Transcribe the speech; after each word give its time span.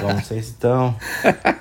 Como 0.00 0.20
vocês 0.20 0.46
estão? 0.46 0.96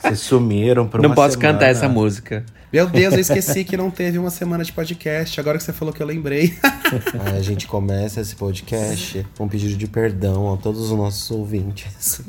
Vocês 0.02 0.20
sumiram 0.20 0.88
por 0.88 1.02
Não 1.02 1.10
uma 1.10 1.16
posso 1.16 1.38
semana. 1.38 1.54
cantar 1.54 1.68
essa 1.70 1.88
música. 1.88 2.44
Meu 2.74 2.88
Deus, 2.88 3.14
eu 3.14 3.22
esqueci 3.22 3.64
que 3.64 3.78
não 3.78 3.90
teve 3.90 4.18
uma 4.18 4.30
semana 4.30 4.64
de 4.64 4.74
podcast. 4.74 5.40
Agora 5.40 5.58
que 5.58 5.64
você 5.64 5.72
falou 5.72 5.94
que 5.94 6.02
eu 6.04 6.08
lembrei. 6.08 6.58
A 7.38 7.42
gente 7.42 7.66
começa 7.66 8.20
esse 8.20 8.36
podcast 8.36 9.26
com 9.38 9.46
um 9.46 9.48
pedido 9.48 9.78
de 9.78 9.88
perdão 9.88 10.54
a 10.54 10.58
todos 10.58 10.82
os 10.82 10.92
nossos 10.92 11.30
ouvintes. 11.32 12.22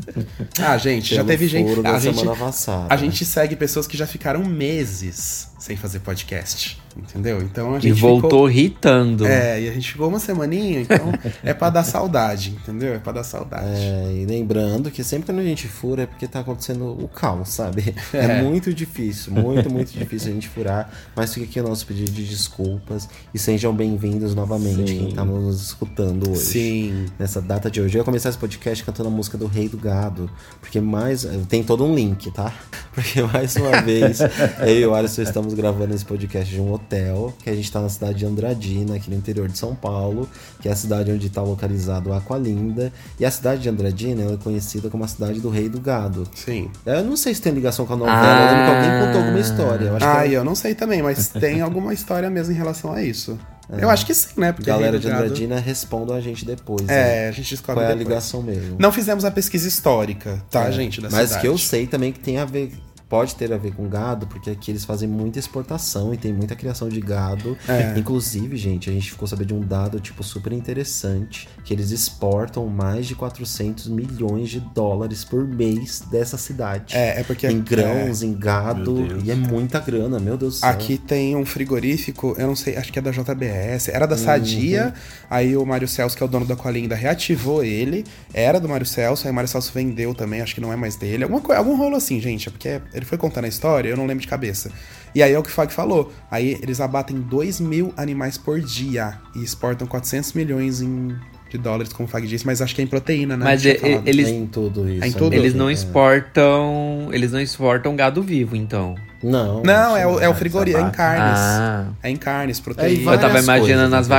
ah, 0.60 0.76
gente, 0.78 1.14
já 1.14 1.24
teve 1.24 1.48
gente. 1.48 1.84
A 1.86 1.98
gente, 1.98 2.18
semana 2.18 2.36
passada. 2.36 2.86
a 2.88 2.96
gente 2.96 3.24
segue 3.24 3.56
pessoas 3.56 3.86
que 3.86 3.96
já 3.96 4.06
ficaram 4.06 4.44
meses 4.44 5.47
sem 5.58 5.76
fazer 5.76 6.00
podcast. 6.00 6.80
Entendeu? 6.96 7.40
Então 7.42 7.74
a 7.74 7.78
E 7.78 7.82
gente. 7.82 8.00
voltou 8.00 8.30
Ficou... 8.30 8.50
irritando. 8.50 9.24
É, 9.24 9.60
e 9.62 9.68
a 9.68 9.72
gente 9.72 9.92
ficou 9.92 10.08
uma 10.08 10.18
semaninha, 10.18 10.80
então 10.80 11.12
é 11.44 11.54
pra 11.54 11.70
dar 11.70 11.84
saudade, 11.84 12.50
entendeu? 12.50 12.92
É 12.94 12.98
pra 12.98 13.12
dar 13.12 13.22
saudade. 13.22 13.68
É, 13.80 14.12
e 14.20 14.26
lembrando 14.26 14.90
que 14.90 15.04
sempre 15.04 15.26
quando 15.26 15.38
a 15.38 15.44
gente 15.44 15.68
fura 15.68 16.02
é 16.02 16.06
porque 16.06 16.26
tá 16.26 16.40
acontecendo 16.40 16.84
o 17.00 17.06
caos, 17.06 17.50
sabe? 17.50 17.94
É, 18.12 18.18
É. 18.38 18.42
muito 18.42 18.74
difícil, 18.74 19.32
muito, 19.32 19.70
muito 19.70 19.92
difícil 19.96 20.30
a 20.32 20.34
gente 20.34 20.48
furar. 20.48 20.90
Mas 21.14 21.32
fica 21.32 21.46
aqui 21.46 21.60
o 21.60 21.62
nosso 21.68 21.86
pedido 21.86 22.10
de 22.10 22.24
desculpas 22.24 23.08
e 23.32 23.38
sejam 23.38 23.72
bem-vindos 23.72 24.34
novamente 24.34 24.90
Sim. 24.90 24.98
quem 24.98 25.12
tá 25.14 25.24
nos 25.24 25.62
escutando 25.66 26.30
hoje. 26.32 26.40
Sim. 26.40 27.06
Nessa 27.16 27.40
data 27.40 27.70
de 27.70 27.80
hoje. 27.80 27.96
Eu 27.96 28.00
ia 28.00 28.04
começar 28.04 28.30
esse 28.30 28.38
podcast 28.38 28.82
cantando 28.82 29.08
a 29.08 29.12
música 29.12 29.38
do 29.38 29.46
Rei 29.46 29.68
do 29.68 29.76
Gado. 29.78 30.28
Porque 30.60 30.80
mais. 30.80 31.24
Tem 31.48 31.62
todo 31.62 31.84
um 31.84 31.94
link, 31.94 32.28
tá? 32.32 32.52
Porque 32.92 33.22
mais 33.22 33.54
uma 33.54 33.80
vez, 33.82 34.18
eu 34.66 34.80
e 34.80 34.84
o 34.86 34.92
Alisson 34.94 35.22
estamos 35.22 35.47
gravando 35.54 35.94
esse 35.94 36.04
podcast 36.04 36.52
de 36.52 36.60
um 36.60 36.72
hotel, 36.72 37.32
que 37.42 37.50
a 37.50 37.54
gente 37.54 37.70
tá 37.70 37.80
na 37.80 37.88
cidade 37.88 38.18
de 38.18 38.26
Andradina, 38.26 38.94
aqui 38.96 39.10
no 39.10 39.16
interior 39.16 39.48
de 39.48 39.56
São 39.58 39.74
Paulo, 39.74 40.28
que 40.60 40.68
é 40.68 40.72
a 40.72 40.76
cidade 40.76 41.10
onde 41.12 41.26
está 41.28 41.42
localizado 41.42 42.10
o 42.10 42.12
Aqualinda. 42.12 42.92
E 43.18 43.24
a 43.24 43.30
cidade 43.30 43.62
de 43.62 43.68
Andradina 43.68 44.22
ela 44.22 44.34
é 44.34 44.36
conhecida 44.36 44.88
como 44.88 45.04
a 45.04 45.08
cidade 45.08 45.40
do 45.40 45.48
Rei 45.50 45.68
do 45.68 45.80
Gado. 45.80 46.26
Sim. 46.34 46.70
Eu 46.86 47.04
não 47.04 47.16
sei 47.16 47.34
se 47.34 47.40
tem 47.42 47.52
ligação 47.52 47.86
com 47.86 47.94
a 47.94 47.96
novela, 47.96 48.40
eu 48.40 48.46
lembro 48.46 48.64
que 48.64 48.76
alguém 48.76 49.06
contou 49.06 49.20
alguma 49.22 49.40
história. 49.40 49.84
Eu 49.86 49.96
Ah, 50.00 50.26
que 50.26 50.32
eu 50.32 50.44
não 50.44 50.54
sei 50.54 50.74
também, 50.74 51.02
mas 51.02 51.28
tem 51.28 51.60
alguma 51.60 51.92
história 51.94 52.28
mesmo 52.30 52.52
em 52.52 52.56
relação 52.56 52.92
a 52.92 53.02
isso. 53.02 53.38
Eu 53.70 53.90
acho 53.90 54.06
que 54.06 54.14
sim, 54.14 54.28
né? 54.38 54.48
a 54.48 54.52
Porque 54.54 54.70
galera 54.70 54.98
de 54.98 55.06
Gado- 55.06 55.24
Andradina 55.24 55.60
respondam 55.60 56.16
a 56.16 56.20
gente 56.22 56.42
depois. 56.42 56.86
né? 56.86 57.26
É, 57.26 57.28
a 57.28 57.32
gente 57.32 57.50
descobre 57.50 57.82
Qual 57.82 57.84
é 57.84 57.92
a 57.92 57.94
depois. 57.94 58.08
ligação 58.08 58.42
mesmo. 58.42 58.76
Não 58.78 58.90
fizemos 58.90 59.26
a 59.26 59.30
pesquisa 59.30 59.68
histórica, 59.68 60.42
tá, 60.50 60.64
É, 60.68 60.72
gente? 60.72 61.02
Mas 61.02 61.12
cidade. 61.12 61.40
que 61.42 61.46
eu 61.48 61.58
sei 61.58 61.86
também 61.86 62.10
que 62.10 62.18
tem 62.18 62.38
a 62.38 62.46
ver. 62.46 62.72
Pode 63.08 63.34
ter 63.36 63.52
a 63.52 63.56
ver 63.56 63.72
com 63.74 63.88
gado, 63.88 64.26
porque 64.26 64.50
aqui 64.50 64.70
eles 64.70 64.84
fazem 64.84 65.08
muita 65.08 65.38
exportação 65.38 66.12
e 66.12 66.16
tem 66.16 66.32
muita 66.32 66.54
criação 66.54 66.88
de 66.88 67.00
gado. 67.00 67.56
É. 67.66 67.98
Inclusive, 67.98 68.56
gente, 68.56 68.90
a 68.90 68.92
gente 68.92 69.10
ficou 69.10 69.26
sabendo 69.26 69.48
de 69.48 69.54
um 69.54 69.60
dado, 69.60 69.98
tipo, 69.98 70.22
super 70.22 70.52
interessante, 70.52 71.48
que 71.64 71.72
eles 71.72 71.90
exportam 71.90 72.66
mais 72.66 73.06
de 73.06 73.14
400 73.14 73.88
milhões 73.88 74.50
de 74.50 74.60
dólares 74.60 75.24
por 75.24 75.46
mês 75.46 76.02
dessa 76.10 76.36
cidade. 76.36 76.94
É, 76.94 77.20
é 77.20 77.24
porque 77.24 77.46
Em 77.46 77.60
grãos, 77.60 78.22
em 78.22 78.34
gado, 78.34 79.06
e 79.24 79.30
é 79.30 79.34
muita 79.34 79.80
grana, 79.80 80.18
meu 80.18 80.36
Deus 80.36 80.54
do 80.54 80.60
céu. 80.60 80.68
Aqui 80.68 80.98
tem 80.98 81.34
um 81.34 81.46
frigorífico, 81.46 82.34
eu 82.38 82.46
não 82.46 82.56
sei, 82.56 82.76
acho 82.76 82.92
que 82.92 82.98
é 82.98 83.02
da 83.02 83.10
JBS, 83.10 83.88
era 83.88 84.06
da 84.06 84.16
Uhum. 84.16 84.22
Sadia, 84.22 84.92
aí 85.30 85.56
o 85.56 85.64
Mário 85.64 85.88
Celso, 85.88 86.16
que 86.16 86.22
é 86.22 86.26
o 86.26 86.28
dono 86.28 86.44
da 86.44 86.56
Colinda, 86.56 86.94
reativou 86.94 87.62
ele, 87.64 88.04
era 88.34 88.58
do 88.60 88.68
Mário 88.68 88.86
Celso, 88.86 89.26
aí 89.26 89.32
o 89.32 89.34
Mário 89.34 89.48
Celso 89.48 89.72
vendeu 89.72 90.14
também, 90.14 90.40
acho 90.40 90.54
que 90.54 90.60
não 90.60 90.72
é 90.72 90.76
mais 90.76 90.96
dele, 90.96 91.22
alguma 91.24 91.40
coisa, 91.40 91.58
algum 91.58 91.76
rolo 91.76 91.96
assim, 91.96 92.20
gente, 92.20 92.48
é 92.48 92.50
porque 92.50 92.80
ele 92.98 93.06
foi 93.06 93.16
contando 93.18 93.44
a 93.44 93.48
história, 93.48 93.88
eu 93.88 93.96
não 93.96 94.06
lembro 94.06 94.20
de 94.22 94.28
cabeça. 94.28 94.70
E 95.14 95.22
aí 95.22 95.32
é 95.32 95.38
o 95.38 95.42
que 95.42 95.48
o 95.48 95.52
Fag 95.52 95.72
falou, 95.72 96.12
aí 96.30 96.58
eles 96.62 96.80
abatem 96.80 97.20
2 97.20 97.60
mil 97.60 97.92
animais 97.96 98.36
por 98.36 98.60
dia 98.60 99.14
e 99.34 99.42
exportam 99.42 99.86
400 99.86 100.32
milhões 100.34 100.80
em, 100.82 101.16
de 101.50 101.56
dólares, 101.56 101.92
como 101.92 102.06
o 102.06 102.10
Fag 102.10 102.26
disse, 102.26 102.44
mas 102.44 102.60
acho 102.60 102.74
que 102.74 102.80
é 102.82 102.84
em 102.84 102.88
proteína, 102.88 103.36
né? 103.36 103.44
Mas 103.44 103.64
e- 103.64 103.80
eles- 104.04 104.28
É 104.28 104.30
em 104.30 104.46
tudo 104.46 104.88
isso. 104.88 105.02
É 105.04 105.08
em 105.08 105.12
tudo? 105.12 105.32
Eles 105.34 105.54
não 105.54 105.70
É. 105.70 105.72
exportam. 105.72 107.08
Eles 107.12 107.32
não 107.32 107.40
exportam 107.40 107.96
gado 107.96 108.22
vivo, 108.22 108.54
então. 108.56 108.94
Não. 109.22 109.62
Não, 109.62 109.96
é 109.96 110.06
o, 110.06 110.10
é 110.10 110.12
o 110.12 110.30
acho 110.30 110.32
que 110.34 110.38
frigorífico, 110.38 110.78
é 110.78 110.80
em 110.80 110.84
abate. 110.84 110.96
carnes. 110.96 111.38
Ah. 111.40 111.86
É 112.02 112.10
em 112.10 112.16
carnes, 112.16 112.58
É, 112.58 112.60
e 112.60 112.62
proteína. 112.62 113.12
Eu 113.12 113.18
tava 113.18 113.38
imaginando 113.40 113.90
coisas, 113.90 113.94
as 113.94 114.06
entendeu? 114.06 114.16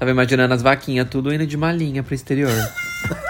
Tava 0.00 0.10
imaginando 0.10 0.54
as 0.54 0.62
vaquinhas 0.62 1.06
tudo 1.10 1.32
indo 1.32 1.46
de 1.46 1.56
malinha 1.58 2.02
pro 2.02 2.14
exterior. 2.14 2.50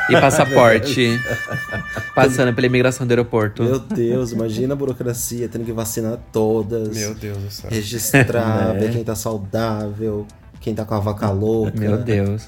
e 0.09 0.13
passaporte. 0.13 1.21
passando 2.15 2.55
pela 2.55 2.67
imigração 2.69 3.05
do 3.07 3.11
aeroporto. 3.11 3.65
Meu 3.65 3.79
Deus, 3.81 4.31
imagina 4.31 4.75
a 4.75 4.77
burocracia 4.77 5.49
tendo 5.49 5.65
que 5.65 5.73
vacinar 5.73 6.17
todas. 6.33 6.97
Meu 6.97 7.13
Deus 7.15 7.39
do 7.39 7.51
céu. 7.51 7.71
registrar, 7.71 8.69
Né? 8.75 8.79
ver 8.81 8.93
quem 8.93 9.03
tá 9.05 9.17
saudável. 9.17 10.27
Quem 10.61 10.75
tá 10.75 10.85
com 10.85 10.95
a 10.95 11.01
vaca 11.01 11.29
louca. 11.31 11.73
Meu 11.77 11.97
Deus. 11.97 12.47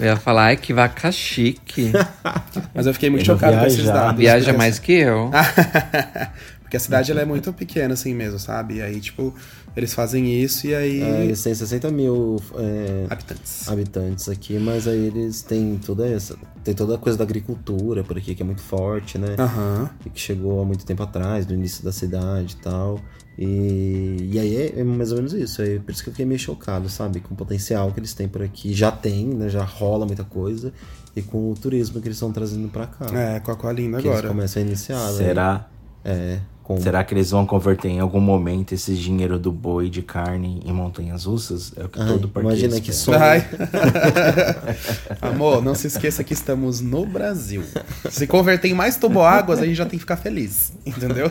Eu 0.00 0.06
ia 0.06 0.16
falar, 0.16 0.46
ai, 0.46 0.56
que 0.56 0.72
vaca 0.72 1.12
chique. 1.12 1.92
Mas 2.74 2.86
eu 2.86 2.94
fiquei 2.94 3.10
muito 3.10 3.22
Eu 3.22 3.34
chocado 3.36 3.58
com 3.58 3.66
esses 3.66 3.84
dados. 3.84 4.18
Viaja 4.18 4.46
porque- 4.46 4.58
mais 4.58 4.78
que 4.78 4.92
eu. 4.94 5.30
porque 6.62 6.76
a 6.76 6.80
cidade 6.80 7.12
ela 7.12 7.20
é 7.20 7.24
muito 7.26 7.52
pequena 7.52 7.92
assim 7.94 8.14
mesmo, 8.14 8.38
sabe? 8.38 8.76
E 8.76 8.82
aí, 8.82 8.98
tipo, 8.98 9.34
eles 9.76 9.92
fazem 9.94 10.32
isso 10.42 10.66
e 10.66 10.74
aí. 10.74 11.00
É, 11.02 11.24
eles 11.24 11.42
têm 11.42 11.54
60 11.54 11.90
mil 11.90 12.40
é, 12.56 13.06
Habitantes. 13.10 13.68
habitantes 13.68 14.28
aqui, 14.28 14.58
mas 14.58 14.86
aí 14.86 15.06
eles 15.06 15.42
têm 15.42 15.78
toda 15.84 16.06
essa. 16.08 16.36
Tem 16.62 16.74
toda 16.74 16.94
a 16.94 16.98
coisa 16.98 17.18
da 17.18 17.24
agricultura 17.24 18.02
por 18.04 18.16
aqui, 18.16 18.34
que 18.34 18.42
é 18.42 18.46
muito 18.46 18.62
forte, 18.62 19.18
né? 19.18 19.34
Aham. 19.38 19.90
E 20.06 20.10
que 20.10 20.20
chegou 20.20 20.60
há 20.62 20.64
muito 20.64 20.84
tempo 20.86 21.02
atrás, 21.02 21.44
do 21.46 21.54
início 21.54 21.84
da 21.84 21.92
cidade 21.92 22.54
e 22.58 22.62
tal. 22.62 23.00
E, 23.36 24.30
e 24.32 24.38
aí 24.38 24.56
é, 24.56 24.80
é 24.80 24.84
mais 24.84 25.10
ou 25.10 25.16
menos 25.16 25.32
isso. 25.32 25.60
É 25.60 25.78
por 25.78 25.90
isso 25.90 26.02
que 26.02 26.08
eu 26.08 26.12
fiquei 26.12 26.24
meio 26.24 26.38
chocado, 26.38 26.88
sabe? 26.88 27.20
Com 27.20 27.34
o 27.34 27.36
potencial 27.36 27.90
que 27.92 27.98
eles 28.00 28.14
têm 28.14 28.28
por 28.28 28.42
aqui. 28.42 28.72
Já 28.72 28.90
tem, 28.92 29.26
né? 29.26 29.48
Já 29.48 29.64
rola 29.64 30.06
muita 30.06 30.24
coisa. 30.24 30.72
E 31.16 31.22
com 31.22 31.50
o 31.50 31.54
turismo 31.54 32.00
que 32.00 32.08
eles 32.08 32.16
estão 32.16 32.32
trazendo 32.32 32.68
pra 32.68 32.86
cá. 32.86 33.06
É, 33.12 33.40
com 33.40 33.50
a 33.50 33.56
Coalinda 33.56 33.98
que 34.00 34.06
eles 34.06 34.18
agora. 34.18 34.28
começam 34.28 34.62
a 34.62 34.66
iniciar. 34.66 35.10
né? 35.12 35.18
Será? 35.18 35.68
É. 36.04 36.40
Com... 36.64 36.78
Será 36.78 37.04
que 37.04 37.12
eles 37.12 37.30
vão 37.30 37.44
converter 37.44 37.88
em 37.90 38.00
algum 38.00 38.20
momento 38.20 38.72
esse 38.72 38.94
dinheiro 38.94 39.38
do 39.38 39.52
boi 39.52 39.90
de 39.90 40.00
carne 40.00 40.62
em 40.64 40.72
montanhas 40.72 41.26
russas? 41.26 41.74
É 41.76 41.84
o 41.84 41.90
que 41.90 42.00
Ai, 42.00 42.08
todo 42.08 42.26
parqueiro 42.26 42.58
imagina 42.58 42.80
que 42.80 42.90
sonho. 42.90 43.18
Ai. 43.20 43.46
Amor, 45.20 45.62
não 45.62 45.74
se 45.74 45.88
esqueça 45.88 46.24
que 46.24 46.32
estamos 46.32 46.80
no 46.80 47.04
Brasil. 47.04 47.62
Se 48.08 48.26
converter 48.26 48.68
em 48.68 48.74
mais 48.74 48.96
toboáguas, 48.96 49.58
a 49.58 49.66
gente 49.66 49.74
já 49.74 49.84
tem 49.84 49.98
que 49.98 50.04
ficar 50.04 50.16
feliz. 50.16 50.72
Entendeu? 50.86 51.30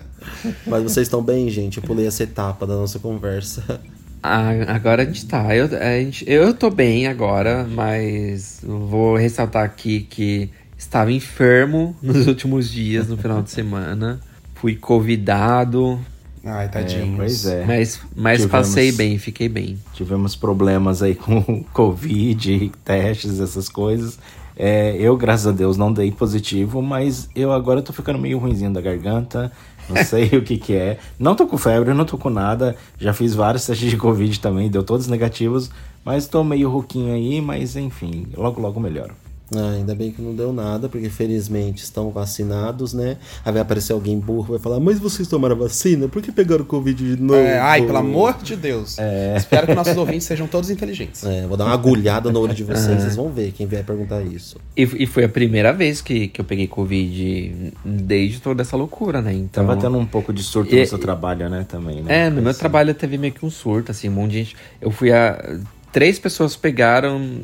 Mas 0.66 0.82
vocês 0.84 1.06
estão 1.06 1.22
bem, 1.22 1.50
gente? 1.50 1.76
Eu 1.76 1.82
pulei 1.82 2.06
essa 2.06 2.22
etapa 2.22 2.66
da 2.66 2.74
nossa 2.74 2.98
conversa. 2.98 3.78
Ah, 4.22 4.52
agora 4.68 5.02
a 5.02 5.04
gente 5.04 5.26
tá. 5.26 5.54
Eu, 5.54 5.66
a 5.66 6.00
gente, 6.00 6.24
eu 6.26 6.54
tô 6.54 6.70
bem 6.70 7.08
agora, 7.08 7.64
mas 7.64 8.60
vou 8.62 9.16
ressaltar 9.16 9.64
aqui 9.64 10.06
que 10.08 10.48
estava 10.78 11.10
enfermo 11.10 11.94
nos 12.00 12.28
últimos 12.28 12.70
dias, 12.70 13.08
no 13.08 13.16
final 13.16 13.42
de 13.42 13.50
semana. 13.50 14.20
Fui 14.62 14.76
convidado, 14.76 15.98
Ai, 16.44 16.68
tadinhos. 16.68 17.16
Pois 17.16 17.46
é. 17.46 17.64
mas, 17.66 18.00
mas 18.16 18.40
Tivemos- 18.42 18.50
passei 18.68 18.92
bem, 18.92 19.18
fiquei 19.18 19.48
bem. 19.48 19.76
Tivemos 19.92 20.36
problemas 20.36 21.02
aí 21.02 21.16
com 21.16 21.64
Covid, 21.74 22.70
testes, 22.84 23.40
essas 23.40 23.68
coisas. 23.68 24.18
É, 24.56 24.94
eu, 24.98 25.16
graças 25.16 25.48
a 25.48 25.50
Deus, 25.52 25.76
não 25.76 25.92
dei 25.92 26.12
positivo, 26.12 26.80
mas 26.80 27.28
eu 27.34 27.50
agora 27.52 27.82
tô 27.82 27.92
ficando 27.92 28.18
meio 28.20 28.38
ruimzinho 28.38 28.72
da 28.72 28.80
garganta. 28.80 29.50
Não 29.88 29.96
sei 30.06 30.26
o 30.28 30.42
que 30.42 30.56
que 30.58 30.74
é. 30.74 30.98
Não 31.18 31.34
tô 31.34 31.44
com 31.46 31.58
febre, 31.58 31.92
não 31.92 32.04
tô 32.04 32.16
com 32.16 32.30
nada. 32.30 32.76
Já 33.00 33.12
fiz 33.12 33.34
vários 33.34 33.66
testes 33.66 33.90
de 33.90 33.96
Covid 33.96 34.38
também, 34.38 34.70
deu 34.70 34.84
todos 34.84 35.08
negativos. 35.08 35.70
Mas 36.04 36.28
tô 36.28 36.42
meio 36.44 36.68
rouquinho 36.70 37.12
aí, 37.12 37.40
mas 37.40 37.74
enfim, 37.76 38.26
logo 38.36 38.60
logo 38.60 38.78
melhoro. 38.80 39.14
Ah, 39.54 39.72
ainda 39.76 39.94
bem 39.94 40.10
que 40.10 40.20
não 40.22 40.34
deu 40.34 40.52
nada, 40.52 40.88
porque 40.88 41.08
felizmente 41.10 41.82
estão 41.84 42.10
vacinados, 42.10 42.92
né? 42.94 43.16
Aí 43.44 43.52
vai 43.52 43.62
aparecer 43.62 43.92
alguém 43.92 44.18
burro 44.18 44.52
vai 44.52 44.58
falar, 44.58 44.80
mas 44.80 44.98
vocês 44.98 45.28
tomaram 45.28 45.56
vacina? 45.56 46.08
Por 46.08 46.22
que 46.22 46.32
pegaram 46.32 46.64
Covid 46.64 47.16
de 47.16 47.20
novo? 47.22 47.38
É, 47.40 47.58
ai, 47.58 47.82
pelo 47.84 47.98
amor 47.98 48.36
de 48.42 48.56
Deus. 48.56 48.96
Espero 49.36 49.66
que 49.66 49.74
nossos 49.74 49.96
ouvintes 49.96 50.26
sejam 50.26 50.46
todos 50.46 50.70
inteligentes. 50.70 51.24
É, 51.24 51.46
vou 51.46 51.56
dar 51.56 51.64
uma 51.64 51.74
agulhada 51.74 52.30
no 52.32 52.40
olho 52.40 52.54
de 52.54 52.64
vocês, 52.64 53.00
vocês 53.02 53.16
vão 53.16 53.28
ver 53.30 53.52
quem 53.52 53.66
vier 53.66 53.84
perguntar 53.84 54.22
isso. 54.22 54.56
E, 54.76 54.82
e 54.82 55.06
foi 55.06 55.24
a 55.24 55.28
primeira 55.28 55.72
vez 55.72 56.00
que, 56.00 56.28
que 56.28 56.40
eu 56.40 56.44
peguei 56.44 56.66
Covid 56.66 57.72
desde 57.84 58.40
toda 58.40 58.62
essa 58.62 58.76
loucura, 58.76 59.20
né? 59.20 59.32
Então, 59.32 59.66
Tava 59.66 59.80
tendo 59.80 59.98
um 59.98 60.06
pouco 60.06 60.32
de 60.32 60.42
surto 60.42 60.74
E- 60.74 60.80
no 60.80 60.86
seu 60.86 60.98
trabalho, 60.98 61.48
né, 61.48 61.66
também, 61.68 62.02
né? 62.02 62.26
É, 62.26 62.30
no 62.30 62.40
meu 62.42 62.54
trabalho 62.54 62.94
teve 62.94 63.18
meio 63.18 63.32
que 63.32 63.44
um 63.44 63.50
surto, 63.50 63.90
assim, 63.90 64.08
um 64.08 64.12
monte 64.12 64.30
de 64.32 64.38
gente. 64.38 64.56
Eu 64.80 64.90
fui 64.90 65.12
a. 65.12 65.58
Três 65.92 66.18
pessoas 66.18 66.56
pegaram, 66.56 67.40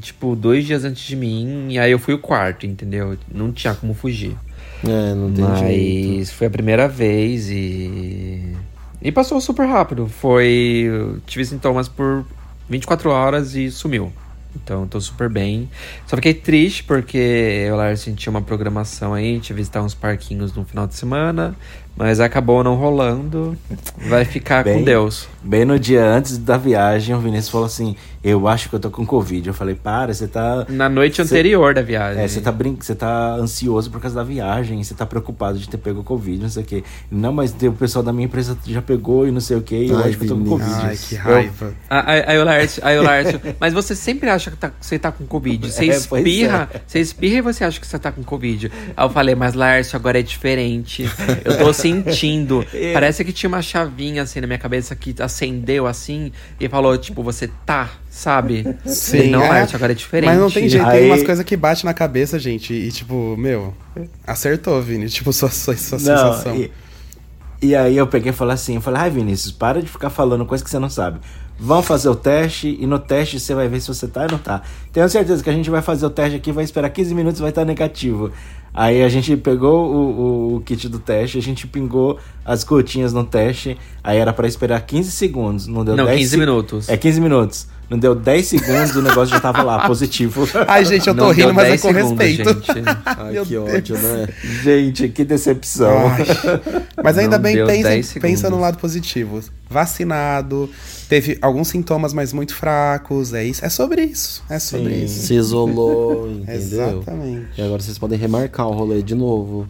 tipo, 0.00 0.34
dois 0.36 0.64
dias 0.66 0.84
antes 0.84 1.02
de 1.02 1.16
mim, 1.16 1.68
e 1.70 1.78
aí 1.78 1.90
eu 1.92 1.98
fui 1.98 2.14
o 2.14 2.18
quarto, 2.18 2.66
entendeu? 2.66 3.16
Não 3.32 3.52
tinha 3.52 3.74
como 3.74 3.94
fugir. 3.94 4.36
É, 4.86 5.14
não 5.14 5.32
tem 5.32 5.44
Mas 5.44 5.58
jeito. 5.60 6.32
foi 6.34 6.46
a 6.46 6.50
primeira 6.50 6.86
vez 6.88 7.48
e. 7.50 8.54
E 9.02 9.10
passou 9.12 9.40
super 9.40 9.66
rápido. 9.66 10.06
Foi. 10.08 11.18
Tive 11.26 11.44
sintomas 11.44 11.88
por 11.88 12.24
24 12.68 13.10
horas 13.10 13.54
e 13.54 13.70
sumiu. 13.70 14.12
Então 14.54 14.86
tô 14.88 15.00
super 15.00 15.28
bem. 15.28 15.68
Só 16.06 16.16
fiquei 16.16 16.34
triste 16.34 16.82
porque 16.84 17.16
eu 17.68 17.76
lá 17.76 17.94
senti 17.96 18.28
uma 18.30 18.40
programação 18.42 19.14
aí, 19.14 19.30
a 19.32 19.34
gente 19.34 19.50
ia 19.50 19.56
visitar 19.56 19.82
uns 19.82 19.94
parquinhos 19.94 20.52
no 20.54 20.64
final 20.64 20.86
de 20.86 20.94
semana, 20.94 21.54
mas 21.96 22.18
acabou 22.18 22.64
não 22.64 22.74
rolando. 22.74 23.56
Vai 24.08 24.24
ficar 24.24 24.64
com 24.64 24.70
Bem- 24.74 24.84
Deus. 24.84 25.28
Bem 25.42 25.64
no 25.64 25.78
dia 25.78 26.04
antes 26.04 26.38
da 26.38 26.56
viagem, 26.56 27.14
o 27.14 27.20
Vinícius 27.20 27.50
falou 27.50 27.66
assim: 27.66 27.94
Eu 28.30 28.46
acho 28.48 28.68
que 28.68 28.74
eu 28.74 28.80
tô 28.80 28.90
com 28.90 29.04
Covid. 29.06 29.46
Eu 29.48 29.54
falei: 29.54 29.74
Para, 29.74 30.12
você 30.12 30.26
tá. 30.28 30.66
Na 30.68 30.88
noite 30.88 31.16
Cê- 31.16 31.22
anterior 31.22 31.74
da 31.74 31.82
viagem. 31.82 32.22
É, 32.22 32.28
você 32.28 32.40
tá, 32.40 32.52
brin... 32.52 32.76
você 32.80 32.94
tá 32.94 33.34
ansioso 33.34 33.90
por 33.90 34.00
causa 34.00 34.16
da 34.16 34.24
viagem, 34.24 34.82
você 34.82 34.94
tá 34.94 35.06
preocupado 35.06 35.58
de 35.58 35.68
ter 35.68 35.78
pego 35.78 36.02
Covid, 36.02 36.42
não 36.42 36.48
sei 36.48 36.62
o 36.62 36.66
quê. 36.66 36.84
Não, 37.10 37.32
mas 37.32 37.54
o 37.62 37.72
pessoal 37.72 38.02
da 38.02 38.12
minha 38.12 38.26
empresa 38.26 38.56
já 38.66 38.82
pegou 38.82 39.26
e 39.26 39.30
não 39.30 39.40
sei 39.40 39.56
o 39.56 39.62
quê, 39.62 39.84
e 39.84 39.88
eu 39.90 39.98
acho 39.98 40.18
que 40.18 40.24
eu 40.24 40.28
tô 40.28 40.36
com. 40.36 40.44
Covid. 40.44 40.70
Ai, 40.82 40.96
que 40.96 41.14
raiva. 41.14 41.74
Ah, 41.88 42.04
Aí 42.26 42.38
o 42.38 42.44
Lárcio, 42.44 42.82
aí 42.84 42.98
o 42.98 43.02
Lárcio, 43.02 43.40
mas 43.60 43.72
você 43.72 43.94
sempre 43.94 44.28
acha 44.28 44.50
que 44.50 44.56
tá- 44.56 44.72
você 44.80 44.98
tá 44.98 45.10
com 45.12 45.24
Covid. 45.26 45.70
Você 45.70 45.84
É, 45.84 45.88
espirra, 45.88 46.68
você 46.86 47.00
espirra 47.00 47.38
e 47.38 47.40
você 47.40 47.64
acha 47.64 47.80
que 47.80 47.86
você 47.86 47.98
tá 47.98 48.10
com 48.12 48.22
Covid. 48.22 48.70
Aí 48.96 49.04
eu 49.06 49.10
falei, 49.10 49.34
mas 49.34 49.54
Lárcio, 49.54 49.96
agora 49.96 50.18
é 50.18 50.22
diferente. 50.22 51.08
Eu 51.44 51.56
tô 51.58 51.72
sentindo. 51.72 52.64
Parece 52.92 53.24
que 53.24 53.32
tinha 53.32 53.48
uma 53.48 53.62
chavinha 53.62 54.22
assim 54.22 54.40
na 54.40 54.46
minha 54.46 54.58
cabeça 54.58 54.94
que 54.96 55.14
acendeu 55.20 55.86
assim 55.86 56.32
e 56.58 56.68
falou, 56.68 56.96
tipo, 56.98 57.22
você 57.22 57.48
tá, 57.64 57.90
sabe? 58.18 58.76
Sim, 58.84 59.30
não, 59.30 59.42
é. 59.42 59.48
Lárcio, 59.48 59.76
agora 59.76 59.92
é 59.92 59.94
diferente. 59.94 60.28
Mas 60.28 60.38
não 60.40 60.50
tem 60.50 60.68
jeito, 60.68 60.84
Aí- 60.86 61.00
tem 61.02 61.10
umas 61.10 61.22
coisas 61.22 61.44
que 61.44 61.56
bate 61.56 61.84
na 61.84 61.94
cabeça, 61.94 62.38
gente. 62.38 62.72
E, 62.74 62.90
tipo, 62.90 63.36
meu, 63.38 63.72
acertou, 64.26 64.80
Vini. 64.82 65.08
Tipo, 65.08 65.32
sua, 65.32 65.50
sua, 65.50 65.76
sua 65.76 65.98
sensação. 65.98 66.54
Não, 66.54 66.60
e, 66.60 66.70
e 67.62 67.76
aí 67.76 67.96
eu 67.96 68.06
peguei 68.06 68.30
e 68.30 68.34
falei 68.34 68.54
assim, 68.54 68.74
eu 68.76 68.80
falei, 68.80 69.00
ai 69.02 69.10
Vinícius, 69.10 69.52
para 69.52 69.80
de 69.80 69.88
ficar 69.88 70.10
falando 70.10 70.44
coisa 70.44 70.62
que 70.62 70.70
você 70.70 70.78
não 70.78 70.90
sabe. 70.90 71.18
Vamos 71.60 71.86
fazer 71.86 72.08
o 72.08 72.14
teste 72.14 72.76
e 72.80 72.86
no 72.86 73.00
teste 73.00 73.40
você 73.40 73.52
vai 73.52 73.66
ver 73.66 73.80
se 73.80 73.88
você 73.88 74.06
tá 74.06 74.22
ou 74.22 74.30
não 74.30 74.38
tá. 74.38 74.62
Tenho 74.92 75.08
certeza 75.08 75.42
que 75.42 75.50
a 75.50 75.52
gente 75.52 75.68
vai 75.68 75.82
fazer 75.82 76.06
o 76.06 76.10
teste 76.10 76.36
aqui, 76.36 76.52
vai 76.52 76.62
esperar 76.62 76.88
15 76.88 77.12
minutos 77.14 77.40
e 77.40 77.42
vai 77.42 77.50
estar 77.50 77.64
negativo. 77.64 78.30
Aí 78.72 79.02
a 79.02 79.08
gente 79.08 79.36
pegou 79.36 79.92
o, 79.92 79.96
o- 79.96 80.54
o 80.56 80.60
kit 80.60 80.88
do 80.88 81.00
teste, 81.00 81.36
a 81.36 81.42
gente 81.42 81.66
pingou 81.66 82.16
as 82.44 82.62
gotinhas 82.62 83.12
no 83.12 83.24
teste, 83.24 83.76
aí 84.04 84.18
era 84.18 84.32
pra 84.32 84.46
esperar 84.46 84.80
15 84.82 85.10
segundos, 85.10 85.66
não 85.66 85.84
deu 85.84 85.96
Não, 85.96 86.04
10 86.04 86.18
15 86.18 86.30
se- 86.30 86.36
minutos. 86.36 86.88
É 86.88 86.96
15 86.96 87.20
minutos. 87.20 87.66
Não 87.88 87.98
deu 87.98 88.14
10 88.14 88.46
segundos, 88.46 88.96
o 88.96 89.02
negócio 89.02 89.34
já 89.34 89.40
tava 89.40 89.62
lá, 89.62 89.86
positivo. 89.86 90.46
Ai, 90.68 90.84
gente, 90.84 91.08
eu 91.08 91.14
tô 91.14 91.24
Não 91.24 91.30
rindo, 91.30 91.54
mas 91.54 91.64
é 91.64 91.68
10 91.70 91.80
com 91.80 91.92
segundos, 91.94 92.26
respeito. 92.26 92.54
gente. 92.66 92.82
Ai, 93.06 93.32
que 93.44 93.50
Deus. 93.50 93.74
ódio, 93.74 93.98
né? 93.98 94.28
Gente, 94.62 95.08
que 95.08 95.24
decepção. 95.24 96.08
Ai. 96.08 96.26
Mas 97.02 97.16
ainda 97.16 97.36
Não 97.38 97.42
bem, 97.42 97.64
pensa, 97.64 97.88
10 97.88 98.12
pensa 98.14 98.50
no 98.50 98.60
lado 98.60 98.76
positivo. 98.78 99.40
Vacinado, 99.70 100.68
teve 101.08 101.38
alguns 101.40 101.68
sintomas, 101.68 102.12
mas 102.12 102.32
muito 102.32 102.54
fracos. 102.54 103.32
É 103.32 103.44
isso. 103.44 103.64
É 103.64 103.70
sobre 103.70 104.02
isso. 104.04 104.42
É 104.50 104.58
sobre 104.58 104.94
Sim. 104.94 105.04
isso. 105.04 105.26
Se 105.26 105.34
isolou, 105.34 106.28
entendeu? 106.42 106.56
Exatamente. 107.00 107.48
E 107.56 107.62
agora 107.62 107.80
vocês 107.80 107.98
podem 107.98 108.18
remarcar 108.18 108.68
o 108.68 108.72
rolê 108.72 109.02
de 109.02 109.14
novo. 109.14 109.66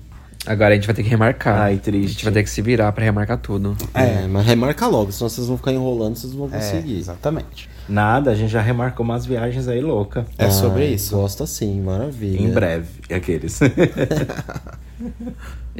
Agora 0.48 0.72
a 0.72 0.74
gente 0.74 0.86
vai 0.86 0.94
ter 0.96 1.02
que 1.02 1.08
remarcar. 1.10 1.60
Ai, 1.60 1.74
A 1.74 1.78
triste. 1.78 2.12
gente 2.12 2.24
vai 2.24 2.32
ter 2.32 2.42
que 2.42 2.50
se 2.50 2.62
virar 2.62 2.90
pra 2.92 3.04
remarcar 3.04 3.38
tudo. 3.38 3.76
É, 3.94 4.26
mas 4.26 4.46
remarca 4.46 4.86
logo, 4.86 5.12
senão 5.12 5.28
vocês 5.28 5.46
vão 5.46 5.56
ficar 5.56 5.72
enrolando, 5.72 6.16
vocês 6.16 6.32
não 6.32 6.46
vão 6.46 6.58
É, 6.58 6.60
conseguir. 6.60 6.98
exatamente. 6.98 7.68
Nada, 7.88 8.30
a 8.30 8.34
gente 8.34 8.50
já 8.50 8.60
remarcou 8.60 9.04
umas 9.04 9.24
viagens 9.26 9.66
aí 9.68 9.80
louca. 9.80 10.26
É 10.36 10.50
sobre 10.50 10.82
Ai, 10.84 10.94
isso. 10.94 11.16
Gosto 11.16 11.42
assim, 11.42 11.80
maravilha. 11.80 12.40
Em 12.42 12.50
breve, 12.50 12.88
aqueles. 13.10 13.58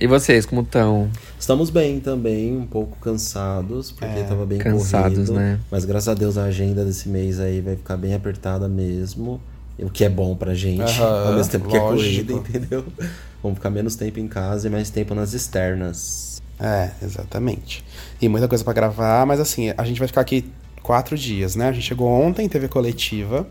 E 0.00 0.06
vocês, 0.06 0.46
como 0.46 0.60
estão? 0.62 1.10
Estamos 1.40 1.70
bem 1.70 1.98
também, 1.98 2.56
um 2.56 2.64
pouco 2.66 2.96
cansados, 3.00 3.90
porque 3.90 4.22
tava 4.22 4.46
bem 4.46 4.58
Cansados, 4.58 5.14
corrido. 5.28 5.32
né? 5.32 5.58
Mas 5.72 5.84
graças 5.84 6.08
a 6.08 6.14
Deus 6.14 6.38
a 6.38 6.44
agenda 6.44 6.84
desse 6.84 7.08
mês 7.08 7.40
aí 7.40 7.60
vai 7.60 7.74
ficar 7.74 7.96
bem 7.96 8.14
apertada 8.14 8.68
mesmo. 8.68 9.40
O 9.76 9.90
que 9.90 10.04
é 10.04 10.08
bom 10.08 10.36
pra 10.36 10.54
gente, 10.54 11.00
ao 11.02 11.32
mesmo 11.34 11.50
tempo 11.50 11.68
que 11.68 11.76
é 11.76 11.80
lógico. 11.80 12.32
corrida, 12.32 12.32
entendeu? 12.58 12.84
Vamos 13.42 13.58
ficar 13.58 13.70
menos 13.70 13.96
tempo 13.96 14.18
em 14.18 14.28
casa 14.28 14.68
e 14.68 14.70
mais 14.70 14.90
tempo 14.90 15.14
nas 15.14 15.32
externas. 15.32 16.42
É, 16.58 16.90
exatamente. 17.02 17.84
E 18.20 18.28
muita 18.28 18.48
coisa 18.48 18.64
pra 18.64 18.72
gravar, 18.72 19.24
mas 19.26 19.38
assim, 19.38 19.72
a 19.76 19.84
gente 19.84 19.98
vai 19.98 20.08
ficar 20.08 20.22
aqui 20.22 20.50
quatro 20.82 21.16
dias, 21.16 21.54
né? 21.54 21.68
A 21.68 21.72
gente 21.72 21.86
chegou 21.86 22.08
ontem, 22.08 22.48
teve 22.48 22.66
coletiva. 22.66 23.46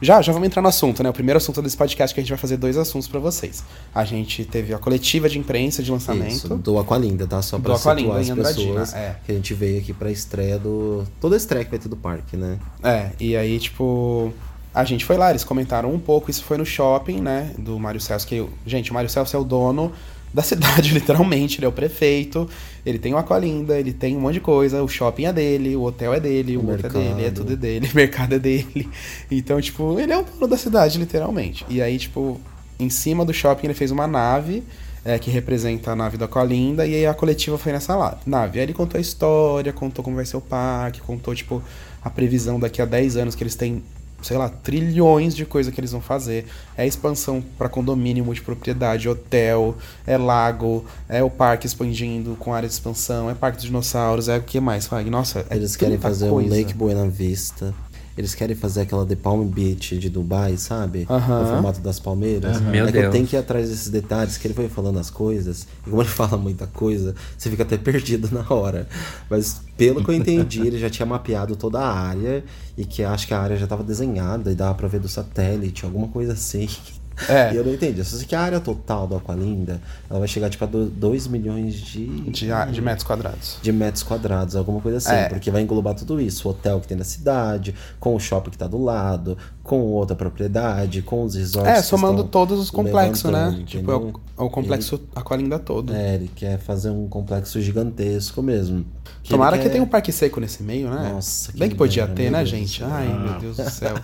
Já, 0.00 0.20
já 0.20 0.32
vamos 0.32 0.46
entrar 0.46 0.60
no 0.60 0.68
assunto, 0.68 1.02
né? 1.02 1.08
O 1.08 1.12
primeiro 1.12 1.38
assunto 1.38 1.62
desse 1.62 1.76
podcast 1.76 2.14
que 2.14 2.20
a 2.20 2.22
gente 2.22 2.30
vai 2.30 2.38
fazer 2.38 2.56
dois 2.56 2.76
assuntos 2.76 3.08
pra 3.08 3.18
vocês. 3.18 3.64
A 3.94 4.04
gente 4.04 4.44
teve 4.44 4.74
a 4.74 4.78
coletiva 4.78 5.28
de 5.28 5.38
imprensa 5.38 5.82
de 5.82 5.90
lançamento. 5.90 6.32
Isso, 6.32 6.48
do 6.56 6.78
Aqualinda, 6.78 7.26
tá? 7.26 7.40
Só 7.40 7.58
pra 7.58 7.76
situar 7.76 8.20
as 8.20 8.30
pessoas 8.30 8.94
é. 8.94 9.16
que 9.24 9.32
a 9.32 9.34
gente 9.34 9.54
veio 9.54 9.78
aqui 9.78 9.92
pra 9.92 10.10
estreia 10.10 10.58
do... 10.58 11.04
Toda 11.20 11.36
a 11.36 11.38
estreia 11.38 11.64
que 11.64 11.70
vai 11.70 11.78
ter 11.78 11.88
do 11.88 11.96
parque, 11.96 12.36
né? 12.36 12.58
É, 12.82 13.10
e 13.18 13.36
aí, 13.36 13.58
tipo, 13.58 14.32
a 14.74 14.84
gente 14.84 15.04
foi 15.04 15.16
lá, 15.16 15.30
eles 15.30 15.44
comentaram 15.44 15.92
um 15.92 15.98
pouco, 15.98 16.30
isso 16.30 16.42
foi 16.44 16.58
no 16.58 16.66
shopping, 16.66 17.20
né, 17.20 17.52
do 17.58 17.78
Mário 17.78 18.00
Celso, 18.00 18.26
que, 18.26 18.44
gente, 18.66 18.90
o 18.90 18.94
Mário 18.94 19.08
Celso 19.08 19.36
é 19.36 19.38
o 19.38 19.44
dono 19.44 19.92
da 20.32 20.42
cidade, 20.42 20.92
literalmente. 20.92 21.58
Ele 21.58 21.66
é 21.66 21.68
o 21.68 21.72
prefeito, 21.72 22.48
ele 22.84 22.98
tem 22.98 23.14
o 23.14 23.16
Aqualinda, 23.16 23.78
ele 23.78 23.92
tem 23.92 24.16
um 24.16 24.20
monte 24.20 24.34
de 24.34 24.40
coisa. 24.40 24.82
O 24.82 24.88
shopping 24.88 25.26
é 25.26 25.32
dele, 25.32 25.76
o 25.76 25.82
hotel 25.84 26.12
é 26.12 26.18
dele, 26.18 26.56
o, 26.56 26.60
O 26.60 26.70
outro 26.72 26.88
é 26.88 26.90
dele, 26.90 27.24
é 27.26 27.30
tudo 27.30 27.56
dele, 27.56 27.88
o 27.92 27.94
mercado 27.94 28.34
é 28.34 28.38
dele. 28.40 28.88
Então, 29.30 29.60
tipo, 29.60 29.98
ele 30.00 30.12
é 30.12 30.18
o 30.18 30.24
dono 30.24 30.48
da 30.48 30.56
cidade, 30.56 30.98
literalmente. 30.98 31.64
E 31.68 31.80
aí, 31.80 31.96
tipo, 31.96 32.40
em 32.80 32.90
cima 32.90 33.24
do 33.24 33.32
shopping 33.32 33.68
ele 33.68 33.74
fez 33.74 33.92
uma 33.92 34.08
nave. 34.08 34.64
é, 35.04 35.18
que 35.18 35.30
representa 35.30 35.92
a 35.92 35.94
nave 35.96 36.16
do 36.16 36.24
Aqualinda, 36.24 36.86
e 36.86 36.94
aí 36.94 37.06
a 37.06 37.12
coletiva 37.14 37.58
foi 37.58 37.70
nessa 37.72 37.94
la- 37.94 38.18
nave. 38.26 38.58
Aí 38.58 38.64
ele 38.64 38.72
contou 38.72 38.96
a 38.98 39.00
história, 39.02 39.70
contou 39.70 40.02
como 40.02 40.16
vai 40.16 40.24
ser 40.24 40.38
o 40.38 40.40
parque, 40.40 41.00
contou, 41.02 41.34
tipo, 41.34 41.62
a 42.02 42.08
previsão 42.08 42.58
daqui 42.58 42.80
a 42.80 42.86
10 42.86 43.18
anos 43.18 43.34
que 43.34 43.42
eles 43.44 43.54
têm 43.54 43.82
sei 44.24 44.38
lá, 44.38 44.48
trilhões 44.48 45.36
de 45.36 45.44
coisas 45.44 45.72
que 45.72 45.78
eles 45.78 45.92
vão 45.92 46.00
fazer. 46.00 46.46
É 46.76 46.86
expansão 46.86 47.44
para 47.58 47.68
condomínio, 47.68 48.24
multipropriedade, 48.24 49.08
hotel, 49.08 49.76
é 50.06 50.16
lago, 50.16 50.84
é 51.08 51.22
o 51.22 51.28
parque 51.28 51.66
expandindo 51.66 52.34
com 52.36 52.54
área 52.54 52.68
de 52.68 52.74
expansão, 52.74 53.28
é 53.28 53.34
parque 53.34 53.58
dos 53.58 53.66
dinossauros, 53.66 54.28
é 54.28 54.38
o 54.38 54.42
que 54.42 54.58
mais, 54.58 54.86
Fag? 54.86 55.08
Nossa, 55.10 55.44
é 55.50 55.56
Eles 55.56 55.76
querem 55.76 55.98
fazer 55.98 56.30
coisa. 56.30 56.48
um 56.48 56.58
Lake 56.58 56.72
Buena 56.72 57.06
Vista. 57.06 57.74
Eles 58.16 58.34
querem 58.34 58.54
fazer 58.54 58.82
aquela 58.82 59.04
The 59.04 59.16
Palm 59.16 59.44
Beach 59.46 59.98
de 59.98 60.08
Dubai, 60.08 60.56
sabe? 60.56 61.06
Aham. 61.10 61.40
No 61.42 61.48
formato 61.48 61.80
das 61.80 61.98
palmeiras. 61.98 62.56
Aham. 62.58 62.70
Meu 62.70 62.86
é 62.86 62.92
que 62.92 62.98
eu 62.98 63.02
Deus. 63.02 63.12
tenho 63.12 63.26
que 63.26 63.34
ir 63.36 63.38
atrás 63.38 63.68
desses 63.68 63.88
detalhes, 63.88 64.36
que 64.38 64.46
ele 64.46 64.54
foi 64.54 64.68
falando 64.68 64.98
as 64.98 65.10
coisas. 65.10 65.66
E 65.86 65.90
como 65.90 66.00
ele 66.02 66.08
fala 66.10 66.36
muita 66.36 66.66
coisa, 66.66 67.14
você 67.36 67.50
fica 67.50 67.64
até 67.64 67.76
perdido 67.76 68.28
na 68.32 68.44
hora. 68.54 68.88
Mas 69.28 69.60
pelo 69.76 70.04
que 70.04 70.10
eu 70.10 70.14
entendi, 70.14 70.60
ele 70.66 70.78
já 70.78 70.88
tinha 70.88 71.06
mapeado 71.06 71.56
toda 71.56 71.80
a 71.80 71.92
área. 71.92 72.44
E 72.76 72.84
que 72.84 73.02
acho 73.04 73.26
que 73.26 73.34
a 73.34 73.40
área 73.40 73.56
já 73.56 73.64
estava 73.64 73.82
desenhada 73.84 74.50
e 74.50 74.54
dava 74.54 74.74
pra 74.74 74.88
ver 74.88 75.00
do 75.00 75.08
satélite, 75.08 75.84
alguma 75.84 76.08
coisa 76.08 76.32
assim. 76.32 76.68
É. 77.28 77.52
E 77.52 77.56
eu 77.56 77.64
não 77.64 77.72
entendi. 77.72 78.00
Eu 78.00 78.04
só 78.04 78.16
sei 78.16 78.26
que 78.26 78.34
a 78.34 78.40
área 78.40 78.58
total 78.60 79.06
do 79.06 79.16
Aqualinda, 79.16 79.80
ela 80.10 80.18
vai 80.18 80.28
chegar 80.28 80.50
tipo 80.50 80.64
a 80.64 80.68
2 80.68 81.26
milhões 81.28 81.74
de... 81.74 82.06
De, 82.30 82.48
de 82.72 82.80
metros 82.82 83.04
quadrados. 83.06 83.58
de 83.62 83.72
metros 83.72 84.02
quadrados, 84.02 84.56
alguma 84.56 84.80
coisa 84.80 84.98
assim, 84.98 85.12
É. 85.12 85.28
porque 85.28 85.50
vai 85.50 85.62
englobar 85.62 85.94
tudo 85.94 86.20
isso, 86.20 86.48
o 86.48 86.50
hotel 86.50 86.80
que 86.80 86.88
tem 86.88 86.96
na 86.96 87.04
cidade, 87.04 87.74
com 88.00 88.14
o 88.14 88.20
shopping 88.20 88.50
que 88.50 88.58
tá 88.58 88.66
do 88.66 88.82
lado, 88.82 89.38
com 89.62 89.80
outra 89.82 90.16
propriedade, 90.16 91.02
com 91.02 91.22
os 91.24 91.34
resorts. 91.34 91.70
É, 91.70 91.76
que 91.76 91.82
somando 91.86 92.24
todos 92.24 92.58
os 92.58 92.70
complexos, 92.70 93.30
né? 93.30 93.62
Tipo, 93.64 93.90
é 93.92 93.96
o, 93.96 94.08
é 94.38 94.42
o 94.42 94.50
complexo 94.50 95.00
Aqualinda 95.14 95.58
todo. 95.58 95.94
É, 95.94 96.16
ele 96.16 96.30
quer 96.34 96.58
fazer 96.58 96.90
um 96.90 97.06
complexo 97.08 97.60
gigantesco 97.60 98.42
mesmo. 98.42 98.84
Que 99.22 99.30
Tomara 99.30 99.56
ele 99.56 99.62
que 99.62 99.68
quer- 99.68 99.72
tenha 99.72 99.84
um 99.84 99.86
parque 99.88 100.12
seco 100.12 100.38
nesse 100.40 100.62
meio, 100.62 100.90
né? 100.90 101.10
Nossa, 101.14 101.50
Bem 101.52 101.68
que 101.68 101.74
que 101.74 101.78
podia 101.78 102.06
ter, 102.06 102.30
né, 102.30 102.38
Deus 102.38 102.50
gente? 102.50 102.84
Ai, 102.84 103.06
meu 103.08 103.40
Deus 103.40 103.56
do 103.56 103.70
céu. 103.70 103.94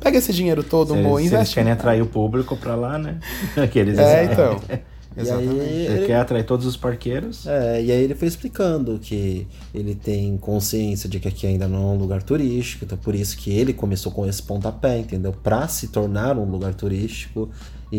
Pega 0.00 0.18
esse 0.18 0.32
dinheiro 0.32 0.64
todo, 0.64 0.94
Se, 0.94 1.00
Mo, 1.00 1.18
eles- 1.18 1.30
investe. 1.32 1.54
querem 1.54 1.72
atrair 1.72 2.02
o 2.02 2.06
público 2.06 2.37
pra 2.56 2.74
lá, 2.74 2.98
né? 2.98 3.18
Aqueles 3.56 3.98
É, 3.98 4.24
então. 4.24 4.60
E 5.16 5.20
Exatamente. 5.22 5.60
aí, 5.60 5.68
Ele 5.86 5.94
ele- 5.98 6.06
quer 6.06 6.16
atrair 6.20 6.44
todos 6.44 6.64
os 6.64 6.76
parqueiros. 6.76 7.44
É, 7.44 7.82
e 7.82 7.90
aí 7.90 8.04
ele 8.04 8.14
foi 8.14 8.28
explicando 8.28 9.00
que 9.00 9.48
ele 9.74 9.96
tem 9.96 10.36
consciência 10.36 11.08
de 11.08 11.18
que 11.18 11.26
aqui 11.26 11.44
ainda 11.44 11.66
não 11.66 11.78
é 11.90 11.94
um 11.94 11.98
lugar 11.98 12.22
turístico, 12.22 12.84
então 12.84 12.96
por 12.96 13.16
isso 13.16 13.36
que 13.36 13.50
ele 13.50 13.72
começou 13.72 14.12
com 14.12 14.24
esse 14.26 14.40
pontapé, 14.40 14.96
entendeu? 14.98 15.32
Pra 15.32 15.66
se 15.66 15.88
tornar 15.88 16.38
um 16.38 16.44
lugar 16.48 16.72
turístico 16.72 17.50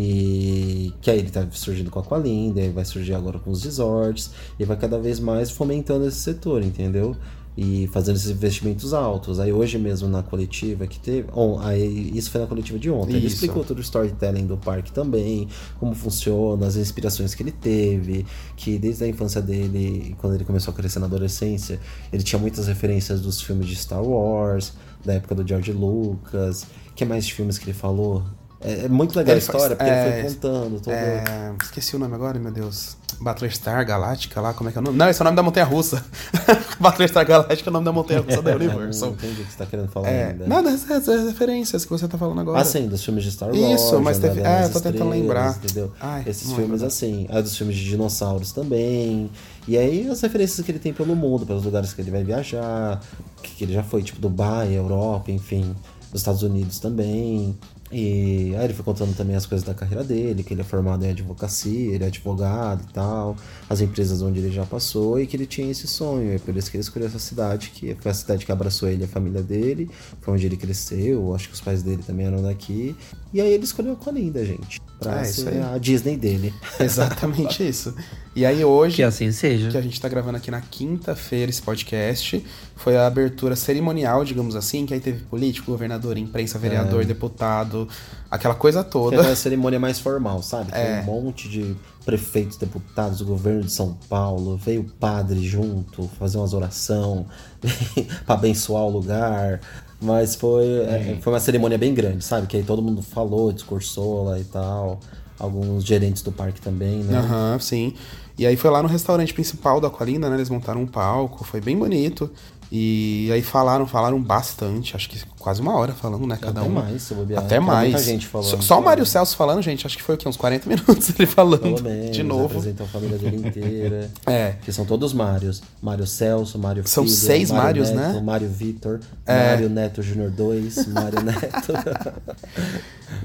e 0.03 0.93
que 1.01 1.11
aí 1.11 1.19
ele 1.19 1.29
tá 1.29 1.45
surgindo 1.51 1.89
com 1.91 1.99
a 1.99 2.01
Aqualinda, 2.01 2.61
aí 2.61 2.69
vai 2.69 2.85
surgir 2.85 3.13
agora 3.15 3.37
com 3.37 3.49
os 3.51 3.63
resorts 3.65 4.31
e 4.57 4.63
vai 4.63 4.77
cada 4.77 4.97
vez 4.97 5.19
mais 5.19 5.51
fomentando 5.51 6.07
esse 6.07 6.19
setor, 6.19 6.63
entendeu? 6.63 7.17
E 7.61 7.87
fazendo 7.91 8.15
esses 8.15 8.29
investimentos 8.29 8.93
altos. 8.93 9.37
Aí 9.37 9.51
hoje 9.51 9.77
mesmo 9.77 10.07
na 10.07 10.23
coletiva 10.23 10.87
que 10.87 10.97
teve. 10.97 11.27
on- 11.35 11.59
aí, 11.59 12.09
isso 12.15 12.31
foi 12.31 12.39
na 12.39 12.47
coletiva 12.47 12.79
de 12.79 12.89
ontem. 12.89 13.15
Ele 13.17 13.25
Isso. 13.27 13.35
explicou 13.35 13.65
todo 13.65 13.79
o 13.79 13.81
storytelling 13.81 14.45
do 14.45 14.55
parque 14.55 14.93
também, 14.93 15.47
como 15.77 15.93
funciona, 15.93 16.65
as 16.67 16.77
inspirações 16.77 17.35
que 17.35 17.43
ele 17.43 17.51
teve, 17.51 18.25
que 18.55 18.77
desde 18.77 19.03
a 19.03 19.07
infância 19.09 19.41
dele, 19.41 20.15
quando 20.19 20.35
ele 20.35 20.45
começou 20.45 20.71
a 20.73 20.75
crescer 20.75 20.99
na 20.99 21.05
adolescência, 21.07 21.79
ele 22.13 22.23
tinha 22.23 22.39
muitas 22.39 22.67
referências 22.67 23.19
dos 23.19 23.41
filmes 23.41 23.67
de 23.67 23.75
Star 23.75 24.01
Wars, 24.03 24.71
da 25.03 25.13
época 25.15 25.35
do 25.35 25.45
George 25.45 25.73
Lucas. 25.73 26.65
que 26.95 27.03
mais 27.05 27.25
de 27.25 27.33
filmes 27.33 27.57
que 27.57 27.65
ele 27.65 27.73
falou? 27.73 28.23
É, 28.61 28.85
é 28.85 28.89
muito 28.89 29.15
legal 29.17 29.31
Ele 29.33 29.39
a 29.39 29.43
história, 29.43 29.75
faz- 29.75 29.77
porque 29.77 29.89
é, 29.89 30.19
ele 30.19 30.21
foi 30.21 30.33
contando 30.33 30.79
todo. 30.81 30.93
É, 30.93 31.53
esqueci 31.63 31.95
o 31.95 31.99
nome 31.99 32.13
agora, 32.15 32.37
meu 32.37 32.51
Deus. 32.51 32.97
Battlestar 33.21 33.85
Galáctica 33.85 34.39
lá, 34.41 34.53
como 34.53 34.69
é 34.69 34.71
que 34.73 34.77
é 34.77 34.81
o 34.81 34.83
nome? 34.83 34.97
Não, 34.97 35.09
esse 35.09 35.21
é 35.21 35.23
o 35.23 35.25
nome 35.25 35.35
da 35.37 35.43
montanha 35.43 35.65
russa. 35.65 36.03
Battlestar 36.79 37.25
Galáctica 37.25 37.69
é 37.69 37.71
o 37.71 37.73
nome 37.73 37.85
da 37.85 37.91
montanha 37.91 38.19
russa 38.21 38.41
da 38.41 38.51
Eu 38.51 38.59
não 38.59 38.65
Universal. 38.67 39.09
entendi 39.11 39.41
o 39.41 39.45
que 39.45 39.51
você 39.51 39.57
tá 39.57 39.65
querendo 39.65 39.89
falar 39.89 40.09
É, 40.09 40.25
ainda. 40.31 40.47
nada, 40.47 40.69
essas 40.71 41.25
referências 41.27 41.85
que 41.85 41.91
você 41.91 42.07
tá 42.07 42.17
falando 42.17 42.41
agora. 42.41 42.59
Ah, 42.59 42.65
sim, 42.65 42.87
dos 42.87 43.03
filmes 43.03 43.23
de 43.23 43.31
Star 43.31 43.49
Wars. 43.49 43.81
Isso, 43.81 43.99
mas 44.01 44.17
teve- 44.19 44.41
é, 44.41 44.65
eu 44.65 44.71
tô 44.71 44.81
tentando 44.81 45.09
lembrar. 45.09 45.55
Entendeu? 45.63 45.91
Ai, 45.99 46.23
Esses 46.27 46.51
filmes 46.53 46.83
assim. 46.83 47.27
Ah, 47.29 47.41
dos 47.41 47.55
filmes 47.57 47.75
de 47.77 47.85
dinossauros 47.85 48.51
também. 48.51 49.29
E 49.67 49.77
aí 49.77 50.07
as 50.09 50.19
referências 50.21 50.65
que 50.65 50.71
ele 50.71 50.79
tem 50.79 50.93
pelo 50.93 51.15
mundo, 51.15 51.45
pelos 51.45 51.63
lugares 51.63 51.93
que 51.93 52.01
ele 52.01 52.11
vai 52.11 52.23
viajar, 52.23 52.99
que, 53.41 53.51
que 53.55 53.63
ele 53.63 53.73
já 53.73 53.83
foi, 53.83 54.01
tipo 54.03 54.19
Dubai, 54.19 54.73
Europa, 54.73 55.31
enfim, 55.31 55.75
dos 56.11 56.21
Estados 56.21 56.43
Unidos 56.43 56.79
também. 56.79 57.57
E 57.91 58.53
aí 58.55 58.65
ele 58.65 58.73
foi 58.73 58.85
contando 58.85 59.15
também 59.15 59.35
as 59.35 59.47
coisas 59.47 59.65
da 59.65 59.73
carreira 59.73 60.03
dele, 60.03 60.43
que 60.43 60.53
ele 60.53 60.61
é 60.61 60.63
formado 60.63 61.03
em 61.03 61.09
advocacia, 61.09 61.95
ele 61.95 62.03
é 62.03 62.07
advogado 62.07 62.83
e 62.87 62.93
tal, 62.93 63.35
as 63.67 63.81
empresas 63.81 64.21
onde 64.21 64.39
ele 64.39 64.51
já 64.51 64.63
passou 64.63 65.19
e 65.19 65.25
que 65.25 65.35
ele 65.35 65.47
tinha 65.47 65.71
esse 65.71 65.87
sonho. 65.87 66.35
É 66.35 66.37
por 66.37 66.55
isso 66.55 66.69
que 66.69 66.77
ele 66.77 66.83
escolheu 66.83 67.07
essa 67.07 67.17
cidade, 67.17 67.71
que 67.71 67.95
foi 67.95 68.11
a 68.11 68.13
cidade 68.13 68.45
que 68.45 68.51
abraçou 68.51 68.87
ele 68.89 69.01
e 69.01 69.05
a 69.05 69.07
família 69.07 69.41
dele, 69.41 69.89
foi 70.21 70.35
onde 70.35 70.45
ele 70.45 70.55
cresceu, 70.55 71.33
acho 71.33 71.47
que 71.47 71.55
os 71.55 71.61
pais 71.61 71.81
dele 71.81 72.03
também 72.05 72.27
eram 72.27 72.43
daqui. 72.43 72.95
E 73.31 73.39
aí 73.39 73.51
ele 73.53 73.63
escolheu 73.63 73.93
a 73.93 73.95
Colinda, 73.95 74.43
gente, 74.43 74.81
pra 74.99 75.19
É, 75.19 75.21
isso 75.23 75.43
ser 75.43 75.49
aí. 75.49 75.61
a 75.61 75.77
Disney 75.77 76.17
dele. 76.17 76.51
Exatamente 76.79 77.67
isso. 77.67 77.93
E 78.35 78.43
aí 78.45 78.63
hoje, 78.65 78.97
Que 78.97 79.03
assim 79.03 79.31
seja. 79.31 79.69
que 79.69 79.77
a 79.77 79.81
gente 79.81 79.99
tá 80.01 80.09
gravando 80.09 80.37
aqui 80.37 80.49
na 80.49 80.61
quinta-feira 80.61 81.49
esse 81.49 81.61
podcast, 81.61 82.43
foi 82.75 82.97
a 82.97 83.05
abertura 83.05 83.55
cerimonial, 83.55 84.25
digamos 84.25 84.55
assim, 84.55 84.85
que 84.85 84.93
aí 84.95 84.99
teve 84.99 85.23
político, 85.25 85.69
governador, 85.71 86.17
imprensa, 86.17 86.57
vereador, 86.57 87.05
deputado, 87.05 87.87
aquela 88.31 88.55
coisa 88.55 88.83
toda. 88.83 89.17
é 89.17 89.31
a 89.31 89.35
cerimônia 89.35 89.79
mais 89.79 89.99
formal, 89.99 90.41
sabe? 90.41 90.71
Tem 90.71 90.81
É. 90.81 91.01
um 91.01 91.05
monte 91.21 91.47
de 91.47 91.75
prefeitos, 92.05 92.57
deputados, 92.57 93.19
do 93.19 93.25
governo 93.25 93.61
de 93.63 93.71
São 93.71 93.93
Paulo, 94.09 94.57
veio 94.57 94.81
o 94.81 94.89
padre 94.89 95.45
junto, 95.47 96.09
fazer 96.17 96.37
umas 96.39 96.53
oração 96.53 97.27
pra 98.25 98.33
abençoar 98.35 98.83
o 98.83 98.89
lugar. 98.89 99.61
Mas 100.01 100.35
foi, 100.35 100.65
é, 100.65 101.17
foi 101.21 101.33
uma 101.33 101.39
cerimônia 101.39 101.77
bem 101.77 101.93
grande, 101.93 102.23
sabe? 102.23 102.47
Que 102.47 102.57
aí 102.57 102.63
todo 102.63 102.81
mundo 102.81 103.01
falou, 103.01 103.51
discursou 103.51 104.23
lá 104.23 104.39
e 104.39 104.43
tal. 104.45 104.99
Alguns 105.37 105.85
gerentes 105.85 106.21
do 106.21 106.31
parque 106.31 106.59
também, 106.61 107.03
né? 107.03 107.17
Aham, 107.17 107.59
sim. 107.59 107.93
E 108.37 108.45
aí 108.45 108.55
foi 108.55 108.69
lá 108.69 108.81
no 108.81 108.87
restaurante 108.87 109.33
principal 109.33 109.81
da 109.81 109.87
Aqualinda, 109.87 110.29
né? 110.29 110.37
Eles 110.37 110.49
montaram 110.49 110.81
um 110.81 110.87
palco, 110.87 111.43
foi 111.43 111.59
bem 111.59 111.77
bonito. 111.77 112.31
E 112.71 113.31
aí 113.33 113.41
falaram, 113.41 113.87
falaram 113.87 114.21
bastante, 114.21 114.95
acho 114.95 115.09
que 115.09 115.19
quase 115.39 115.59
uma 115.59 115.75
hora 115.75 115.91
falando, 115.91 116.27
né? 116.27 116.37
Cada 116.39 116.61
Até 116.61 116.69
um. 116.69 116.73
mais, 116.73 117.01
se 117.01 117.15
bobear. 117.15 117.39
Até 117.43 117.57
Tem 117.57 117.65
mais. 117.65 118.03
gente 118.05 118.27
falando. 118.27 118.47
Só, 118.47 118.61
só 118.61 118.79
o 118.79 118.83
Mário 118.83 119.03
Celso 119.07 119.35
falando, 119.35 119.59
gente, 119.63 119.87
acho 119.87 119.97
que 119.97 120.03
foi 120.03 120.13
o 120.13 120.17
quê? 120.19 120.29
Uns 120.29 120.37
40 120.37 120.69
minutos 120.69 121.09
ele 121.09 121.25
falando. 121.25 121.61
Pelo 121.61 121.81
menos, 121.81 122.15
de 122.15 122.21
novo. 122.21 122.45
apresentou 122.45 122.85
a 122.85 122.89
família 122.89 123.17
dele 123.17 123.37
inteira. 123.37 124.09
É. 124.27 124.53
Que 124.61 124.71
são 124.71 124.85
todos 124.85 125.13
Mários. 125.13 125.63
Mário 125.81 126.05
Celso, 126.05 126.59
Mário 126.59 126.87
São 126.87 127.03
Filho, 127.05 127.15
seis 127.15 127.49
Mário 127.49 127.81
Mários, 127.81 127.89
Neto, 127.89 128.13
né? 128.15 128.21
Mário 128.21 128.47
Vitor, 128.49 128.99
É. 129.25 129.49
Mário 129.49 129.69
Neto 129.69 130.03
Júnior 130.03 130.29
2, 130.29 130.85
Mário 130.93 131.21
Neto. 131.23 131.73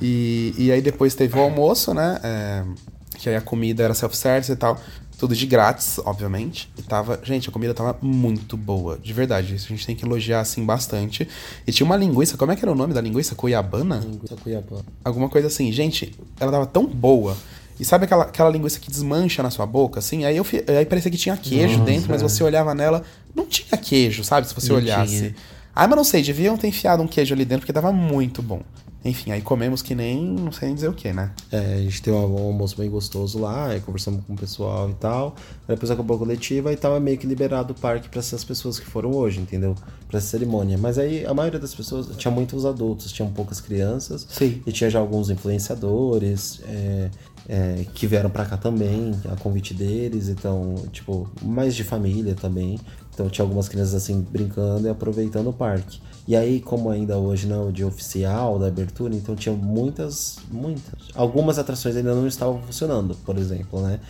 E, 0.00 0.54
e 0.56 0.72
aí 0.72 0.80
depois 0.80 1.14
teve 1.14 1.38
o 1.38 1.42
almoço, 1.42 1.92
né? 1.92 2.18
é, 2.22 2.64
que 3.24 3.28
aí 3.30 3.36
a 3.36 3.40
comida 3.40 3.82
era 3.82 3.94
self-service 3.94 4.52
e 4.52 4.56
tal. 4.56 4.78
Tudo 5.18 5.34
de 5.34 5.46
grátis, 5.46 5.98
obviamente. 6.04 6.70
E 6.76 6.82
tava. 6.82 7.18
Gente, 7.22 7.48
a 7.48 7.52
comida 7.52 7.72
tava 7.72 7.96
muito 8.02 8.56
boa. 8.56 8.98
De 9.02 9.12
verdade. 9.12 9.54
Isso 9.54 9.66
a 9.66 9.68
gente 9.74 9.86
tem 9.86 9.96
que 9.96 10.04
elogiar, 10.04 10.40
assim, 10.40 10.64
bastante. 10.64 11.26
E 11.66 11.72
tinha 11.72 11.86
uma 11.86 11.96
linguiça. 11.96 12.36
Como 12.36 12.52
é 12.52 12.56
que 12.56 12.62
era 12.64 12.70
o 12.70 12.74
nome 12.74 12.92
da 12.92 13.00
linguiça? 13.00 13.34
Cuiabana? 13.34 13.96
Linguiça 14.04 14.36
Cuiabá. 14.36 14.78
Alguma 15.04 15.28
coisa 15.30 15.46
assim. 15.46 15.72
Gente, 15.72 16.12
ela 16.38 16.52
tava 16.52 16.66
tão 16.66 16.86
boa. 16.86 17.36
E 17.80 17.84
sabe 17.84 18.04
aquela, 18.04 18.24
aquela 18.24 18.50
linguiça 18.50 18.78
que 18.78 18.90
desmancha 18.90 19.42
na 19.42 19.50
sua 19.50 19.64
boca, 19.66 19.98
assim? 20.00 20.24
Aí, 20.24 20.36
eu, 20.36 20.46
aí 20.78 20.84
parecia 20.84 21.10
que 21.10 21.16
tinha 21.16 21.36
queijo 21.36 21.80
dentro, 21.84 22.08
mas 22.10 22.20
você 22.22 22.44
olhava 22.44 22.72
nela, 22.74 23.02
não 23.34 23.46
tinha 23.46 23.76
queijo, 23.80 24.22
sabe? 24.22 24.46
Se 24.46 24.54
você 24.54 24.68
Não 24.68 24.76
olhasse. 24.76 25.16
tinha. 25.18 25.34
Ah, 25.74 25.88
mas 25.88 25.96
não 25.96 26.04
sei, 26.04 26.22
deviam 26.22 26.56
ter 26.56 26.68
enfiado 26.68 27.02
um 27.02 27.06
queijo 27.08 27.34
ali 27.34 27.44
dentro, 27.44 27.62
porque 27.62 27.72
tava 27.72 27.90
muito 27.90 28.40
bom. 28.42 28.60
Enfim, 29.04 29.32
aí 29.32 29.42
comemos 29.42 29.82
que 29.82 29.94
nem, 29.94 30.20
não 30.24 30.50
sei 30.50 30.68
nem 30.68 30.74
dizer 30.74 30.88
o 30.88 30.94
que, 30.94 31.12
né? 31.12 31.30
É, 31.52 31.74
a 31.74 31.78
gente 31.78 32.00
teve 32.00 32.16
um 32.16 32.38
almoço 32.38 32.76
bem 32.76 32.88
gostoso 32.88 33.38
lá, 33.38 33.66
aí 33.66 33.80
conversamos 33.80 34.24
com 34.24 34.32
o 34.32 34.36
pessoal 34.36 34.88
e 34.88 34.94
tal. 34.94 35.34
Depois 35.68 35.90
acabou 35.90 36.16
a 36.16 36.18
coletiva 36.18 36.72
e 36.72 36.76
tava 36.76 36.98
meio 36.98 37.18
que 37.18 37.26
liberado 37.26 37.72
o 37.72 37.76
parque 37.76 38.08
pra 38.08 38.20
essas 38.20 38.42
pessoas 38.42 38.78
que 38.78 38.86
foram 38.86 39.12
hoje, 39.12 39.40
entendeu? 39.40 39.74
Pra 40.08 40.18
essa 40.18 40.28
cerimônia. 40.28 40.78
Mas 40.78 40.98
aí 40.98 41.26
a 41.26 41.34
maioria 41.34 41.60
das 41.60 41.74
pessoas, 41.74 42.16
tinha 42.16 42.30
muitos 42.30 42.64
adultos, 42.64 43.12
tinham 43.12 43.30
poucas 43.30 43.60
crianças. 43.60 44.26
Sim. 44.30 44.62
E 44.66 44.72
tinha 44.72 44.88
já 44.88 44.98
alguns 44.98 45.28
influenciadores. 45.28 46.60
é, 46.66 47.10
é, 47.48 47.84
que 47.94 48.06
vieram 48.06 48.30
pra 48.30 48.44
cá 48.46 48.56
também, 48.56 49.12
a 49.30 49.36
convite 49.36 49.74
deles, 49.74 50.28
então, 50.28 50.76
tipo, 50.92 51.28
mais 51.42 51.74
de 51.74 51.84
família 51.84 52.34
também. 52.34 52.78
Então 53.12 53.28
tinha 53.28 53.44
algumas 53.44 53.68
crianças 53.68 53.94
assim 53.94 54.20
brincando 54.20 54.86
e 54.86 54.90
aproveitando 54.90 55.48
o 55.48 55.52
parque. 55.52 56.00
E 56.26 56.34
aí, 56.34 56.58
como 56.58 56.88
ainda 56.88 57.18
hoje 57.18 57.46
não 57.46 57.64
é 57.64 57.68
o 57.68 57.72
dia 57.72 57.86
oficial 57.86 58.58
da 58.58 58.68
abertura, 58.68 59.14
então 59.14 59.36
tinha 59.36 59.54
muitas, 59.54 60.38
muitas. 60.50 60.92
Algumas 61.14 61.58
atrações 61.58 61.96
ainda 61.96 62.14
não 62.14 62.26
estavam 62.26 62.62
funcionando, 62.62 63.14
por 63.26 63.36
exemplo, 63.36 63.80
né? 63.82 64.00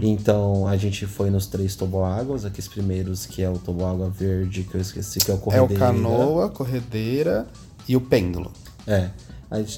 Então 0.00 0.68
a 0.68 0.76
gente 0.76 1.06
foi 1.06 1.28
nos 1.28 1.46
três 1.48 1.74
toboáguas, 1.74 2.44
aqueles 2.44 2.68
primeiros 2.68 3.26
que 3.26 3.42
é 3.42 3.50
o 3.50 3.58
toboágua 3.58 4.08
verde, 4.08 4.62
que 4.62 4.76
eu 4.76 4.80
esqueci, 4.80 5.18
que 5.18 5.28
é 5.30 5.34
o 5.34 5.36
É 5.36 5.40
o 5.40 5.40
corredeira. 5.40 5.86
canoa, 5.86 6.48
corredeira 6.50 7.46
e 7.88 7.96
o 7.96 8.00
pêndulo. 8.00 8.52
É. 8.86 9.10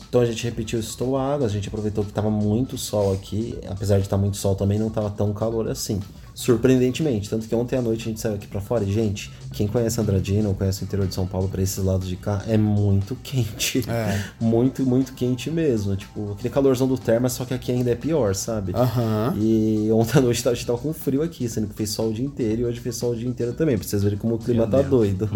Então 0.09 0.21
a 0.21 0.26
gente 0.26 0.45
repetiu 0.45 0.78
esses 0.78 0.95
toboáguas, 0.95 1.50
a 1.50 1.54
gente 1.54 1.68
aproveitou 1.68 2.04
que 2.04 2.12
tava 2.12 2.30
muito 2.30 2.76
sol 2.78 3.12
aqui, 3.14 3.59
apesar 3.68 3.97
de 3.97 4.02
estar 4.04 4.16
muito 4.18 4.37
sol 4.37 4.54
também 4.54 4.78
não 4.78 4.90
tava 4.90 5.09
tão 5.11 5.33
calor 5.33 5.68
assim. 5.68 6.00
Surpreendentemente, 6.35 7.28
tanto 7.28 7.49
que 7.49 7.54
ontem 7.54 7.76
à 7.76 7.83
noite 7.83 8.02
a 8.02 8.04
gente 8.04 8.21
saiu 8.21 8.35
aqui 8.37 8.47
pra 8.47 8.61
fora 8.61 8.85
e, 8.85 8.92
gente, 8.92 9.30
quem 9.52 9.67
conhece 9.67 10.00
Andradina 10.00 10.49
ou 10.49 10.55
conhece 10.55 10.83
o 10.83 10.85
interior 10.85 11.07
de 11.07 11.14
São 11.14 11.26
Paulo 11.26 11.49
pra 11.49 11.62
esses 11.62 11.83
lados 11.83 12.09
de 12.09 12.17
cá, 12.17 12.43
é 12.47 12.57
muito 12.57 13.17
quente. 13.23 13.85
É. 13.88 14.25
Muito, 14.40 14.85
muito 14.85 15.12
quente 15.12 15.50
mesmo. 15.50 15.97
Tipo, 15.97 16.33
aquele 16.33 16.50
calorzão 16.50 16.87
do 16.87 16.99
terma, 16.99 17.28
só 17.28 17.45
que 17.45 17.55
aqui 17.55 17.73
ainda 17.73 17.90
é 17.90 17.95
pior, 17.95 18.35
sabe? 18.35 18.73
Aham. 18.75 19.35
E 19.38 19.88
ontem 19.93 20.19
à 20.19 20.21
noite 20.21 20.47
a 20.49 20.55
gente 20.55 20.67
tava 20.67 20.78
com 20.78 20.93
frio 20.93 21.23
aqui, 21.23 21.49
sendo 21.49 21.69
que 21.69 21.75
fez 21.75 21.90
sol 21.90 22.11
o 22.11 22.12
dia 22.12 22.25
inteiro 22.25 22.62
e 22.62 22.64
hoje 22.64 22.81
fez 22.81 22.97
sol 22.97 23.12
o 23.12 23.17
dia 23.17 23.28
inteiro 23.28 23.52
também, 23.52 23.76
pra 23.76 23.87
vocês 23.87 24.02
verem 24.02 24.19
como 24.19 24.35
o 24.35 24.38
clima 24.38 24.67
tá 24.67 24.83
doido. 24.83 25.28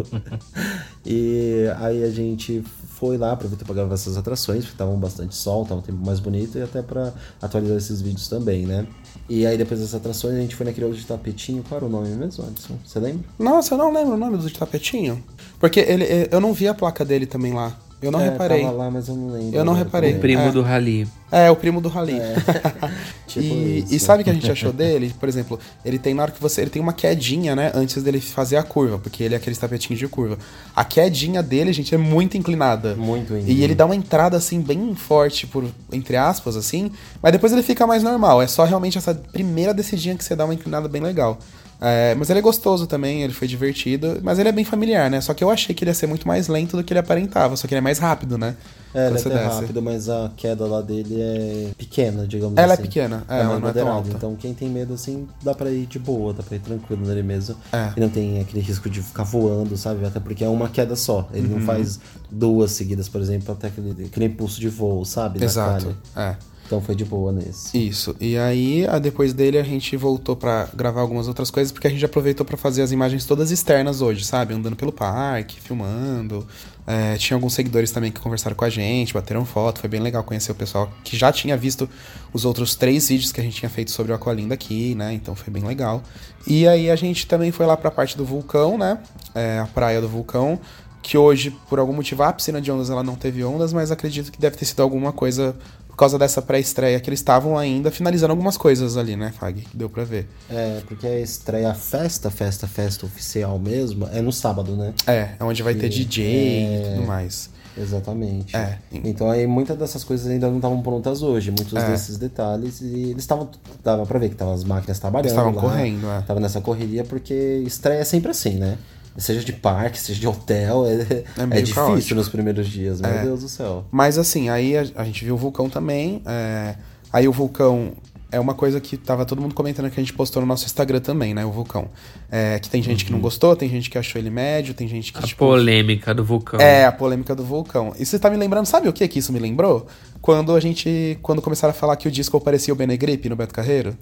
e 1.05 1.67
aí 1.79 2.03
a 2.05 2.11
gente 2.11 2.63
foi 3.03 3.19
lá, 3.19 3.33
aproveitou 3.33 3.67
pra 3.67 3.75
gravar 3.75 3.95
essas 3.95 4.17
atrações, 4.17 4.65
porque 4.65 4.79
tava 4.79 4.95
bastante 4.95 5.35
sol, 5.35 5.65
tava 5.65 5.81
um 5.81 5.83
tempo 5.83 5.99
mais 6.07 6.21
bonito 6.21 6.57
e 6.57 6.63
até 6.63 6.81
pra 6.83 7.13
atualizar 7.43 7.77
esses 7.77 8.01
vídeos 8.01 8.29
também, 8.29 8.65
né? 8.65 8.87
E 9.29 9.45
aí 9.45 9.59
depois 9.59 9.81
dessas 9.81 9.97
atrações 9.97 10.37
a 10.37 10.39
gente 10.39 10.55
foi 10.55 10.65
naquele 10.65 10.87
outro 10.87 11.01
de 11.01 11.05
tapetinho, 11.05 11.65
qual 11.69 11.79
era 11.79 11.87
o 11.87 11.89
nome 11.89 12.11
mesmo, 12.11 12.45
Anderson? 12.45 12.79
Você 12.87 13.01
lembra? 13.01 13.25
Nossa, 13.37 13.75
eu 13.75 13.79
não 13.79 13.93
lembro 13.93 14.15
o 14.15 14.17
nome 14.17 14.37
do 14.37 14.49
tapetinho. 14.51 15.21
Porque 15.59 15.81
ele, 15.81 16.29
eu 16.31 16.41
não 16.41 16.53
vi 16.53 16.69
a 16.69 16.75
placa 16.75 17.05
dele 17.05 17.27
também 17.27 17.53
lá. 17.53 17.77
Eu 18.03 18.11
não 18.11 18.21
É, 18.21 18.25
reparei. 18.31 18.63
Tava 18.63 18.73
lá, 18.77 18.91
mas 18.91 19.07
eu 19.09 19.15
não 19.15 19.31
lembro. 19.31 19.57
Eu 19.57 19.65
não 19.65 19.73
reparei. 19.75 20.11
também. 20.11 20.21
Primo 20.21 20.43
É. 20.43 20.51
do 20.51 20.61
Rally. 20.63 21.07
É, 21.31 21.51
o 21.51 21.57
primo 21.57 21.81
do 21.81 21.89
Rally. 21.89 22.19
Tipo 23.27 23.47
e, 23.47 23.87
e 23.91 23.99
sabe 23.99 24.21
o 24.21 24.25
que 24.25 24.31
a 24.31 24.35
gente 24.35 24.51
achou 24.51 24.73
dele? 24.73 25.15
Por 25.19 25.29
exemplo, 25.29 25.59
ele 25.85 25.99
tem 25.99 26.13
na 26.13 26.23
hora 26.25 26.31
que 26.33 26.41
você. 26.41 26.61
Ele 26.63 26.71
tem 26.71 26.83
uma 26.83 26.93
quedinha, 26.93 27.55
né? 27.57 27.73
Antes 27.75 28.03
dele 28.03 28.21
fazer 28.21 28.57
a 28.57 28.63
curva, 28.63 28.99
porque 28.99 29.23
ele 29.23 29.35
é 29.35 29.37
aqueles 29.39 29.59
tapetinhos 29.59 29.99
de 29.99 30.07
curva. 30.09 30.37
A 30.77 30.85
quedinha 30.85 31.43
dele, 31.43 31.73
gente, 31.73 31.95
é 31.95 31.99
muito 31.99 32.37
inclinada. 32.37 32.95
Muito 32.95 33.35
E 33.35 33.41
íngreme. 33.41 33.63
ele 33.63 33.75
dá 33.75 33.87
uma 33.87 33.97
entrada 33.97 34.37
assim, 34.37 34.61
bem 34.61 34.95
forte, 34.95 35.47
por 35.47 35.65
entre 35.93 36.17
aspas, 36.17 36.57
assim. 36.57 36.91
Mas 37.23 37.33
depois 37.33 37.53
ele 37.53 37.63
fica 37.63 37.87
mais 37.87 38.03
normal. 38.03 38.43
É 38.43 38.47
só 38.47 38.65
realmente 38.65 38.99
essa 38.99 39.15
primeira 39.15 39.73
descidinha 39.73 40.15
que 40.17 40.25
você 40.25 40.37
dá 40.37 40.45
uma 40.45 40.55
inclinada 40.55 40.89
bem 40.89 41.01
legal. 41.01 41.39
É, 41.85 42.15
mas 42.15 42.31
ele 42.31 42.39
é 42.39 42.43
gostoso 42.43 42.87
também, 42.87 43.23
ele 43.25 43.33
foi 43.33 43.49
divertido, 43.49 44.21
mas 44.23 44.39
ele 44.39 44.49
é 44.49 44.53
bem 44.53 44.65
familiar, 44.65 45.11
né? 45.11 45.21
Só 45.21 45.35
que 45.35 45.43
eu 45.43 45.51
achei 45.51 45.75
que 45.75 45.83
ele 45.83 45.91
ia 45.91 45.95
ser 45.95 46.07
muito 46.07 46.29
mais 46.29 46.47
lento 46.47 46.77
do 46.77 46.85
que 46.85 46.93
ele 46.93 47.01
aparentava, 47.01 47.57
só 47.57 47.67
que 47.67 47.75
ele 47.75 47.81
é 47.81 47.83
mais 47.83 47.99
rápido, 47.99 48.39
né? 48.39 48.55
É, 48.95 49.09
ele 49.09 49.17
é 49.17 49.21
até 49.21 49.45
rápido, 49.47 49.83
mas 49.83 50.09
a 50.09 50.31
queda 50.37 50.65
lá 50.67 50.81
dele 50.81 51.17
é 51.19 51.71
pequena, 51.77 52.25
digamos 52.27 52.57
Ela 52.57 52.73
é 52.73 52.75
assim. 52.75 52.83
pequena, 52.83 53.25
é, 53.29 53.39
é 53.39 53.41
ela 53.41 53.49
mais 53.49 53.61
não 53.63 53.69
é 53.69 53.73
tão 53.73 53.83
moderada. 53.87 53.97
alta. 54.07 54.17
Então 54.17 54.37
quem 54.37 54.55
tem 54.55 54.69
medo, 54.69 54.95
assim, 54.95 55.27
dá 55.43 55.55
pra 55.55 55.71
ir 55.71 55.87
de 55.87 55.99
boa, 55.99 56.33
dá 56.33 56.43
pra 56.45 56.55
ir 56.57 56.61
tranquilo 56.61 57.05
nele 57.05 57.23
mesmo. 57.23 57.57
É. 57.73 57.91
E 57.97 58.01
não 58.01 58.09
tem 58.11 58.39
aquele 58.41 58.61
risco 58.63 58.89
de 58.89 59.03
ficar 59.03 59.25
voando, 59.25 59.77
sabe? 59.77 60.05
Até 60.07 60.21
porque 60.21 60.45
é 60.45 60.49
uma 60.49 60.69
queda 60.69 60.95
só. 60.95 61.29
Ele 61.33 61.49
Uhum. 61.49 61.59
não 61.59 61.67
faz 61.67 61.99
duas 62.31 62.71
seguidas, 62.73 63.09
por 63.09 63.21
exemplo, 63.21 63.53
até 63.53 63.69
aquele, 63.69 64.05
aquele 64.05 64.27
impulso 64.27 64.61
de 64.61 64.69
voo, 64.69 65.05
sabe? 65.05 65.43
Exato. 65.43 65.97
É. 66.15 66.37
Então 66.73 66.81
foi 66.81 66.95
de 66.95 67.05
boa 67.05 67.31
nesse. 67.31 67.77
Isso. 67.77 68.17
E 68.19 68.39
aí, 68.39 68.87
depois 69.03 69.35
dele, 69.35 69.59
a 69.59 69.63
gente 69.63 69.95
voltou 69.95 70.35
pra 70.35 70.71
gravar 70.75 71.03
algumas 71.03 71.29
outras 71.29 71.51
coisas, 71.51 71.71
porque 71.71 71.87
a 71.87 71.91
gente 71.91 72.03
aproveitou 72.03 72.47
pra 72.47 72.57
fazer 72.57 72.81
as 72.81 72.91
imagens 72.91 73.27
todas 73.27 73.51
externas 73.51 74.01
hoje, 74.01 74.25
sabe? 74.25 74.55
Andando 74.55 74.75
pelo 74.75 74.91
parque, 74.91 75.61
filmando. 75.61 76.47
É, 76.87 77.19
tinha 77.19 77.37
alguns 77.37 77.53
seguidores 77.53 77.91
também 77.91 78.11
que 78.11 78.19
conversaram 78.19 78.57
com 78.57 78.65
a 78.65 78.71
gente, 78.71 79.13
bateram 79.13 79.45
foto. 79.45 79.81
Foi 79.81 79.91
bem 79.91 80.01
legal 80.01 80.25
conhecer 80.25 80.51
o 80.51 80.55
pessoal 80.55 80.91
que 81.05 81.15
já 81.15 81.31
tinha 81.31 81.59
visto 81.59 81.87
os 82.33 82.47
outros 82.47 82.75
três 82.75 83.07
vídeos 83.07 83.33
que 83.33 83.41
a 83.43 83.45
gente 83.45 83.57
tinha 83.57 83.69
feito 83.69 83.91
sobre 83.91 84.11
o 84.11 84.15
Aqualinda 84.15 84.55
aqui, 84.55 84.95
né? 84.95 85.13
Então 85.13 85.35
foi 85.35 85.53
bem 85.53 85.65
legal. 85.65 86.03
E 86.47 86.67
aí 86.67 86.91
a 86.91 86.97
gente 86.97 87.27
também 87.27 87.53
foi 87.53 87.67
lá 87.67 87.77
pra 87.77 87.91
parte 87.91 88.17
do 88.17 88.25
vulcão, 88.25 88.79
né? 88.79 88.99
É, 89.35 89.59
a 89.59 89.67
praia 89.67 90.01
do 90.01 90.09
vulcão. 90.09 90.59
Que 91.03 91.19
hoje, 91.19 91.51
por 91.69 91.81
algum 91.81 91.93
motivo, 91.93 92.23
a 92.23 92.33
piscina 92.33 92.61
de 92.61 92.71
ondas 92.71 92.89
ela 92.89 93.03
não 93.03 93.17
teve 93.17 93.43
ondas, 93.43 93.73
mas 93.73 93.91
acredito 93.91 94.31
que 94.31 94.41
deve 94.41 94.57
ter 94.57 94.65
sido 94.65 94.85
alguma 94.85 95.13
coisa 95.13 95.53
por 95.93 95.97
causa 95.97 96.19
dessa 96.19 96.41
pré-estreia 96.41 96.99
que 96.99 97.11
eles 97.11 97.21
estavam 97.21 97.59
ainda 97.59 97.91
finalizando 97.91 98.33
algumas 98.33 98.57
coisas 98.57 98.97
ali, 98.97 99.15
né, 99.15 99.31
Fag? 99.39 99.63
Deu 99.75 99.91
pra 99.91 100.05
ver. 100.05 100.27
É, 100.49 100.81
porque 100.89 101.07
a 101.07 101.21
estreia, 101.21 101.71
a 101.71 101.75
festa, 101.75 102.31
festa, 102.31 102.67
festa 102.67 103.05
oficial 103.05 103.59
mesmo, 103.59 104.09
é 104.11 104.23
no 104.23 104.33
sábado, 104.33 104.75
né? 104.75 104.95
É, 105.07 105.33
é 105.39 105.45
onde 105.45 105.63
vai 105.63 105.75
ter 105.75 105.91
DJ 105.91 106.25
e 106.25 106.95
tudo 106.97 107.07
mais. 107.07 107.51
Exatamente. 107.77 108.57
É. 108.57 108.79
Então 108.91 109.31
aí 109.31 109.47
muitas 109.47 109.77
dessas 109.77 110.03
coisas 110.03 110.27
ainda 110.27 110.49
não 110.49 110.57
estavam 110.57 110.81
prontas 110.83 111.23
hoje, 111.23 111.51
muitos 111.51 111.75
É. 111.75 111.91
desses 111.91 112.17
detalhes, 112.17 112.81
e 112.81 113.11
eles 113.11 113.19
estavam. 113.23 113.51
Dava 113.85 114.07
pra 114.07 114.19
ver 114.19 114.29
que 114.29 114.35
estavam 114.35 114.55
as 114.55 114.65
máquinas 114.65 114.99
trabalhando. 114.99 115.29
Estavam 115.29 115.53
correndo, 115.53 116.07
é. 116.11 116.23
Tava 116.23 116.41
nessa 116.41 116.61
correria, 116.63 117.05
porque 117.05 117.63
estreia 117.67 118.01
é 118.01 118.05
sempre 118.05 118.31
assim, 118.31 118.55
né? 118.55 118.79
Seja 119.17 119.45
de 119.45 119.53
parque, 119.53 119.99
seja 119.99 120.19
de 120.21 120.27
hotel, 120.27 120.85
é, 120.87 120.93
É 120.93 121.59
é, 121.59 121.61
difícil 121.61 121.75
caótico. 121.75 122.15
nos 122.15 122.29
primeiros 122.29 122.69
dias, 122.69 123.01
meu 123.01 123.11
É. 123.11 123.23
Deus 123.25 123.41
do 123.43 123.49
céu. 123.49 123.85
Mas 123.91 124.17
assim, 124.19 124.49
aí 124.49 124.77
a, 124.77 124.85
a 124.97 125.05
gente 125.05 125.25
viu 125.25 125.35
o 125.35 125.39
vulcão 125.39 125.69
também. 125.69 126.23
é, 126.27 126.75
aí 127.13 127.29
o 127.29 127.33
vulcão 127.33 127.93
é 128.33 128.41
uma 128.41 128.55
coisa 128.55 128.81
que 128.81 128.97
tava 128.97 129.27
todo 129.27 129.43
mundo 129.43 129.55
comentando 129.55 129.91
que 129.91 130.01
a 130.01 130.03
gente 130.03 130.15
postou 130.15 130.41
no 130.41 130.49
nosso 130.49 130.65
Instagram 130.65 131.01
também, 131.01 131.35
né? 131.35 131.45
O 131.45 131.51
vulcão. 131.51 131.89
É, 132.31 132.59
que 132.59 132.69
tem 132.71 132.83
gente 132.83 133.05
que 133.05 133.13
não 133.13 133.21
gostou, 133.21 133.55
tem 133.55 133.69
gente 133.69 133.91
que 133.91 133.99
achou 133.99 134.19
ele 134.19 134.31
médio, 134.31 134.73
tem 134.73 134.89
gente 134.89 135.13
que. 135.13 135.19
A 135.19 135.23
tipo, 135.23 135.45
polêmica 135.45 136.15
do 136.15 136.25
vulcão. 136.25 136.59
É, 136.59 136.87
a 136.87 136.91
polêmica 136.91 137.35
do 137.35 137.45
vulcão. 137.45 137.93
E 137.99 138.07
você 138.07 138.19
tá 138.19 138.31
me 138.31 138.39
lembrando, 138.39 138.65
sabe 138.65 138.89
o 138.89 138.93
que 138.93 139.07
que 139.07 139.19
isso 139.19 139.33
me 139.35 139.39
lembrou? 139.39 139.87
Quando 140.23 140.55
a 140.55 140.61
gente. 140.61 141.19
Quando 141.21 141.43
começaram 141.43 141.73
a 141.73 141.75
falar 141.75 141.95
que 141.97 142.09
o 142.09 142.11
disco 142.11 142.41
parecia 142.41 142.73
o 142.73 142.77
Benegripe 142.77 143.29
no 143.29 143.37
Beto 143.37 143.53
Carreiro. 143.53 143.95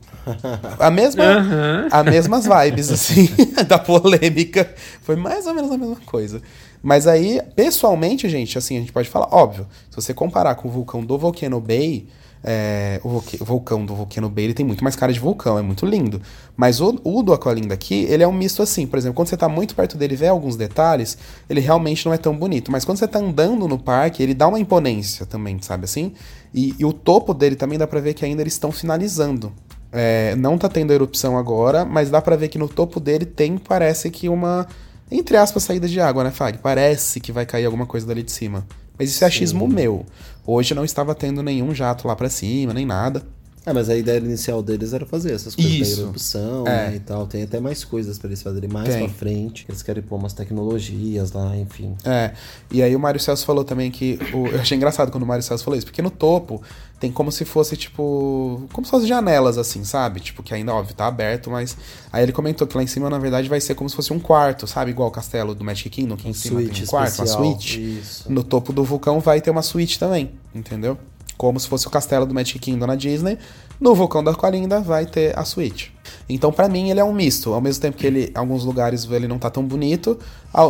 A 0.79 0.91
mesma. 0.91 1.25
Aham. 1.25 1.89
As 1.91 2.05
mesmas 2.05 2.47
vibes, 2.47 2.91
assim, 2.93 3.29
da 3.67 3.81
polêmica. 3.81 4.73
Foi 5.03 5.17
mais 5.17 5.45
ou 5.47 5.55
menos 5.55 5.73
a 5.73 5.77
mesma 5.77 5.97
coisa. 6.07 6.41
Mas 6.81 7.09
aí, 7.09 7.43
pessoalmente, 7.57 8.29
gente, 8.29 8.57
assim, 8.57 8.77
a 8.77 8.81
gente 8.81 8.93
pode 8.93 9.09
falar, 9.09 9.29
óbvio, 9.33 9.67
se 9.91 9.97
você 9.97 10.15
comparar 10.15 10.55
com 10.55 10.69
o 10.69 10.71
vulcão 10.71 11.05
do 11.05 11.19
Volcano 11.19 11.61
Bay, 11.61 12.07
é, 12.43 13.01
o, 13.05 13.09
o 13.09 13.45
vulcão 13.45 13.85
do 13.85 13.95
Volcano 13.95 14.29
Bay, 14.29 14.45
ele 14.45 14.55
tem 14.55 14.65
muito 14.65 14.83
mais 14.83 14.97
cara 14.97 15.13
de 15.13 15.21
vulcão, 15.21 15.59
é 15.59 15.63
muito 15.63 15.85
lindo. 15.85 16.21
Mas 16.57 16.81
o, 16.81 16.99
o 17.05 17.23
do 17.23 17.33
Aqualinda 17.33 17.75
aqui, 17.75 18.07
ele 18.09 18.23
é 18.23 18.29
um 18.29 18.33
misto 18.33 18.63
assim, 18.63 18.87
por 18.87 18.99
exemplo, 18.99 19.17
quando 19.17 19.29
você 19.29 19.37
tá 19.37 19.49
muito 19.49 19.75
perto 19.75 19.97
dele 19.97 20.15
e 20.15 20.17
vê 20.17 20.29
alguns 20.29 20.57
detalhes, 20.57 21.19
ele 21.49 21.61
realmente 21.61 22.07
não 22.07 22.13
é 22.13 22.19
tão 22.19 22.37
bonito. 22.37 22.73
Mas 22.73 22.85
quando 22.85 22.99
você 22.99 23.09
tá 23.09 23.19
andando 23.19 23.69
no 23.69 23.79
parque, 23.79 24.23
ele 24.23 24.35
dá 24.35 24.49
uma 24.49 24.59
imponência 24.59 25.27
também, 25.27 25.61
sabe 25.61 25.85
assim? 25.85 26.13
E, 26.55 26.75
e 26.79 26.85
o 26.85 26.93
topo 26.93 27.35
dele 27.35 27.57
também 27.57 27.79
dá 27.79 27.87
pra 27.87 28.01
ver 28.01 28.15
que 28.15 28.25
ainda 28.25 28.43
eles 28.43 28.55
estão 28.55 28.73
finalizando. 28.73 29.53
É, 29.93 30.37
não 30.37 30.57
tá 30.57 30.69
tendo 30.69 30.93
erupção 30.93 31.37
agora, 31.37 31.85
mas 31.85 32.11
dá 32.11 32.23
pra 32.23 32.37
ver 32.37 32.49
que 32.49 32.59
no 32.59 32.69
topo 32.69 33.01
dele 33.01 33.27
tem, 33.27 33.59
parece 33.59 34.09
que 34.09 34.29
uma, 34.29 34.67
entre 35.11 35.37
aspas, 35.37 35.65
saída 35.65 35.89
de 35.89 36.01
água, 36.01 36.23
né, 36.23 36.31
Fag? 36.31 36.59
Parece 36.59 37.21
que 37.21 37.33
vai 37.33 37.45
cair 37.45 37.65
alguma 37.65 37.87
coisa 37.87 38.07
dali 38.07 38.23
de 38.23 38.31
cima. 38.31 38.65
Mas 39.01 39.09
isso 39.09 39.25
é 39.25 39.27
achismo 39.27 39.67
meu. 39.67 40.05
Hoje 40.53 40.75
não 40.75 40.85
estava 40.85 41.15
tendo 41.15 41.45
nenhum 41.45 41.73
jato 41.73 42.09
lá 42.09 42.17
pra 42.17 42.29
cima, 42.29 42.75
nem 42.75 42.85
nada. 42.85 43.23
É, 43.67 43.75
mas 43.75 43.91
a 43.91 43.97
ideia 43.97 44.19
inicial 44.19 44.63
deles 44.63 44.95
era 44.95 45.05
fazer 45.05 45.33
essas 45.33 45.55
coisas 45.55 45.73
Isso. 45.73 45.97
da 45.97 46.03
erupção 46.05 46.67
É. 46.67 46.91
né, 46.91 46.97
e 46.97 47.01
tal. 47.01 47.27
Tem 47.27 47.43
até 47.43 47.61
mais 47.61 47.85
coisas 47.85 48.19
pra 48.19 48.29
eles 48.29 48.41
fazerem 48.43 48.71
mais 48.71 48.89
Tem. 48.89 49.05
pra 49.05 49.09
frente. 49.15 49.67
Eles 49.69 49.83
querem 49.83 50.03
pôr 50.03 50.17
umas 50.17 50.33
tecnologias 50.33 51.33
lá, 51.33 51.55
enfim. 51.57 51.95
É, 52.05 52.33
e 52.71 52.83
aí 52.83 52.97
o 52.97 52.99
Mário 52.99 53.21
Celso 53.21 53.45
falou 53.45 53.63
também 53.63 53.91
que. 53.91 54.19
O, 54.33 54.47
eu 54.47 54.61
achei 54.61 54.77
engraçado 54.77 55.11
quando 55.13 55.25
o 55.25 55.27
Mário 55.27 55.43
Celso 55.43 55.63
falou 55.63 55.77
isso, 55.77 55.87
porque 55.87 56.01
no 56.01 56.11
topo 56.11 56.63
tem 56.99 57.13
como 57.13 57.31
se 57.31 57.45
fosse, 57.45 57.77
tipo. 57.77 58.67
Como 58.73 58.87
se 58.87 58.91
fossem 58.91 59.07
janelas, 59.09 59.59
assim, 59.59 59.85
sabe? 59.85 60.21
Tipo, 60.21 60.43
que 60.43 60.55
ainda, 60.55 60.73
óbvio, 60.73 60.95
tá 60.95 61.07
aberto, 61.07 61.51
mas. 61.51 61.77
Aí 62.11 62.23
ele 62.23 62.33
comentou 62.33 62.67
que 62.67 62.75
lá 62.77 62.83
em 62.83 62.87
cima, 62.87 63.11
na 63.11 63.19
verdade, 63.19 63.47
vai 63.49 63.61
ser 63.61 63.75
como 63.75 63.91
se 63.91 63.97
fosse 63.97 64.13
um 64.13 64.19
quarto, 64.19 64.67
sabe? 64.67 64.91
Igual 64.91 65.09
o 65.09 65.13
castelo 65.13 65.55
do 65.55 65.63
Magic 65.63 65.91
Kingdom, 65.91 66.17
que 66.17 66.29
em 66.29 66.33
cima 66.33 66.61
tem 66.63 66.83
um 66.83 66.87
quarto, 66.87 67.19
uma 67.19 67.27
suíte. 67.27 67.99
isso. 68.01 68.33
No 68.33 68.43
topo 68.43 68.73
do 68.73 68.83
vulcão 68.85 69.21
vai 69.21 69.41
ter 69.41 69.51
uma 69.51 69.63
suíte 69.63 69.99
também, 69.99 70.31
entendeu? 70.55 70.97
Como 71.41 71.59
se 71.59 71.67
fosse 71.67 71.87
o 71.87 71.91
castelo 71.91 72.27
do 72.27 72.35
Magic 72.35 72.59
Kingdom 72.59 72.87
na 72.87 72.95
Disney. 72.95 73.39
No 73.81 73.95
vulcão 73.95 74.23
da 74.23 74.31
Aqualinda 74.31 74.79
vai 74.83 75.07
ter 75.07 75.35
a 75.39 75.43
suíte. 75.43 75.91
Então, 76.29 76.53
pra 76.53 76.69
mim, 76.69 76.91
ele 76.91 77.01
é 77.01 77.05
um 77.05 77.15
misto. 77.15 77.55
Ao 77.55 77.63
mesmo 77.63 77.81
tempo 77.81 77.97
que 77.97 78.07
ele, 78.07 78.31
em 78.35 78.39
alguns 78.39 78.63
lugares 78.63 79.11
ele 79.11 79.27
não 79.27 79.39
tá 79.39 79.49
tão 79.49 79.65
bonito, 79.65 80.19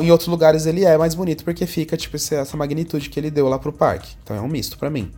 em 0.00 0.12
outros 0.12 0.28
lugares 0.28 0.66
ele 0.66 0.84
é 0.84 0.96
mais 0.96 1.12
bonito 1.12 1.42
porque 1.42 1.66
fica, 1.66 1.96
tipo, 1.96 2.14
essa 2.14 2.56
magnitude 2.56 3.10
que 3.10 3.18
ele 3.18 3.32
deu 3.32 3.48
lá 3.48 3.58
pro 3.58 3.72
parque. 3.72 4.14
Então 4.22 4.36
é 4.36 4.40
um 4.40 4.46
misto 4.46 4.78
pra 4.78 4.88
mim. 4.88 5.10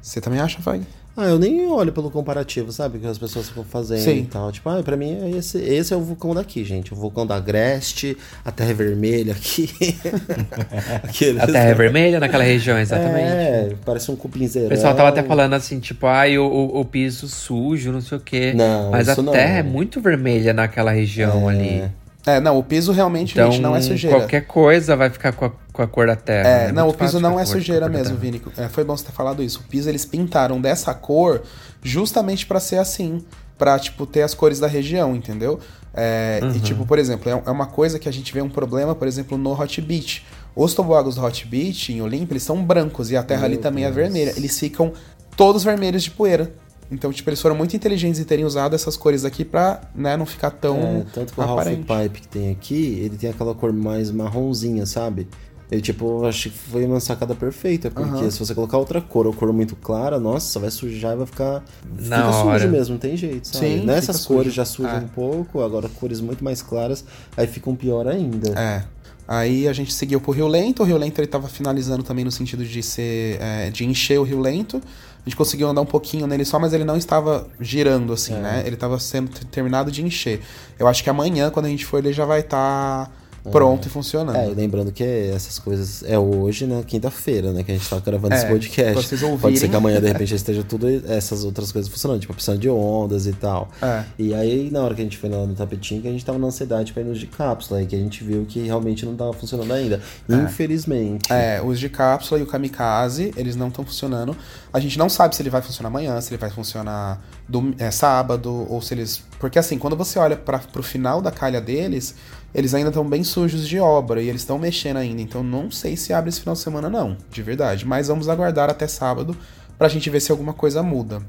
Você 0.00 0.20
também 0.20 0.38
acha, 0.38 0.62
Fag? 0.62 0.86
Ah, 1.14 1.26
eu 1.26 1.38
nem 1.38 1.66
olho 1.66 1.92
pelo 1.92 2.10
comparativo, 2.10 2.72
sabe? 2.72 2.98
Que 2.98 3.06
as 3.06 3.18
pessoas 3.18 3.46
ficam 3.48 3.62
fazendo 3.64 3.98
Sim. 4.00 4.18
e 4.20 4.24
tal. 4.24 4.50
Tipo, 4.50 4.70
ah, 4.70 4.82
pra 4.82 4.96
mim 4.96 5.18
é 5.22 5.30
esse, 5.36 5.58
esse 5.58 5.92
é 5.92 5.96
o 5.96 6.00
vulcão 6.00 6.34
daqui, 6.34 6.64
gente. 6.64 6.94
O 6.94 6.96
vulcão 6.96 7.26
da 7.26 7.36
Agreste, 7.36 8.16
a 8.42 8.50
Terra 8.50 8.70
é 8.70 8.74
Vermelha 8.74 9.32
aqui. 9.34 9.68
Aqueles- 11.04 11.42
A 11.42 11.46
Terra 11.46 11.68
é 11.70 11.74
vermelha 11.74 12.18
naquela 12.18 12.44
região, 12.44 12.78
exatamente. 12.78 13.20
É, 13.28 13.72
parece 13.84 14.10
um 14.10 14.16
cupinzeirão. 14.16 14.68
O 14.68 14.70
pessoal 14.70 14.94
tava 14.94 15.10
até 15.10 15.22
falando 15.22 15.54
assim, 15.54 15.80
tipo, 15.80 16.06
ai, 16.06 16.38
o, 16.38 16.44
o, 16.46 16.80
o 16.80 16.84
piso 16.84 17.28
sujo, 17.28 17.92
não 17.92 18.00
sei 18.00 18.18
o 18.18 18.20
quê. 18.20 18.52
Não, 18.54 18.90
Mas 18.90 19.08
a 19.08 19.16
não. 19.22 19.32
terra 19.32 19.58
é 19.58 19.62
muito 19.62 20.00
vermelha 20.00 20.52
naquela 20.52 20.90
região 20.92 21.50
É. 21.50 21.54
ali. 21.54 21.84
É, 22.24 22.38
não, 22.40 22.56
o 22.56 22.62
piso 22.62 22.92
realmente, 22.92 23.32
Então, 23.32 23.50
gente, 23.50 23.60
não 23.60 23.74
é 23.74 23.80
sujeira. 23.80 24.16
qualquer 24.16 24.42
coisa 24.46 24.94
vai 24.94 25.10
ficar 25.10 25.32
com 25.32 25.44
a, 25.46 25.50
com 25.72 25.82
a 25.82 25.86
cor 25.86 26.06
da 26.06 26.16
terra. 26.16 26.48
É, 26.48 26.66
né? 26.66 26.72
não, 26.72 26.88
o 26.88 26.94
piso 26.94 27.18
não 27.18 27.38
é 27.40 27.44
sujeira 27.46 27.88
mesmo. 27.88 28.16
Vini. 28.16 28.42
É, 28.56 28.68
foi 28.68 28.84
bom 28.84 28.96
você 28.96 29.04
ter 29.06 29.12
falado 29.12 29.42
isso. 29.42 29.60
O 29.60 29.62
piso 29.62 29.88
eles 29.88 30.04
pintaram 30.04 30.60
dessa 30.60 30.92
cor 30.94 31.42
justamente 31.82 32.46
pra 32.46 32.60
ser 32.60 32.76
assim, 32.78 33.24
Pra, 33.58 33.78
tipo 33.78 34.06
ter 34.06 34.22
as 34.22 34.34
cores 34.34 34.58
da 34.58 34.66
região, 34.66 35.14
entendeu? 35.14 35.60
É, 35.94 36.40
Uhum. 36.42 36.50
E 36.56 36.60
tipo, 36.60 36.84
por 36.84 36.98
exemplo, 36.98 37.30
é, 37.30 37.42
é 37.46 37.50
uma 37.50 37.66
coisa 37.66 37.96
que 37.98 38.08
a 38.08 38.12
gente 38.12 38.32
vê 38.32 38.42
um 38.42 38.48
problema, 38.48 38.92
por 38.94 39.06
exemplo, 39.06 39.38
no 39.38 39.52
Hot 39.52 39.80
Beach. 39.80 40.26
Os 40.56 40.74
tobogãs 40.74 41.14
do 41.14 41.24
Hot 41.24 41.46
Beach 41.46 41.92
em 41.92 42.02
Olímpia, 42.02 42.32
eles 42.32 42.42
são 42.42 42.60
brancos 42.64 43.10
e 43.12 43.16
a 43.16 43.22
terra 43.22 43.44
ali 43.44 43.54
Meu 43.54 43.62
também 43.62 43.84
é 43.84 43.86
Deus. 43.86 43.96
vermelha. 43.96 44.32
Eles 44.36 44.58
ficam 44.58 44.92
todos 45.36 45.62
vermelhos 45.62 46.02
de 46.02 46.10
poeira. 46.10 46.52
Então, 46.90 47.12
tipo, 47.12 47.28
eles 47.30 47.40
foram 47.40 47.54
muito 47.54 47.76
inteligentes 47.76 48.18
em 48.20 48.24
terem 48.24 48.44
usado 48.44 48.74
essas 48.74 48.96
cores 48.96 49.24
aqui 49.24 49.44
pra, 49.44 49.80
né, 49.94 50.16
não 50.16 50.26
ficar 50.26 50.50
tão 50.50 50.76
É, 50.76 51.04
tanto 51.12 51.32
que 51.32 51.40
o 51.40 51.42
Half 51.42 51.52
aparente. 51.52 51.84
Pipe 51.86 52.20
que 52.20 52.28
tem 52.28 52.50
aqui, 52.50 53.00
ele 53.02 53.16
tem 53.16 53.30
aquela 53.30 53.54
cor 53.54 53.72
mais 53.72 54.10
marronzinha, 54.10 54.84
sabe? 54.86 55.28
Ele, 55.72 55.80
tipo, 55.80 56.26
acho 56.26 56.50
que 56.50 56.58
foi 56.58 56.84
uma 56.84 57.00
sacada 57.00 57.34
perfeita, 57.34 57.90
porque 57.90 58.06
Aham. 58.18 58.30
se 58.30 58.38
você 58.38 58.54
colocar 58.54 58.76
outra 58.76 59.00
cor 59.00 59.26
ou 59.26 59.32
cor 59.32 59.50
muito 59.54 59.74
clara, 59.74 60.20
nossa, 60.20 60.60
vai 60.60 60.70
sujar 60.70 61.14
e 61.14 61.16
vai 61.16 61.26
ficar. 61.26 61.64
Na 61.98 62.16
fica 62.26 62.28
hora. 62.44 62.58
sujo 62.60 62.70
mesmo, 62.70 62.92
não 62.92 63.00
tem 63.00 63.16
jeito, 63.16 63.48
sabe? 63.48 63.66
Sim, 63.66 63.84
Nessas 63.86 64.18
fica 64.18 64.28
cores 64.34 64.44
sujo. 64.52 64.56
já 64.56 64.64
sujam 64.66 64.96
É. 64.96 64.98
um 64.98 65.08
pouco, 65.08 65.62
agora 65.62 65.88
cores 65.88 66.20
muito 66.20 66.44
mais 66.44 66.60
claras, 66.60 67.02
aí 67.34 67.46
ficam 67.46 67.74
pior 67.74 68.06
ainda. 68.06 68.50
É. 68.50 68.84
Aí 69.26 69.66
a 69.66 69.72
gente 69.72 69.94
seguiu 69.94 70.20
pro 70.20 70.32
Rio 70.32 70.46
Lento. 70.46 70.82
O 70.82 70.84
Rio 70.84 70.98
Lento 70.98 71.18
ele 71.20 71.26
tava 71.28 71.48
finalizando 71.48 72.02
também 72.02 72.22
no 72.24 72.30
sentido 72.30 72.64
de 72.66 72.82
ser. 72.82 73.38
é, 73.40 73.70
de 73.70 73.86
encher 73.86 74.18
o 74.20 74.24
Rio 74.24 74.40
Lento. 74.40 74.76
A 74.76 75.24
gente 75.28 75.36
conseguiu 75.36 75.68
andar 75.68 75.80
um 75.80 75.86
pouquinho 75.86 76.26
nele 76.26 76.44
só, 76.44 76.58
mas 76.58 76.72
ele 76.74 76.84
não 76.84 76.96
estava 76.98 77.46
girando, 77.60 78.12
assim, 78.12 78.34
É. 78.34 78.40
né? 78.40 78.62
Ele 78.66 78.76
tava 78.76 78.98
sendo 78.98 79.30
terminado 79.46 79.90
de 79.90 80.02
encher. 80.04 80.42
Eu 80.78 80.86
acho 80.86 81.02
que 81.02 81.08
amanhã, 81.08 81.48
quando 81.50 81.66
a 81.66 81.68
gente 81.68 81.86
for, 81.86 81.98
ele 81.98 82.12
já 82.12 82.26
vai 82.26 82.40
estar 82.40 83.10
pronto 83.50 83.88
e 83.88 83.90
funcionando. 83.90 84.36
É, 84.36 84.48
e 84.50 84.54
lembrando 84.54 84.92
que 84.92 85.02
essas 85.04 85.58
coisas 85.58 86.02
é 86.04 86.18
hoje, 86.18 86.66
na 86.66 86.82
quinta-feira, 86.82 87.52
né? 87.52 87.62
Que 87.62 87.72
a 87.72 87.74
gente 87.74 87.88
tá 87.88 87.98
gravando 87.98 88.34
esse 88.34 88.44
É, 88.44 88.48
podcast. 88.48 88.92
pra 88.92 89.02
vocês 89.02 89.20
Pode 89.20 89.32
ouvirem. 89.32 89.56
ser 89.56 89.68
que 89.68 89.76
amanhã, 89.76 90.00
de 90.00 90.06
repente, 90.12 90.34
esteja 90.34 90.62
tudo 90.62 90.86
essas 91.08 91.44
outras 91.44 91.72
coisas 91.72 91.90
funcionando, 91.90 92.20
tipo 92.20 92.32
a 92.32 92.36
piscina 92.36 92.56
de 92.56 92.68
ondas 92.70 93.26
e 93.26 93.32
tal. 93.32 93.68
É. 93.82 94.04
E 94.18 94.34
aí, 94.34 94.70
na 94.70 94.80
hora 94.82 94.94
que 94.94 95.00
a 95.00 95.04
gente 95.04 95.18
foi 95.18 95.28
lá 95.30 95.46
no 95.46 95.54
tapetinho, 95.54 96.00
que 96.02 96.08
a 96.08 96.12
gente 96.12 96.24
tava 96.24 96.38
na 96.38 96.46
ansiedade 96.46 96.92
pra 96.92 97.02
ir 97.02 97.06
nos 97.06 97.18
de 97.18 97.26
cápsula, 97.26 97.82
e 97.82 97.86
que 97.86 97.96
a 97.96 97.98
gente 97.98 98.22
viu 98.22 98.44
que 98.48 98.60
realmente 98.60 99.04
não 99.04 99.16
tava 99.16 99.32
funcionando 99.32 99.72
ainda. 99.72 100.00
Infelizmente. 100.28 101.32
É, 101.32 101.60
os 101.64 101.78
de 101.78 101.88
cápsula 101.88 102.40
e 102.40 102.42
o 102.42 102.46
kamikaze, 102.46 103.32
eles 103.36 103.56
não 103.56 103.68
estão 103.68 103.84
funcionando. 103.84 104.36
A 104.72 104.80
gente 104.80 104.98
não 104.98 105.08
sabe 105.08 105.34
se 105.34 105.42
ele 105.42 105.50
vai 105.50 105.62
funcionar 105.62 105.88
amanhã, 105.88 106.20
se 106.20 106.30
ele 106.30 106.38
vai 106.38 106.50
funcionar 106.50 107.22
dom- 107.48 107.72
é, 107.78 107.90
sábado, 107.90 108.66
ou 108.70 108.80
se 108.80 108.94
eles. 108.94 109.22
Porque 109.38 109.58
assim, 109.58 109.78
quando 109.78 109.96
você 109.96 110.18
olha 110.18 110.36
para 110.36 110.58
pro 110.58 110.82
final 110.82 111.20
da 111.20 111.30
calha 111.30 111.60
deles, 111.60 112.14
eles 112.54 112.74
ainda 112.74 112.88
estão 112.90 113.04
bem 113.08 113.24
sujos 113.24 113.66
de 113.68 113.78
obra 113.78 114.20
e 114.22 114.28
eles 114.28 114.42
estão 114.42 114.58
mexendo 114.58 114.96
ainda. 114.98 115.20
Então 115.22 115.42
não 115.42 115.70
sei 115.70 115.96
se 115.96 116.12
abre 116.12 116.28
esse 116.30 116.40
final 116.40 116.54
de 116.54 116.60
semana, 116.60 116.88
não, 116.90 117.16
de 117.30 117.42
verdade. 117.42 117.86
Mas 117.86 118.08
vamos 118.08 118.28
aguardar 118.28 118.68
até 118.70 118.86
sábado 118.86 119.36
pra 119.78 119.88
gente 119.88 120.08
ver 120.10 120.20
se 120.20 120.30
alguma 120.30 120.52
coisa 120.52 120.82
muda. 120.82 121.22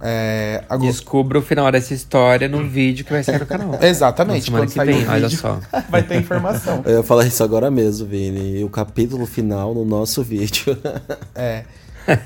É, 0.00 0.62
agora- 0.68 0.90
Descubra 0.92 1.38
o 1.40 1.42
final 1.42 1.70
dessa 1.72 1.92
história 1.92 2.48
no 2.48 2.68
vídeo 2.68 3.04
que 3.04 3.10
vai 3.10 3.22
sair 3.24 3.40
no 3.40 3.46
canal. 3.46 3.78
Exatamente, 3.82 4.40
Na 4.42 4.44
semana 4.44 4.62
quando 4.64 4.68
que 4.70 4.74
sair 4.76 4.92
vem, 4.92 5.06
o 5.06 5.10
olha 5.10 5.28
só. 5.28 5.60
vai 5.90 6.02
ter 6.04 6.16
informação. 6.20 6.82
Eu 6.84 6.98
ia 6.98 7.02
falar 7.02 7.26
isso 7.26 7.42
agora 7.42 7.68
mesmo, 7.70 8.06
Vini. 8.06 8.62
O 8.62 8.68
capítulo 8.70 9.26
final 9.26 9.74
no 9.74 9.84
nosso 9.84 10.22
vídeo. 10.22 10.78
É. 11.34 11.64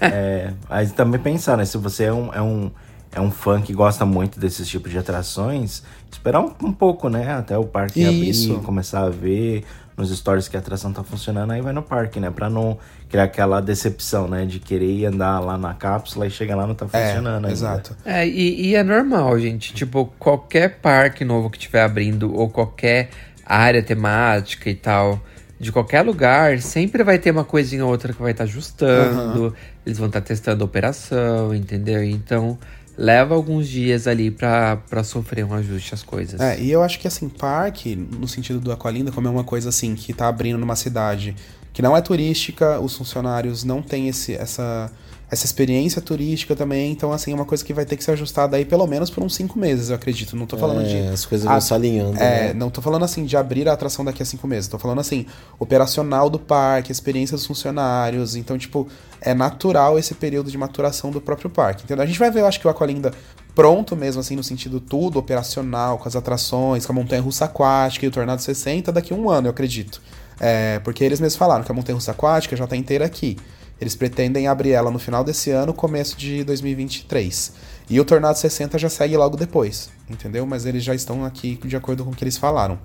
É, 0.01 0.53
aí 0.71 0.87
também 0.90 1.18
pensar, 1.21 1.57
né? 1.57 1.64
Se 1.64 1.77
você 1.79 2.05
é 2.05 2.12
um, 2.12 2.33
é 2.33 2.40
um, 2.42 2.71
é 3.12 3.20
um 3.20 3.31
fã 3.31 3.61
que 3.61 3.72
gosta 3.72 4.05
muito 4.07 4.40
desses 4.40 4.66
tipos 4.68 4.90
de 4.90 4.98
atrações, 4.98 5.83
esperar 6.11 6.40
um, 6.40 6.53
um 6.62 6.72
pouco, 6.72 7.09
né? 7.09 7.33
Até 7.35 7.57
o 7.59 7.64
parque 7.64 8.01
Isso. 8.03 8.53
abrir, 8.53 8.64
começar 8.64 9.03
a 9.05 9.11
ver 9.11 9.64
nos 9.94 10.11
stories 10.16 10.48
que 10.48 10.57
a 10.57 10.61
atração 10.61 10.90
tá 10.90 11.05
funcionando, 11.05 11.51
aí 11.53 11.61
vai 11.61 11.72
no 11.75 11.83
parque, 11.83 12.18
né? 12.18 12.31
Pra 12.31 12.48
não 12.48 12.79
criar 13.11 13.25
aquela 13.25 13.61
decepção, 13.61 14.27
né? 14.27 14.46
De 14.46 14.59
querer 14.59 14.90
ir 14.90 15.05
andar 15.07 15.40
lá 15.40 15.59
na 15.59 15.75
cápsula 15.75 16.27
e 16.27 16.31
chegar 16.31 16.57
lá 16.57 16.64
e 16.64 16.68
não 16.68 16.75
tá 16.75 16.87
É, 16.94 17.09
funcionando 17.09 17.44
ainda. 17.44 17.53
exato. 17.53 17.94
É, 18.05 18.27
e, 18.27 18.68
e 18.68 18.75
é 18.75 18.83
normal, 18.83 19.38
gente. 19.38 19.75
Tipo, 19.75 20.07
qualquer 20.18 20.79
parque 20.81 21.25
novo 21.25 21.51
que 21.51 21.59
estiver 21.59 21.83
abrindo, 21.83 22.35
ou 22.35 22.48
qualquer 22.48 23.11
área 23.44 23.83
temática 23.83 24.70
e 24.70 24.75
tal, 24.75 25.20
de 25.61 25.70
qualquer 25.70 26.01
lugar, 26.01 26.59
sempre 26.61 27.05
vai 27.05 27.18
ter 27.18 27.31
uma 27.31 27.44
coisinha 27.44 27.85
ou 27.85 27.90
outra 27.90 28.14
que 28.14 28.22
vai 28.22 28.33
estar 28.33 28.44
ajustando. 28.44 29.55
Eles 29.85 29.98
vão 29.98 30.07
estar 30.07 30.22
testando 30.22 30.64
a 30.64 30.66
operação, 30.66 31.55
entendeu? 31.55 32.03
Então, 32.03 32.59
leva 32.96 33.35
alguns 33.35 33.68
dias 33.68 34.07
ali 34.07 34.31
pra 34.31 35.05
sofrer 35.05 35.44
um 35.44 35.55
ajuste 35.55 35.94
às 35.94 36.02
coisas. 36.02 36.40
É, 36.40 36.61
e 36.61 36.70
eu 36.70 36.83
acho 36.83 36.98
que 36.98 37.09
assim, 37.09 37.28
parque, 37.28 37.96
no 37.96 38.28
sentido 38.28 38.61
do 38.61 38.70
Aqualinda, 38.72 39.11
como 39.11 39.28
é 39.28 39.31
uma 39.31 39.44
coisa 39.44 39.68
assim, 39.68 39.94
que 39.94 40.12
tá 40.12 40.28
abrindo 40.28 40.59
numa 40.59 40.76
cidade 40.76 41.35
que 41.72 41.81
não 41.81 41.96
é 41.96 42.02
turística, 42.02 42.78
os 42.81 42.94
funcionários 42.96 43.64
não 43.64 43.81
têm 43.81 44.09
esse, 44.09 44.35
essa, 44.35 44.92
essa 45.33 45.47
experiência 45.47 46.03
turística 46.03 46.55
também, 46.55 46.92
então 46.92 47.11
assim, 47.11 47.33
é 47.33 47.35
uma 47.35 47.47
coisa 47.47 47.64
que 47.64 47.73
vai 47.73 47.87
ter 47.87 47.97
que 47.97 48.05
ser 48.05 48.11
ajustada 48.11 48.55
aí 48.59 48.66
pelo 48.66 48.87
menos 48.87 49.09
por 49.09 49.25
uns 49.25 49.35
cinco 49.35 49.59
meses, 49.59 49.88
eu 49.88 49.97
acredito. 49.97 50.37
Não 50.37 50.45
tô 50.45 50.59
falando 50.59 50.83
É, 50.83 50.85
de. 50.85 51.09
as 51.09 51.25
coisas 51.25 51.47
vão 51.47 51.57
Ah, 51.57 51.61
se 51.61 51.73
alinhando. 51.73 52.18
É, 52.18 52.49
né? 52.49 52.53
não 52.53 52.68
tô 52.68 52.83
falando 52.83 53.03
assim 53.07 53.25
de 53.25 53.35
abrir 53.35 53.66
a 53.66 53.73
atração 53.73 54.05
daqui 54.05 54.23
a 54.23 54.27
cinco 54.27 54.47
meses. 54.47 54.68
Tô 54.68 54.79
falando 54.79 55.01
assim, 55.01 55.25
operacional 55.59 56.29
do 56.29 56.38
parque, 56.38 56.92
experiência 56.92 57.35
dos 57.35 57.47
funcionários. 57.47 58.37
Então, 58.37 58.59
tipo, 58.59 58.87
é 59.23 59.33
natural 59.33 59.99
esse 59.99 60.14
período 60.14 60.51
de 60.51 60.59
maturação 60.59 61.11
do 61.11 61.18
próprio 61.18 61.49
parque. 61.49 61.85
Entendeu? 61.85 62.03
A 62.05 62.07
gente 62.07 62.18
vai 62.18 62.31
ver, 62.31 62.40
eu 62.40 62.47
acho 62.47 62.61
que 62.61 62.66
o 62.66 62.71
Aqualinda 62.71 63.11
pronto 63.55 63.97
mesmo, 63.97 64.21
assim, 64.21 64.37
no 64.37 64.45
sentido 64.45 64.81
tudo, 64.81 65.18
operacional, 65.18 65.97
com 65.97 66.07
as 66.09 66.14
atrações, 66.14 66.85
com 66.85 66.92
a 66.92 66.95
montanha 66.95 67.23
russa 67.23 67.47
aquática 67.47 68.05
e 68.05 68.09
o 68.09 68.12
Tornado 68.12 68.42
60 68.42 68.92
daqui 68.92 69.14
a 69.14 69.16
um 69.16 69.31
ano, 69.31 69.47
eu 69.47 69.51
acredito. 69.51 70.03
É, 70.38 70.79
porque 70.81 71.03
eles 71.03 71.21
mesmos 71.21 71.37
falaram 71.38 71.64
que 71.64 71.73
a 71.73 71.75
montanha 71.75 71.95
russa 71.95 72.11
aquática 72.11 72.55
já 72.55 72.66
tá 72.66 72.77
inteira 72.77 73.07
aqui. 73.07 73.38
Eles 73.83 73.97
pretendem 73.97 74.47
abrir 74.47 74.71
ela 74.71 74.92
no 74.92 74.99
final 75.01 75.25
desse 75.25 75.51
ano, 75.51 75.75
começo 75.75 76.16
de 76.16 76.45
2023. 76.45 77.53
E 77.90 77.99
o 77.99 78.05
Tornado 78.05 78.38
60 78.38 78.79
já 78.79 78.88
segue 78.88 79.16
logo 79.16 79.37
depois, 79.37 79.90
entendeu? 80.09 80.47
Mas 80.47 80.64
eles 80.64 80.85
já 80.85 80.95
estão 80.95 81.25
aqui 81.25 81.59
de 81.64 81.75
acordo 81.75 82.05
com 82.05 82.12
o 82.12 82.14
que 82.14 82.23
eles 82.23 82.38
falaram. 82.38 82.79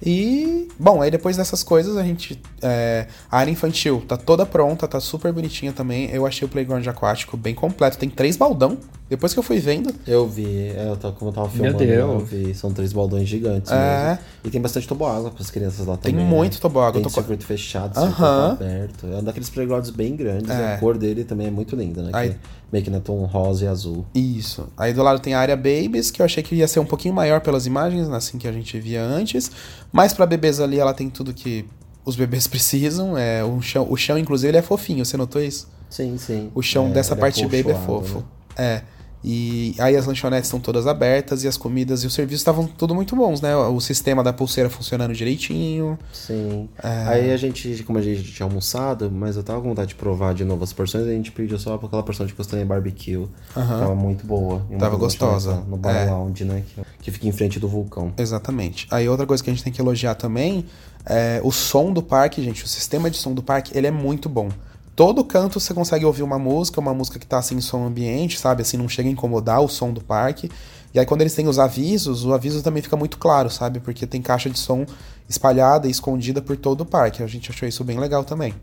E, 0.00 0.68
bom, 0.78 1.02
aí 1.02 1.10
depois 1.10 1.36
dessas 1.36 1.64
coisas 1.64 1.96
a 1.96 2.04
gente. 2.04 2.40
é, 2.62 3.08
a 3.28 3.38
área 3.38 3.50
infantil 3.50 4.04
tá 4.06 4.16
toda 4.16 4.46
pronta, 4.46 4.86
tá 4.86 5.00
super 5.00 5.32
bonitinha 5.32 5.72
também. 5.72 6.08
Eu 6.12 6.24
achei 6.24 6.46
o 6.46 6.48
playground 6.48 6.86
aquático 6.86 7.36
bem 7.36 7.52
completo. 7.52 7.98
Tem 7.98 8.08
três 8.08 8.36
baldão. 8.36 8.78
Depois 9.14 9.32
que 9.32 9.38
eu 9.38 9.42
fui 9.42 9.58
vendo. 9.60 9.94
Eu 10.06 10.26
vi, 10.28 10.44
é, 10.68 10.86
eu 10.88 10.96
tava, 10.96 11.14
como 11.14 11.30
eu 11.30 11.34
tava 11.34 11.46
Meu 11.48 11.56
filmando, 11.72 11.84
né, 11.84 12.00
eu 12.00 12.18
Deus. 12.18 12.28
vi. 12.28 12.54
São 12.54 12.72
três 12.72 12.92
baldões 12.92 13.28
gigantes 13.28 13.70
É. 13.70 14.08
mesmo. 14.08 14.18
E 14.44 14.50
tem 14.50 14.60
bastante 14.60 14.88
toboágua 14.88 15.30
pras 15.30 15.50
crianças 15.50 15.86
lá 15.86 15.96
Tem 15.96 16.12
também. 16.12 16.26
muito 16.26 16.54
né? 16.54 16.58
toboágua. 16.60 16.92
Tem 16.94 17.02
Eu 17.02 17.08
tô 17.08 17.14
circuito 17.14 17.44
fechado, 17.46 17.94
circuito 17.98 18.24
aberto. 18.24 19.06
É 19.06 19.16
um 19.18 19.22
daqueles 19.22 19.48
playgrounds 19.50 19.90
bem 19.90 20.16
grandes. 20.16 20.50
É. 20.50 20.74
A 20.74 20.78
cor 20.78 20.98
dele 20.98 21.24
também 21.24 21.46
é 21.46 21.50
muito 21.50 21.76
linda, 21.76 22.02
né? 22.02 22.10
Aí- 22.12 22.28
Que 22.30 22.34
é 22.34 22.38
meio 22.72 22.84
que 22.84 22.90
na 22.90 22.98
tom 23.00 23.24
rosa 23.24 23.64
e 23.64 23.68
azul. 23.68 24.04
Isso. 24.14 24.66
Aí 24.76 24.92
do 24.92 25.02
lado 25.02 25.20
tem 25.20 25.32
a 25.34 25.38
área 25.38 25.56
Babies, 25.56 26.10
que 26.10 26.20
eu 26.20 26.26
achei 26.26 26.42
que 26.42 26.56
ia 26.56 26.66
ser 26.66 26.80
um 26.80 26.84
pouquinho 26.86 27.14
maior 27.14 27.40
pelas 27.40 27.66
imagens, 27.66 28.08
né, 28.08 28.16
assim 28.16 28.36
que 28.36 28.48
a 28.48 28.52
gente 28.52 28.78
via 28.80 29.00
antes. 29.02 29.50
Mas 29.92 30.12
pra 30.12 30.26
bebês 30.26 30.58
ali 30.58 30.78
ela 30.80 30.92
tem 30.92 31.08
tudo 31.08 31.32
que 31.32 31.64
os 32.04 32.16
bebês 32.16 32.46
precisam. 32.48 33.16
É, 33.16 33.44
o, 33.44 33.60
chão, 33.62 33.86
o 33.88 33.96
chão, 33.96 34.18
inclusive, 34.18 34.48
ele 34.50 34.58
é 34.58 34.62
fofinho, 34.62 35.04
você 35.04 35.16
notou 35.16 35.40
isso? 35.40 35.68
Sim, 35.88 36.18
sim. 36.18 36.50
O 36.54 36.60
chão 36.62 36.88
É, 36.88 36.90
dessa 36.90 37.12
ele 37.14 37.20
parte 37.20 37.36
de 37.40 37.46
baby 37.46 37.70
é 37.70 37.74
fofo. 37.86 38.18
né? 38.18 38.24
É. 38.56 38.82
E 39.26 39.74
aí 39.78 39.96
as 39.96 40.04
lanchonetes 40.04 40.48
estão 40.48 40.60
todas 40.60 40.86
abertas 40.86 41.44
e 41.44 41.48
as 41.48 41.56
comidas 41.56 42.04
e 42.04 42.06
os 42.06 42.12
serviços 42.12 42.42
estavam 42.42 42.66
tudo 42.66 42.94
muito 42.94 43.16
bons, 43.16 43.40
né? 43.40 43.56
O 43.56 43.80
sistema 43.80 44.22
da 44.22 44.34
pulseira 44.34 44.68
funcionando 44.68 45.14
direitinho. 45.14 45.98
Sim. 46.12 46.68
É. 46.82 47.04
Aí 47.06 47.32
a 47.32 47.36
gente, 47.38 47.82
como 47.84 47.98
a 47.98 48.02
gente 48.02 48.22
tinha 48.22 48.46
almoçado, 48.46 49.10
mas 49.10 49.36
eu 49.36 49.42
tava 49.42 49.62
com 49.62 49.70
vontade 49.70 49.88
de 49.88 49.94
provar 49.94 50.34
de 50.34 50.44
novo 50.44 50.62
as 50.62 50.74
porções, 50.74 51.06
a 51.06 51.10
gente 51.10 51.32
pediu 51.32 51.58
só 51.58 51.74
aquela 51.74 52.02
porção 52.02 52.26
de 52.26 52.34
costanha 52.34 52.66
barbecue. 52.66 53.26
Aham. 53.56 53.80
Tava 53.80 53.94
muito 53.94 54.26
boa. 54.26 54.66
Tava 54.78 54.96
gostosa. 54.96 55.64
No 55.66 55.78
Bar 55.78 55.94
É. 55.94 56.10
Lounge, 56.10 56.44
né? 56.44 56.62
Que, 56.74 56.82
que 57.04 57.10
fica 57.10 57.26
em 57.26 57.32
frente 57.32 57.58
do 57.58 57.66
vulcão. 57.66 58.12
Exatamente. 58.18 58.86
Aí 58.90 59.08
outra 59.08 59.24
coisa 59.26 59.42
que 59.42 59.48
a 59.48 59.52
gente 59.54 59.64
tem 59.64 59.72
que 59.72 59.80
elogiar 59.80 60.16
também 60.16 60.66
é 61.06 61.40
o 61.42 61.50
som 61.50 61.92
do 61.92 62.02
parque, 62.02 62.42
gente. 62.42 62.62
O 62.62 62.68
sistema 62.68 63.10
de 63.10 63.16
som 63.16 63.32
do 63.32 63.42
parque, 63.42 63.76
ele 63.76 63.86
é 63.86 63.90
muito 63.90 64.28
bom. 64.28 64.50
Todo 64.96 65.24
canto 65.24 65.58
você 65.58 65.74
consegue 65.74 66.04
ouvir 66.04 66.22
uma 66.22 66.38
música, 66.38 66.80
uma 66.80 66.94
música 66.94 67.18
que 67.18 67.26
tá 67.26 67.38
assim 67.38 67.56
em 67.56 67.60
som 67.60 67.84
ambiente, 67.84 68.38
sabe? 68.38 68.62
Assim, 68.62 68.76
não 68.76 68.88
chega 68.88 69.08
a 69.08 69.12
incomodar 69.12 69.60
o 69.60 69.68
som 69.68 69.92
do 69.92 70.00
parque. 70.00 70.48
E 70.92 71.00
aí 71.00 71.04
quando 71.04 71.22
eles 71.22 71.34
têm 71.34 71.48
os 71.48 71.58
avisos, 71.58 72.24
o 72.24 72.32
aviso 72.32 72.62
também 72.62 72.82
fica 72.82 72.96
muito 72.96 73.18
claro, 73.18 73.50
sabe? 73.50 73.80
Porque 73.80 74.06
tem 74.06 74.22
caixa 74.22 74.48
de 74.48 74.58
som 74.58 74.86
espalhada 75.28 75.88
e 75.88 75.90
escondida 75.90 76.40
por 76.40 76.56
todo 76.56 76.82
o 76.82 76.86
parque. 76.86 77.22
A 77.22 77.26
gente 77.26 77.50
achou 77.50 77.68
isso 77.68 77.82
bem 77.82 77.98
legal 77.98 78.22
também. 78.22 78.54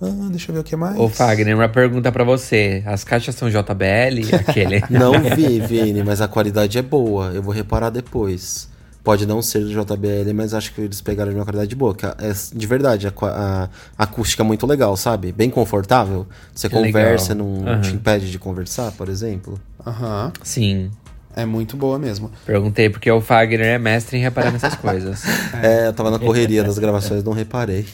Ah, 0.00 0.28
deixa 0.30 0.50
eu 0.50 0.54
ver 0.54 0.60
o 0.60 0.64
que 0.64 0.74
mais. 0.76 0.98
Ô, 0.98 1.08
Fagner, 1.08 1.54
uma 1.54 1.68
pergunta 1.68 2.10
pra 2.10 2.24
você. 2.24 2.82
As 2.86 3.04
caixas 3.04 3.34
são 3.34 3.50
JBL? 3.50 4.34
Aquele. 4.34 4.82
Não 4.88 5.12
vi, 5.36 5.60
Vini, 5.60 6.02
mas 6.02 6.22
a 6.22 6.28
qualidade 6.28 6.78
é 6.78 6.82
boa. 6.82 7.32
Eu 7.34 7.42
vou 7.42 7.52
reparar 7.52 7.90
depois. 7.90 8.68
Pode 9.02 9.26
não 9.26 9.40
ser 9.40 9.60
do 9.64 9.70
JBL, 9.70 10.32
mas 10.34 10.52
acho 10.52 10.74
que 10.74 10.80
eles 10.82 11.00
pegaram 11.00 11.30
de 11.32 11.36
uma 11.38 11.44
qualidade 11.44 11.74
boa. 11.74 11.94
que 11.94 12.04
É, 12.04 12.12
de 12.54 12.66
verdade, 12.66 13.06
a, 13.06 13.12
a- 13.26 13.68
a 13.98 14.02
acústica 14.04 14.42
é 14.42 14.46
muito 14.46 14.66
legal, 14.66 14.96
sabe? 14.96 15.32
Bem 15.32 15.48
confortável. 15.50 16.26
Você 16.54 16.68
Que 16.68 16.74
conversa, 16.74 17.32
legal. 17.32 17.46
não 17.48 17.66
Aham. 17.68 17.80
te 17.80 17.94
impede 17.94 18.30
de 18.30 18.38
conversar, 18.38 18.92
por 18.92 19.08
exemplo. 19.08 19.58
Aham. 19.86 20.32
Sim. 20.42 20.90
É 21.34 21.46
muito 21.46 21.76
boa 21.76 21.96
mesmo. 21.98 22.30
Perguntei 22.44 22.90
porque 22.90 23.08
o 23.10 23.20
Fagner 23.20 23.60
é 23.64 23.78
mestre 23.78 24.18
em 24.18 24.20
reparar 24.20 24.50
nessas 24.50 24.74
coisas. 24.74 25.22
É, 25.62 25.86
eu 25.86 25.92
tava 25.92 26.10
na 26.10 26.18
correria 26.18 26.62
das 26.64 26.78
gravações, 26.78 27.22
não 27.22 27.32
reparei. 27.32 27.86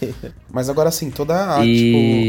Mas 0.50 0.68
agora 0.70 0.90
sim, 0.90 1.10
toda 1.10 1.56
a, 1.58 1.64
E- 1.64 1.76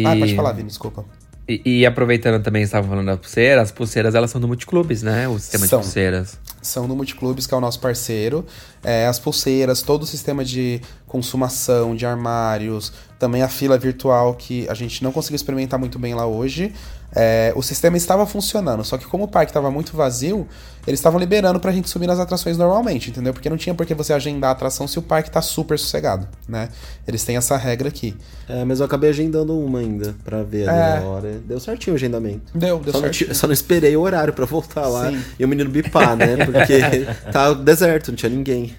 tipo. 0.04 0.08
Ah, 0.08 0.16
pode 0.20 0.36
falar, 0.36 0.52
Vini, 0.52 0.68
desculpa. 0.68 1.06
E, 1.48 1.62
e 1.80 1.86
aproveitando 1.86 2.44
também, 2.44 2.64
estavam 2.64 2.90
falando 2.90 3.06
da 3.06 3.18
pulseira, 3.18 3.62
as 3.62 3.72
pulseiras 3.72 4.14
elas 4.16 4.30
são 4.30 4.42
do 4.42 4.48
Multiclubes, 4.48 5.02
né? 5.02 5.28
O 5.28 5.40
sistema 5.40 5.66
São. 5.66 5.80
de 5.80 5.86
pulseiras. 5.86 6.38
São 6.62 6.88
do 6.88 6.96
Multiclubes, 6.96 7.48
que 7.48 7.54
é 7.54 7.58
o 7.58 7.62
nosso 7.62 7.80
parceiro. 7.80 8.46
É, 8.84 9.08
as 9.08 9.18
pulseiras, 9.18 9.82
todo 9.82 10.04
o 10.04 10.06
sistema 10.06 10.44
de 10.44 10.82
consumação, 11.08 11.96
de 11.96 12.06
armários, 12.06 12.92
também 13.18 13.42
a 13.42 13.48
fila 13.48 13.78
virtual, 13.78 14.34
que 14.34 14.68
a 14.68 14.74
gente 14.74 15.02
não 15.02 15.14
conseguiu 15.14 15.38
experimentar 15.38 15.80
muito 15.80 15.98
bem 15.98 16.14
lá 16.14 16.26
hoje. 16.26 16.74
É, 17.16 17.54
o 17.56 17.62
sistema 17.64 17.96
estava 17.96 18.26
funcionando, 18.28 18.84
só 18.84 18.98
que 18.98 19.06
como 19.06 19.24
o 19.24 19.28
parque 19.28 19.50
estava 19.50 19.72
muito 19.72 19.96
vazio, 19.96 20.46
eles 20.86 21.00
estavam 21.00 21.18
liberando 21.20 21.60
pra 21.60 21.72
gente 21.72 21.90
subir 21.90 22.06
nas 22.06 22.20
atrações 22.20 22.58
normalmente, 22.58 23.10
entendeu? 23.10 23.34
Porque 23.34 23.50
não 23.50 23.56
tinha 23.58 23.74
por 23.74 23.86
que 23.86 23.94
você 23.94 24.12
agendar 24.14 24.50
a 24.50 24.54
atração 24.54 24.88
se 24.88 25.00
o 25.00 25.02
parque 25.02 25.32
tá 25.32 25.42
super 25.42 25.80
sossegado, 25.80 26.28
né? 26.48 26.68
Eles 27.08 27.24
têm 27.24 27.38
essa 27.38 27.56
regra 27.58 27.88
aqui. 27.88 28.16
É, 28.48 28.64
mas 28.66 28.80
eu 28.82 28.86
acabei 28.86 29.10
agendando 29.10 29.58
uma 29.58 29.80
ainda, 29.80 30.16
pra 30.24 30.44
ver 30.44 30.68
ali 30.70 30.78
É. 30.80 31.00
na 31.00 31.06
hora. 31.08 31.32
Deu 31.46 31.60
certinho 31.60 31.94
o 31.94 31.98
agendamento. 31.98 32.52
Deu, 32.58 32.80
deu 32.80 32.92
só, 32.94 33.00
não, 33.00 33.06
certinho. 33.06 33.30
ti- 33.30 33.36
só 33.36 33.48
não 33.48 33.54
esperei 33.54 33.96
o 33.96 34.02
horário 34.02 34.34
pra 34.34 34.46
voltar 34.46 34.86
lá 34.88 35.10
Sim. 35.10 35.22
e 35.40 35.46
o 35.46 35.48
menino 35.48 35.70
bipar, 35.70 36.16
né? 36.16 36.46
Porque 36.46 36.80
tá 37.32 37.54
deserto, 37.54 38.10
não 38.10 38.16
tinha 38.18 38.30
ninguém. 38.30 38.76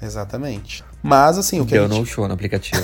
Exatamente. 0.00 0.84
Mas 1.02 1.38
assim, 1.38 1.60
o 1.60 1.66
que 1.66 1.74
a 1.74 1.80
Deu 1.80 1.88
gente... 1.88 1.98
no 1.98 2.06
show 2.06 2.26
no 2.26 2.34
aplicativo. 2.34 2.82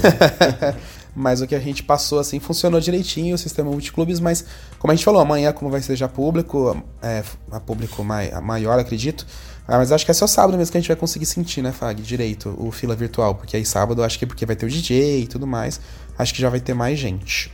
mas 1.14 1.40
o 1.40 1.46
que 1.46 1.54
a 1.54 1.60
gente 1.60 1.82
passou, 1.82 2.18
assim, 2.18 2.38
funcionou 2.38 2.78
direitinho 2.78 3.34
o 3.34 3.38
sistema 3.38 3.70
multiclubes, 3.70 4.20
mas 4.20 4.44
como 4.78 4.92
a 4.92 4.94
gente 4.94 5.04
falou, 5.04 5.20
amanhã, 5.20 5.52
como 5.52 5.70
vai 5.70 5.80
ser 5.80 5.96
já 5.96 6.08
público, 6.08 6.82
é, 7.02 7.22
a 7.50 7.58
público 7.58 8.04
mai, 8.04 8.30
a 8.30 8.40
maior, 8.40 8.78
acredito, 8.78 9.26
ah, 9.66 9.78
mas 9.78 9.90
acho 9.90 10.04
que 10.04 10.10
é 10.10 10.14
só 10.14 10.26
sábado 10.26 10.56
mesmo 10.56 10.70
que 10.70 10.78
a 10.78 10.80
gente 10.80 10.88
vai 10.88 10.96
conseguir 10.96 11.26
sentir, 11.26 11.62
né, 11.62 11.72
Fag, 11.72 12.00
direito, 12.00 12.54
o 12.58 12.70
fila 12.70 12.94
virtual, 12.94 13.34
porque 13.34 13.56
aí 13.56 13.64
sábado 13.64 14.04
acho 14.04 14.18
que 14.18 14.26
porque 14.26 14.46
vai 14.46 14.54
ter 14.54 14.66
o 14.66 14.68
DJ 14.68 15.22
e 15.22 15.26
tudo 15.26 15.46
mais, 15.46 15.80
acho 16.18 16.32
que 16.34 16.40
já 16.40 16.48
vai 16.48 16.60
ter 16.60 16.74
mais 16.74 16.98
gente. 16.98 17.50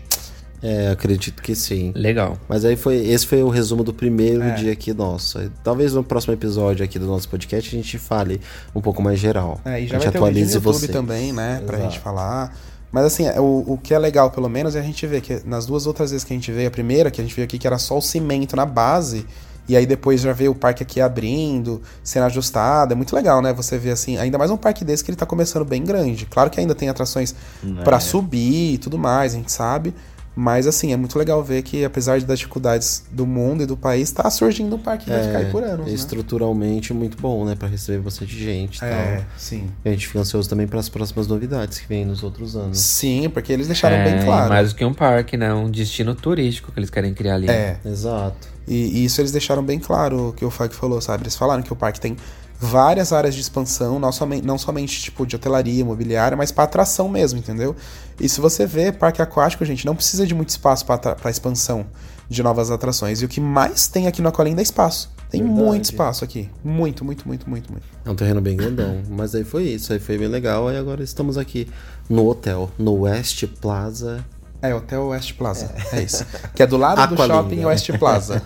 É, 0.62 0.90
acredito 0.90 1.42
que 1.42 1.54
sim. 1.56 1.92
Legal. 1.94 2.38
Mas 2.48 2.64
aí 2.64 2.76
foi. 2.76 2.96
Esse 2.96 3.26
foi 3.26 3.42
o 3.42 3.48
resumo 3.48 3.82
do 3.82 3.92
primeiro 3.92 4.42
É. 4.42 4.54
dia 4.54 4.72
aqui 4.72 4.94
nosso. 4.94 5.38
Talvez 5.64 5.92
no 5.92 6.04
próximo 6.04 6.32
episódio 6.34 6.84
aqui 6.84 6.98
do 6.98 7.06
nosso 7.06 7.28
podcast 7.28 7.68
a 7.74 7.76
gente 7.82 7.98
fale 7.98 8.40
um 8.74 8.80
pouco 8.80 9.02
mais 9.02 9.18
geral. 9.18 9.60
É, 9.64 9.80
e 9.80 9.86
já 9.88 9.96
a 9.96 10.00
gente 10.00 10.04
vai 10.04 10.12
ter 10.12 10.18
o 10.20 10.20
vídeo 10.20 10.20
no 10.20 10.26
atualize 10.28 10.54
YouTube 10.54 10.72
você. 10.78 10.88
também, 10.88 11.32
né, 11.32 11.60
pra 11.66 11.78
Exato. 11.78 11.90
gente 11.92 12.00
falar. 12.00 12.56
Mas 12.92 13.06
assim, 13.06 13.26
é, 13.26 13.40
o, 13.40 13.64
o 13.66 13.78
que 13.82 13.92
é 13.94 13.98
legal, 13.98 14.30
pelo 14.30 14.48
menos, 14.48 14.76
é 14.76 14.80
a 14.80 14.82
gente 14.82 15.04
ver 15.06 15.20
que 15.22 15.40
nas 15.46 15.66
duas 15.66 15.86
outras 15.86 16.10
vezes 16.10 16.24
que 16.24 16.32
a 16.32 16.36
gente 16.36 16.52
veio, 16.52 16.68
a 16.68 16.70
primeira 16.70 17.10
que 17.10 17.20
a 17.20 17.24
gente 17.24 17.34
veio 17.34 17.44
aqui, 17.46 17.58
que 17.58 17.66
era 17.66 17.78
só 17.78 17.96
o 17.98 18.02
cimento 18.02 18.54
na 18.54 18.66
base, 18.66 19.26
e 19.66 19.74
aí 19.74 19.86
depois 19.86 20.20
já 20.20 20.32
veio 20.32 20.50
o 20.50 20.54
parque 20.54 20.82
aqui 20.82 21.00
abrindo, 21.00 21.80
sendo 22.04 22.24
ajustado, 22.26 22.92
é 22.92 22.94
muito 22.94 23.16
legal, 23.16 23.40
né? 23.40 23.52
Você 23.54 23.78
vê 23.78 23.90
assim, 23.90 24.18
ainda 24.18 24.36
mais 24.36 24.50
um 24.50 24.56
parque 24.58 24.84
desse 24.84 25.02
que 25.02 25.10
ele 25.10 25.16
tá 25.16 25.24
começando 25.24 25.64
bem 25.64 25.82
grande. 25.82 26.26
Claro 26.26 26.50
que 26.50 26.60
ainda 26.60 26.74
tem 26.74 26.88
atrações 26.88 27.34
Né? 27.62 27.82
pra 27.82 27.98
subir 27.98 28.74
e 28.74 28.78
tudo 28.78 28.98
mais, 28.98 29.32
a 29.32 29.36
gente 29.38 29.50
sabe. 29.50 29.94
Mas 30.34 30.66
assim, 30.66 30.92
é 30.92 30.96
muito 30.96 31.18
legal 31.18 31.42
ver 31.44 31.62
que, 31.62 31.84
apesar 31.84 32.20
das 32.22 32.38
dificuldades 32.38 33.04
do 33.10 33.26
mundo 33.26 33.62
e 33.64 33.66
do 33.66 33.76
país, 33.76 34.10
tá 34.10 34.30
surgindo 34.30 34.76
um 34.76 34.78
parque 34.78 35.04
que 35.04 35.10
vai 35.10 35.22
ficar 35.22 35.38
aí 35.40 35.50
por 35.50 35.62
anos. 35.62 35.86
né? 35.86 35.92
estruturalmente 35.92 36.94
muito 36.94 37.18
bom, 37.20 37.44
né? 37.44 37.54
Pra 37.54 37.68
receber 37.68 37.98
bastante 37.98 38.34
gente 38.38 38.80
e 38.80 38.84
É, 38.84 39.16
tal. 39.16 39.24
sim. 39.36 39.68
E 39.84 39.88
a 39.88 39.92
gente 39.92 40.06
fica 40.06 40.20
ansioso 40.20 40.48
também 40.48 40.66
para 40.66 40.80
as 40.80 40.88
próximas 40.88 41.26
novidades 41.26 41.78
que 41.78 41.86
vêm 41.86 42.04
nos 42.06 42.22
outros 42.22 42.56
anos. 42.56 42.78
Sim, 42.78 43.28
porque 43.28 43.52
eles 43.52 43.66
deixaram 43.66 43.96
É, 43.96 44.04
bem 44.04 44.24
claro. 44.24 44.48
Mais 44.48 44.70
do 44.70 44.74
que 44.76 44.84
um 44.84 44.94
parque, 44.94 45.36
né? 45.36 45.52
Um 45.52 45.70
destino 45.70 46.14
turístico 46.14 46.72
que 46.72 46.78
eles 46.80 46.88
querem 46.90 47.12
criar 47.12 47.34
ali. 47.34 47.50
É, 47.50 47.76
Exato. 47.84 48.48
E, 48.66 48.74
e 49.00 49.04
isso 49.04 49.20
eles 49.20 49.32
deixaram 49.32 49.62
bem 49.62 49.78
claro 49.80 50.28
o 50.28 50.32
que 50.32 50.44
o 50.44 50.50
Fag 50.50 50.72
falou, 50.74 51.00
sabe? 51.00 51.24
Eles 51.24 51.34
falaram 51.36 51.62
que 51.62 51.72
o 51.72 51.76
parque 51.76 52.00
tem 52.00 52.16
várias 52.62 53.12
áreas 53.12 53.34
de 53.34 53.40
expansão, 53.40 53.98
não 53.98 54.12
somente, 54.12 54.46
não 54.46 54.56
somente 54.56 55.00
tipo 55.00 55.26
de 55.26 55.34
hotelaria, 55.34 55.80
imobiliária, 55.80 56.36
mas 56.36 56.52
para 56.52 56.62
atração 56.62 57.08
mesmo, 57.08 57.38
entendeu? 57.40 57.74
E 58.20 58.28
se 58.28 58.40
você 58.40 58.64
vê, 58.64 58.92
parque 58.92 59.20
aquático, 59.20 59.64
gente, 59.64 59.84
não 59.84 59.96
precisa 59.96 60.24
de 60.24 60.32
muito 60.32 60.50
espaço 60.50 60.86
para 60.86 61.30
expansão 61.30 61.84
de 62.28 62.40
novas 62.40 62.70
atrações. 62.70 63.20
E 63.20 63.24
o 63.24 63.28
que 63.28 63.40
mais 63.40 63.88
tem 63.88 64.06
aqui 64.06 64.22
no 64.22 64.28
Aqualinda 64.28 64.60
é 64.60 64.62
espaço. 64.62 65.10
Tem 65.28 65.42
Verdade. 65.42 65.60
muito 65.60 65.84
espaço 65.86 66.24
aqui. 66.24 66.48
Muito, 66.62 67.04
muito, 67.04 67.26
muito, 67.26 67.50
muito, 67.50 67.72
muito. 67.72 67.86
É 68.04 68.10
um 68.10 68.14
terreno 68.14 68.40
bem 68.40 68.56
grandão. 68.56 69.02
Mas 69.08 69.34
aí 69.34 69.42
foi 69.42 69.64
isso, 69.64 69.92
aí 69.92 69.98
foi 69.98 70.16
bem 70.16 70.28
legal. 70.28 70.68
Aí 70.68 70.76
agora 70.76 71.02
estamos 71.02 71.36
aqui 71.36 71.66
no 72.08 72.28
hotel, 72.28 72.70
no 72.78 72.92
West 73.00 73.44
Plaza. 73.60 74.24
É, 74.62 74.72
Hotel 74.74 75.08
West 75.08 75.34
Plaza. 75.34 75.70
É, 75.92 76.00
isso. 76.00 76.24
Que 76.54 76.62
é 76.62 76.66
do 76.66 76.76
lado 76.76 77.14
do 77.14 77.16
shopping 77.26 77.64
West 77.64 77.90
Plaza. 77.98 78.40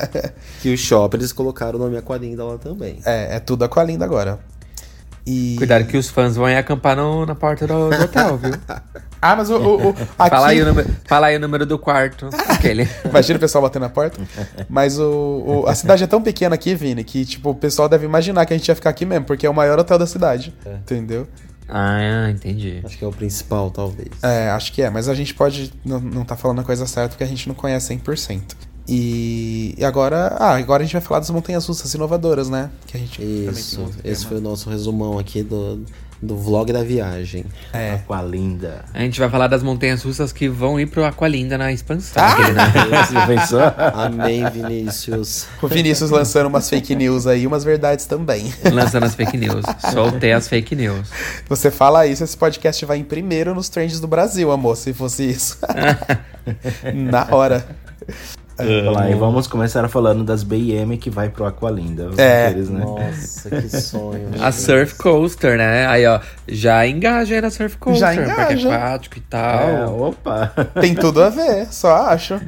Que 0.60 0.72
o 0.72 0.76
shopping 0.78 1.16
eles 1.18 1.32
colocaram 1.32 1.78
o 1.78 1.82
nome 1.82 1.96
Aqualinda 1.96 2.44
lá 2.44 2.58
também. 2.58 3.00
é, 3.04 3.36
é 3.36 3.40
tudo 3.40 3.64
Aqualinda 3.64 4.04
agora. 4.04 4.38
E... 5.28 5.56
Cuidado 5.58 5.84
que 5.86 5.96
os 5.96 6.08
fãs 6.08 6.36
vão 6.36 6.48
ir 6.48 6.56
acampar 6.56 6.94
no- 6.96 7.26
na 7.26 7.34
porta 7.34 7.66
do, 7.66 7.90
do 7.90 8.02
hotel, 8.04 8.36
viu? 8.36 8.52
Ah, 9.20 9.34
mas 9.34 9.50
o... 9.50 9.56
o, 9.56 9.86
o 9.88 9.90
aqui... 10.16 10.30
Fala, 10.30 10.46
aí 10.48 10.62
o 10.62 10.66
número, 10.66 10.88
fala 11.04 11.26
aí 11.26 11.36
o 11.36 11.40
número 11.40 11.66
do 11.66 11.76
quarto. 11.80 12.28
Aquele. 12.48 12.88
Imagina 13.04 13.36
o 13.36 13.40
pessoal 13.40 13.62
batendo 13.62 13.82
na 13.82 13.88
porta. 13.88 14.20
Mas 14.68 15.00
o, 15.00 15.64
o- 15.64 15.66
a 15.66 15.74
cidade 15.74 16.04
é 16.04 16.06
tão 16.06 16.22
pequena 16.22 16.54
aqui, 16.54 16.76
Vini, 16.76 17.02
que 17.02 17.24
tipo, 17.24 17.50
o 17.50 17.54
pessoal 17.56 17.88
deve 17.88 18.04
imaginar 18.04 18.46
que 18.46 18.54
a 18.54 18.56
gente 18.56 18.68
ia 18.68 18.74
ficar 18.76 18.90
aqui 18.90 19.04
mesmo, 19.04 19.24
porque 19.24 19.44
é 19.46 19.50
o 19.50 19.54
maior 19.54 19.76
hotel 19.80 19.98
da 19.98 20.06
cidade. 20.06 20.54
Entendeu? 20.64 21.26
Ah, 21.68 22.30
entendi. 22.30 22.80
Acho 22.84 22.96
que 22.96 23.04
é 23.04 23.08
o 23.08 23.12
principal, 23.12 23.70
talvez. 23.70 24.08
É, 24.22 24.50
acho 24.50 24.72
que 24.72 24.82
é, 24.82 24.90
mas 24.90 25.08
a 25.08 25.14
gente 25.14 25.34
pode 25.34 25.72
não, 25.84 26.24
tá 26.24 26.36
falando 26.36 26.60
a 26.60 26.64
coisa 26.64 26.86
certa 26.86 27.10
porque 27.10 27.24
a 27.24 27.26
gente 27.26 27.48
não 27.48 27.54
conhece 27.54 27.94
100%. 27.94 28.42
E, 28.88 29.74
e 29.76 29.84
agora, 29.84 30.36
ah, 30.38 30.56
agora 30.56 30.82
a 30.82 30.86
gente 30.86 30.92
vai 30.92 31.02
falar 31.02 31.18
das 31.18 31.30
montanhas 31.30 31.66
russas 31.66 31.92
inovadoras, 31.92 32.48
né? 32.48 32.70
Que 32.86 32.96
a 32.96 33.00
gente 33.00 33.20
Isso. 33.20 33.82
Esse 34.04 34.22
tema. 34.22 34.28
foi 34.28 34.36
o 34.38 34.40
nosso 34.40 34.70
resumão 34.70 35.18
aqui 35.18 35.42
do, 35.42 35.84
do 36.20 36.36
vlog 36.36 36.72
da 36.72 36.82
viagem. 36.82 37.44
É. 37.72 37.94
Aqualinda. 37.94 38.84
A 38.92 39.00
gente 39.00 39.18
vai 39.18 39.28
falar 39.28 39.48
das 39.48 39.62
montanhas 39.62 40.02
russas 40.02 40.32
que 40.32 40.48
vão 40.48 40.78
ir 40.80 40.86
pro 40.86 41.04
Aqualinda 41.04 41.58
na 41.58 41.72
expansão. 41.72 42.22
Ah! 42.22 42.32
Aquele, 42.32 42.52
né? 42.52 42.64
Amém, 43.94 44.48
Vinícius. 44.50 45.46
O 45.60 45.68
Vinícius 45.68 46.10
lançando 46.10 46.46
umas 46.46 46.68
fake 46.68 46.94
news 46.94 47.26
aí, 47.26 47.46
umas 47.46 47.64
verdades 47.64 48.06
também. 48.06 48.52
Lançando 48.72 49.04
as 49.04 49.14
fake 49.14 49.36
news. 49.36 49.64
Soltei 49.92 50.32
as 50.32 50.48
fake 50.48 50.74
news. 50.74 51.08
Você 51.48 51.70
fala 51.70 52.06
isso, 52.06 52.24
esse 52.24 52.36
podcast 52.36 52.84
vai 52.84 52.98
em 52.98 53.04
primeiro 53.04 53.54
nos 53.54 53.68
trends 53.68 54.00
do 54.00 54.08
Brasil, 54.08 54.50
amor, 54.50 54.76
se 54.76 54.92
fosse 54.92 55.30
isso. 55.30 55.58
Na 56.94 57.28
hora. 57.30 57.66
Vamos 58.58 58.94
lá, 58.94 59.10
e 59.10 59.14
vamos 59.14 59.46
começar 59.46 59.86
falando 59.88 60.24
das 60.24 60.42
BM 60.42 60.96
que 60.98 61.10
vai 61.10 61.28
pro 61.28 61.44
Aqualinda. 61.44 62.08
os 62.08 62.18
É. 62.18 62.52
né? 62.54 62.80
Nossa, 62.84 63.50
que 63.50 63.68
sonho. 63.68 64.30
A 64.40 64.50
Surf 64.50 64.94
Coaster, 64.94 65.58
né? 65.58 65.86
Aí, 65.86 66.06
ó, 66.06 66.20
já 66.48 66.86
engaja 66.86 67.34
aí 67.34 67.40
na 67.40 67.50
Surf 67.50 67.76
Coaster. 67.76 68.14
Já 68.26 68.34
Parque 68.34 68.52
engaja. 68.54 68.74
aquático 68.74 69.16
e 69.18 69.20
É, 69.20 69.22
tal. 69.28 70.00
opa! 70.00 70.52
Tem 70.80 70.94
tudo 70.94 71.22
a 71.22 71.28
ver, 71.28 71.66
só 71.70 71.94
acho. 72.08 72.40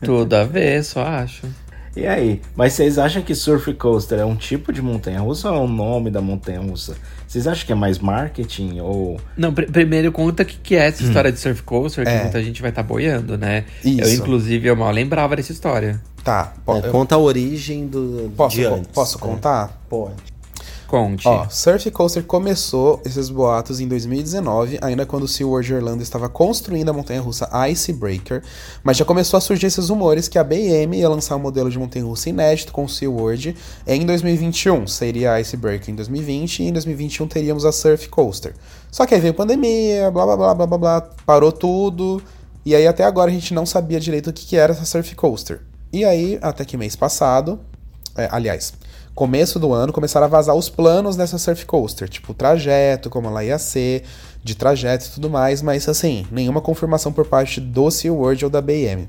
Tudo 0.00 0.34
a 0.34 0.44
ver, 0.44 0.82
só 0.84 1.02
acho. 1.04 1.46
E 1.94 2.06
aí? 2.06 2.40
Mas 2.56 2.72
vocês 2.72 2.98
acham 2.98 3.20
que 3.22 3.34
Surf 3.34 3.72
Coaster 3.74 4.18
é 4.18 4.24
um 4.24 4.34
tipo 4.34 4.72
de 4.72 4.80
montanha-russa 4.80 5.50
ou 5.50 5.56
é 5.56 5.60
o 5.60 5.68
nome 5.68 6.10
da 6.10 6.22
montanha-russa? 6.22 6.96
Vocês 7.28 7.46
acham 7.46 7.66
que 7.66 7.72
é 7.72 7.74
mais 7.74 7.98
marketing 7.98 8.80
ou... 8.80 9.20
Não, 9.36 9.52
pr- 9.52 9.70
primeiro 9.70 10.10
conta 10.10 10.42
o 10.42 10.46
que, 10.46 10.56
que 10.56 10.74
é 10.74 10.86
essa 10.88 11.02
história 11.02 11.30
de 11.30 11.38
Surf 11.38 11.62
Coaster, 11.62 12.04
que 12.04 12.10
É. 12.10 12.22
muita 12.22 12.42
gente 12.42 12.62
vai 12.62 12.70
estar 12.70 12.82
boiando, 12.82 13.36
né? 13.36 13.64
Isso. 13.84 14.00
Eu, 14.02 14.14
inclusive, 14.14 14.68
eu 14.68 14.76
mal 14.76 14.90
lembrava 14.90 15.36
dessa 15.36 15.52
história. 15.52 16.00
Tá, 16.24 16.54
É, 16.66 16.78
eu- 16.86 16.90
conta 16.92 17.14
a 17.14 17.18
origem 17.18 17.86
do 17.86 18.32
posso, 18.36 18.56
de 18.56 18.64
co- 18.66 18.74
antes. 18.74 18.90
posso 18.92 19.18
contar? 19.18 19.82
Pode. 19.88 20.31
Conte. 20.92 21.26
Ó, 21.26 21.48
Surf 21.48 21.90
Coaster 21.90 22.22
começou 22.22 23.00
esses 23.02 23.30
boatos 23.30 23.80
em 23.80 23.88
2019, 23.88 24.78
ainda 24.82 25.06
quando 25.06 25.22
o 25.22 25.28
SeaWorld 25.28 25.72
Orlando 25.72 26.02
estava 26.02 26.28
construindo 26.28 26.90
a 26.90 26.92
montanha-russa 26.92 27.48
Icebreaker, 27.70 28.42
mas 28.84 28.98
já 28.98 29.04
começou 29.06 29.38
a 29.38 29.40
surgir 29.40 29.68
esses 29.68 29.88
rumores 29.88 30.28
que 30.28 30.38
a 30.38 30.44
BM 30.44 30.98
ia 30.98 31.08
lançar 31.08 31.36
um 31.36 31.38
modelo 31.38 31.70
de 31.70 31.78
montanha-russa 31.78 32.28
inédito 32.28 32.74
com 32.74 32.84
o 32.84 32.88
SeaWorld 32.90 33.56
em 33.86 34.04
2021. 34.04 34.86
Seria 34.86 35.32
a 35.32 35.40
Icebreaker 35.40 35.88
em 35.88 35.94
2020 35.94 36.58
e 36.58 36.64
em 36.64 36.72
2021 36.74 37.26
teríamos 37.26 37.64
a 37.64 37.72
Surf 37.72 38.10
Coaster. 38.10 38.54
Só 38.90 39.06
que 39.06 39.14
aí 39.14 39.20
veio 39.22 39.32
pandemia, 39.32 40.10
blá 40.10 40.26
blá 40.26 40.36
blá 40.36 40.54
blá 40.54 40.66
blá 40.66 40.78
blá, 40.78 41.00
parou 41.24 41.52
tudo, 41.52 42.22
e 42.66 42.76
aí 42.76 42.86
até 42.86 43.04
agora 43.04 43.30
a 43.30 43.34
gente 43.34 43.54
não 43.54 43.64
sabia 43.64 43.98
direito 43.98 44.28
o 44.28 44.32
que, 44.34 44.44
que 44.44 44.56
era 44.56 44.74
essa 44.74 44.84
Surf 44.84 45.14
Coaster. 45.14 45.62
E 45.90 46.04
aí, 46.04 46.38
até 46.42 46.66
que 46.66 46.76
mês 46.76 46.94
passado, 46.94 47.58
é, 48.14 48.28
aliás, 48.30 48.74
começo 49.14 49.58
do 49.58 49.72
ano, 49.72 49.92
começaram 49.92 50.26
a 50.26 50.28
vazar 50.28 50.54
os 50.54 50.68
planos 50.68 51.16
dessa 51.16 51.38
Surf 51.38 51.66
Coaster, 51.66 52.08
tipo 52.08 52.32
o 52.32 52.34
trajeto, 52.34 53.10
como 53.10 53.28
ela 53.28 53.44
ia 53.44 53.58
ser, 53.58 54.04
de 54.42 54.54
trajeto 54.54 55.06
e 55.06 55.10
tudo 55.10 55.28
mais, 55.28 55.62
mas 55.62 55.88
assim, 55.88 56.26
nenhuma 56.30 56.60
confirmação 56.60 57.12
por 57.12 57.26
parte 57.26 57.60
do 57.60 57.90
SeaWorld 57.90 58.44
ou 58.44 58.50
da 58.50 58.60
BM. 58.60 59.08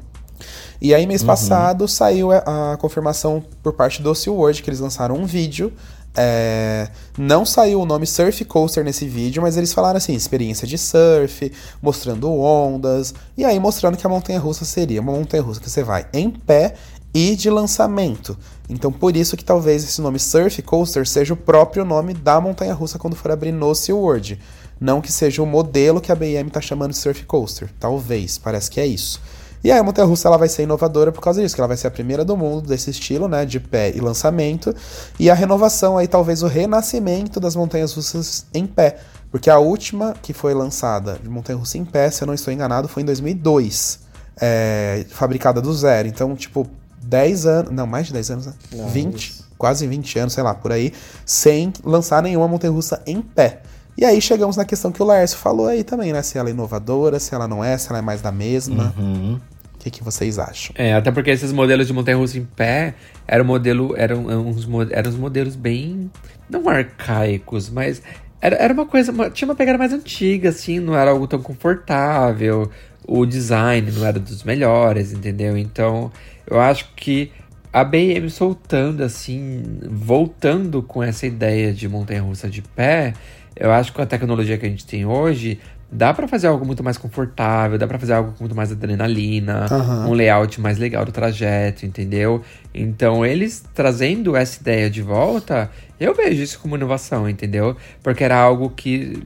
E 0.82 0.94
aí, 0.94 1.08
mês 1.08 1.22
uhum. 1.22 1.28
passado, 1.28 1.88
saiu 1.88 2.32
a, 2.32 2.74
a 2.74 2.78
confirmação 2.78 3.44
por 3.62 3.74
parte 3.74 4.02
do 4.02 4.14
SeaWorld, 4.14 4.62
que 4.62 4.70
eles 4.70 4.82
lançaram 4.82 5.16
um 5.16 5.26
vídeo 5.26 5.72
é, 6.16 6.90
não 7.18 7.44
saiu 7.44 7.82
o 7.82 7.86
nome 7.86 8.06
Surf 8.06 8.46
Coaster 8.46 8.84
nesse 8.84 9.08
vídeo, 9.08 9.42
mas 9.42 9.58
eles 9.58 9.74
falaram 9.74 9.98
assim: 9.98 10.14
experiência 10.14 10.68
de 10.68 10.78
surf, 10.78 11.52
mostrando 11.82 12.32
ondas, 12.32 13.14
e 13.36 13.44
aí 13.44 13.60
mostrando 13.60 13.98
que 13.98 14.06
a 14.06 14.10
montanha 14.10 14.40
russa 14.40 14.64
seria 14.64 15.02
uma 15.02 15.12
montanha 15.12 15.42
russa 15.42 15.60
que 15.60 15.70
você 15.70 15.84
vai 15.84 16.06
em 16.14 16.30
pé 16.30 16.76
e 17.14 17.36
de 17.36 17.50
lançamento. 17.50 18.38
Então, 18.68 18.92
por 18.92 19.16
isso 19.16 19.38
que 19.38 19.46
talvez 19.46 19.84
esse 19.84 20.02
nome 20.02 20.18
Surf 20.18 20.62
Coaster 20.64 21.08
seja 21.08 21.34
o 21.34 21.38
próprio 21.38 21.86
nome 21.86 22.14
da 22.14 22.40
montanha 22.42 22.74
russa 22.74 22.98
quando 22.98 23.16
for 23.16 23.32
abrir 23.32 23.52
no 23.52 23.74
SeaWorld. 23.76 24.40
Não 24.80 25.00
que 25.00 25.12
seja 25.12 25.42
o 25.42 25.46
modelo 25.46 26.02
que 26.02 26.12
a 26.12 26.16
BM 26.16 26.48
está 26.48 26.60
chamando 26.60 26.92
de 26.92 26.98
Surf 26.98 27.24
Coaster. 27.26 27.70
Talvez, 27.80 28.38
parece 28.38 28.72
que 28.72 28.80
é 28.80 28.86
isso. 28.86 29.22
E 29.64 29.72
aí 29.72 29.80
a 29.80 29.84
montanha 29.84 30.06
russa 30.06 30.28
ela 30.28 30.38
vai 30.38 30.50
ser 30.50 30.64
inovadora 30.64 31.12
por 31.12 31.22
causa 31.22 31.42
disso, 31.42 31.56
que 31.56 31.62
ela 31.62 31.70
vai 31.70 31.78
ser 31.78 31.88
a 31.88 31.92
primeira 31.92 32.26
do 32.26 32.36
mundo 32.36 32.68
desse 32.68 32.90
estilo, 32.90 33.30
né, 33.30 33.46
de 33.46 33.62
pé 33.62 33.94
e 33.96 34.02
lançamento, 34.02 34.76
e 35.18 35.30
a 35.30 35.34
renovação 35.34 35.98
aí 35.98 36.06
talvez 36.06 36.44
o 36.44 36.48
renascimento 36.48 37.40
das 37.40 37.56
montanhas 37.56 37.94
russas 37.94 38.46
em 38.54 38.68
pé, 38.68 38.98
porque 39.32 39.50
a 39.50 39.60
última 39.60 40.16
que 40.22 40.34
foi 40.34 40.54
lançada 40.54 41.18
de 41.22 41.30
montanha 41.30 41.58
russa 41.58 41.78
em 41.78 41.86
pé, 41.86 42.12
se 42.12 42.22
eu 42.22 42.28
não 42.28 42.34
estou 42.34 42.54
enganado, 42.54 42.90
foi 42.90 43.04
em 43.04 43.06
2002, 43.06 44.00
é, 44.40 45.06
fabricada 45.10 45.62
do 45.62 45.74
zero. 45.74 46.08
Então, 46.08 46.36
tipo, 46.36 46.70
10 47.14 47.46
anos, 47.46 47.72
não, 47.72 47.88
mais 47.88 48.08
de 48.08 48.14
10 48.14 48.32
anos, 48.32 48.46
né? 48.48 48.54
Não, 48.74 48.88
20, 48.90 49.30
isso. 49.30 49.50
quase 49.58 49.88
20 49.88 50.20
anos, 50.20 50.34
sei 50.34 50.44
lá, 50.44 50.54
por 50.54 50.72
aí, 50.72 50.92
sem 51.26 51.72
lançar 51.84 52.22
nenhuma 52.24 52.48
montanha 52.48 52.74
russa 52.74 53.02
em 53.06 53.22
pé. 53.22 53.62
E 53.98 54.04
aí 54.04 54.20
chegamos 54.20 54.58
na 54.58 54.66
questão 54.66 54.92
que 54.92 55.02
o 55.02 55.06
Laércio 55.06 55.38
falou 55.38 55.68
aí 55.68 55.84
também, 55.84 56.12
né? 56.12 56.22
Se 56.24 56.38
ela 56.38 56.50
é 56.50 56.52
inovadora, 56.52 57.20
se 57.20 57.36
ela 57.36 57.48
não 57.48 57.64
é, 57.64 57.78
se 57.78 57.90
ela 57.90 58.00
é 58.00 58.02
mais 58.02 58.22
da 58.22 58.32
mesma. 58.32 58.94
Uhum 58.98 59.40
que, 59.84 59.92
que 59.92 60.04
vocês 60.04 60.40
acham? 60.40 60.74
É, 60.78 60.94
até 60.94 61.12
porque 61.12 61.30
esses 61.30 61.52
modelos 61.52 61.88
de 61.88 61.94
montanha-russa 61.94 62.38
em 62.38 62.46
pé 62.46 62.96
eram, 63.28 63.44
modelo, 63.44 63.94
eram, 63.98 64.26
uns, 64.28 64.68
eram 64.92 65.12
uns 65.12 65.18
modelos 65.18 65.56
bem. 65.56 66.10
não 66.50 66.68
arcaicos, 66.70 67.70
mas 67.70 68.02
era, 68.40 68.56
era 68.56 68.74
uma 68.74 68.86
coisa. 68.86 69.12
Uma, 69.12 69.30
tinha 69.30 69.48
uma 69.48 69.56
pegada 69.56 69.78
mais 69.78 69.92
antiga, 69.92 70.50
assim, 70.50 70.80
não 70.80 70.96
era 70.96 71.12
algo 71.12 71.28
tão 71.28 71.42
confortável. 71.42 72.70
O 73.06 73.26
design 73.26 73.92
não 73.92 74.06
era 74.06 74.18
dos 74.18 74.44
melhores, 74.44 75.12
entendeu? 75.12 75.58
Então, 75.58 76.10
eu 76.48 76.60
acho 76.60 76.90
que 76.96 77.32
a 77.72 77.84
BM 77.84 78.30
soltando, 78.30 79.04
assim, 79.04 79.64
voltando 79.90 80.84
com 80.84 81.02
essa 81.02 81.26
ideia 81.26 81.74
de 81.74 81.90
montanha-russa 81.90 82.48
de 82.48 82.62
pé, 82.62 83.14
eu 83.56 83.72
acho 83.72 83.92
que 83.92 83.96
com 83.96 84.04
a 84.04 84.06
tecnologia 84.06 84.58
que 84.58 84.66
a 84.66 84.70
gente 84.70 84.86
tem 84.86 85.06
hoje, 85.06 85.60
dá 85.92 86.14
para 86.14 86.28
fazer 86.28 86.48
algo 86.48 86.66
muito 86.66 86.84
mais 86.84 86.98
confortável, 86.98 87.78
dá 87.78 87.88
para 87.88 88.00
fazer 88.00 88.14
algo 88.14 88.32
com 88.34 88.44
muito 88.44 88.56
mais 88.56 88.72
adrenalina, 88.72 89.68
uhum. 89.72 90.10
um 90.10 90.14
layout 90.14 90.60
mais 90.60 90.78
legal 90.78 91.06
do 91.06 91.12
trajeto, 91.12 91.86
entendeu? 91.86 92.42
Então, 92.74 93.26
eles 93.26 93.64
trazendo 93.74 94.36
essa 94.36 94.60
ideia 94.60 94.90
de 94.90 95.02
volta, 95.02 95.70
eu 96.00 96.14
vejo 96.16 96.42
isso 96.42 96.60
como 96.60 96.76
inovação, 96.76 97.30
entendeu? 97.30 97.78
Porque 98.02 98.24
era 98.24 98.38
algo 98.38 98.72
que 98.72 99.22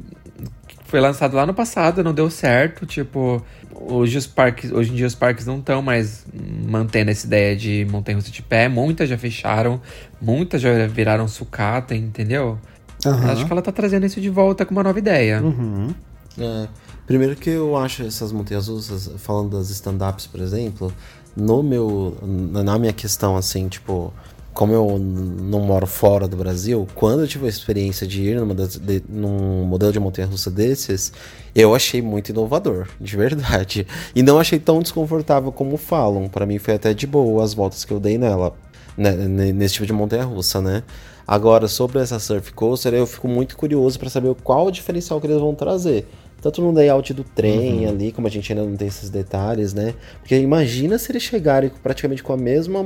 foi 0.85 0.99
lançado 0.99 1.35
lá 1.35 1.45
no 1.45 1.53
passado, 1.53 2.03
não 2.03 2.13
deu 2.13 2.29
certo, 2.29 2.85
tipo, 2.85 3.43
hoje 3.79 4.17
os 4.17 4.27
parques, 4.27 4.71
hoje 4.71 4.91
em 4.91 4.95
dia 4.95 5.07
os 5.07 5.15
parques 5.15 5.45
não 5.45 5.59
estão 5.59 5.81
mais 5.81 6.25
mantendo 6.65 7.11
essa 7.11 7.25
ideia 7.25 7.55
de 7.55 7.85
montanha-russa 7.89 8.31
de 8.31 8.41
pé, 8.41 8.67
muitas 8.67 9.09
já 9.09 9.17
fecharam, 9.17 9.81
muitas 10.21 10.61
já 10.61 10.87
viraram 10.87 11.27
sucata, 11.27 11.95
entendeu? 11.95 12.57
Uhum. 13.05 13.31
Acho 13.31 13.45
que 13.45 13.51
ela 13.51 13.61
tá 13.61 13.71
trazendo 13.71 14.05
isso 14.05 14.19
de 14.19 14.29
volta 14.29 14.65
com 14.65 14.71
uma 14.71 14.83
nova 14.83 14.97
ideia. 14.97 15.41
Uhum. 15.41 15.93
É, 16.39 16.67
primeiro 17.05 17.35
que 17.35 17.49
eu 17.49 17.75
acho 17.77 18.03
essas 18.03 18.31
montanhas 18.31 18.67
russas, 18.67 19.11
falando 19.17 19.57
das 19.57 19.69
stand-ups, 19.69 20.27
por 20.27 20.39
exemplo, 20.39 20.91
no 21.35 21.61
meu, 21.61 22.17
na 22.23 22.77
minha 22.79 22.93
questão, 22.93 23.37
assim, 23.37 23.67
tipo, 23.67 24.11
como 24.57 24.73
eu 24.73 24.97
não 24.97 25.59
moro 25.59 25.85
fora 25.85 26.27
do 26.27 26.35
Brasil, 26.35 26.87
quando 26.95 27.21
eu 27.21 27.27
tive 27.27 27.45
a 27.45 27.49
experiência 27.49 28.07
de 28.07 28.23
ir 28.23 28.39
numa 28.39 28.55
das, 28.55 28.75
de, 28.75 29.03
num 29.07 29.63
modelo 29.63 29.93
de 29.93 29.99
montanha-russa 29.99 30.49
desses, 30.49 31.13
eu 31.53 31.75
achei 31.75 32.01
muito 32.01 32.29
inovador, 32.29 32.87
de 32.99 33.15
verdade. 33.15 33.85
E 34.15 34.23
não 34.23 34.39
achei 34.39 34.57
tão 34.57 34.81
desconfortável 34.81 35.51
como 35.51 35.77
falam. 35.77 36.27
Para 36.27 36.47
mim 36.47 36.57
foi 36.57 36.73
até 36.73 36.91
de 36.91 37.05
boa 37.05 37.43
as 37.43 37.53
voltas 37.53 37.85
que 37.85 37.93
eu 37.93 37.99
dei 37.99 38.17
nela, 38.17 38.51
né, 38.97 39.11
nesse 39.53 39.75
tipo 39.75 39.85
de 39.85 39.93
montanha-russa, 39.93 40.59
né? 40.59 40.81
Agora, 41.27 41.67
sobre 41.67 41.99
essa 41.99 42.17
Surf 42.17 42.51
Coaster, 42.53 42.95
eu 42.95 43.05
fico 43.05 43.27
muito 43.27 43.55
curioso 43.55 43.99
para 43.99 44.09
saber 44.09 44.33
qual 44.43 44.65
o 44.65 44.71
diferencial 44.71 45.21
que 45.21 45.27
eles 45.27 45.39
vão 45.39 45.53
trazer 45.53 46.07
tanto 46.41 46.61
no 46.61 46.71
layout 46.71 47.13
do 47.13 47.23
trem 47.23 47.85
uhum. 47.85 47.89
ali, 47.89 48.11
como 48.11 48.27
a 48.27 48.29
gente 48.29 48.51
ainda 48.51 48.63
não 48.63 48.75
tem 48.75 48.87
esses 48.87 49.09
detalhes, 49.09 49.73
né? 49.73 49.93
Porque 50.19 50.37
imagina 50.37 50.97
se 50.97 51.11
eles 51.11 51.23
chegarem 51.23 51.71
praticamente 51.81 52.21
com 52.21 52.33
a 52.33 52.37
mesma 52.37 52.85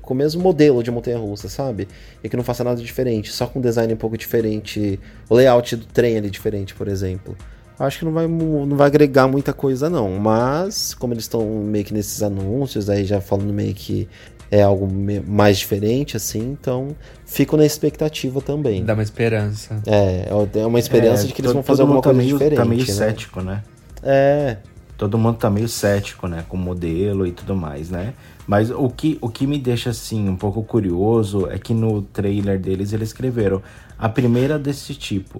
com 0.00 0.14
o 0.14 0.16
mesmo 0.16 0.42
modelo 0.42 0.82
de 0.82 0.90
montanha 0.90 1.18
russa, 1.18 1.48
sabe? 1.48 1.86
E 2.22 2.28
que 2.28 2.36
não 2.36 2.44
faça 2.44 2.64
nada 2.64 2.80
diferente, 2.80 3.30
só 3.30 3.46
com 3.46 3.58
um 3.58 3.62
design 3.62 3.92
um 3.92 3.96
pouco 3.96 4.16
diferente, 4.16 4.98
o 5.28 5.34
layout 5.34 5.76
do 5.76 5.86
trem 5.86 6.16
ali 6.16 6.30
diferente, 6.30 6.74
por 6.74 6.88
exemplo. 6.88 7.36
Acho 7.78 8.00
que 8.00 8.04
não 8.04 8.12
vai, 8.12 8.26
não 8.26 8.76
vai 8.76 8.88
agregar 8.88 9.28
muita 9.28 9.52
coisa 9.52 9.88
não, 9.88 10.18
mas 10.18 10.94
como 10.94 11.14
eles 11.14 11.24
estão 11.24 11.46
meio 11.46 11.84
que 11.84 11.94
nesses 11.94 12.22
anúncios 12.24 12.90
aí 12.90 13.04
já 13.04 13.20
falando 13.20 13.52
meio 13.52 13.72
que 13.72 14.08
é 14.50 14.62
algo 14.62 14.88
mais 15.26 15.58
diferente, 15.58 16.16
assim, 16.16 16.56
então 16.60 16.96
fico 17.26 17.56
na 17.56 17.66
expectativa 17.66 18.40
também. 18.40 18.84
Dá 18.84 18.94
uma 18.94 19.02
esperança. 19.02 19.82
É, 19.86 20.28
é 20.30 20.66
uma 20.66 20.78
esperança 20.78 21.24
é, 21.24 21.26
de 21.26 21.32
que 21.32 21.42
eles 21.42 21.52
vão 21.52 21.62
fazer 21.62 21.82
alguma 21.82 22.00
tá 22.00 22.10
coisa 22.10 22.18
meio, 22.18 22.32
diferente. 22.38 22.56
Tá 22.56 22.64
meio 22.64 22.80
né? 22.80 22.86
cético, 22.86 23.40
né? 23.42 23.62
É. 24.02 24.56
Todo 24.96 25.16
mundo 25.16 25.36
tá 25.36 25.48
meio 25.48 25.68
cético, 25.68 26.26
né? 26.26 26.44
Com 26.48 26.56
o 26.56 26.60
modelo 26.60 27.24
e 27.24 27.30
tudo 27.30 27.54
mais, 27.54 27.88
né? 27.88 28.14
Mas 28.48 28.70
o 28.70 28.88
que, 28.88 29.16
o 29.20 29.28
que 29.28 29.46
me 29.46 29.58
deixa, 29.58 29.90
assim, 29.90 30.28
um 30.28 30.34
pouco 30.34 30.62
curioso 30.64 31.46
é 31.48 31.58
que 31.58 31.72
no 31.72 32.02
trailer 32.02 32.58
deles 32.58 32.92
eles 32.92 33.10
escreveram 33.10 33.62
a 33.96 34.08
primeira 34.08 34.58
desse 34.58 34.94
tipo. 34.94 35.38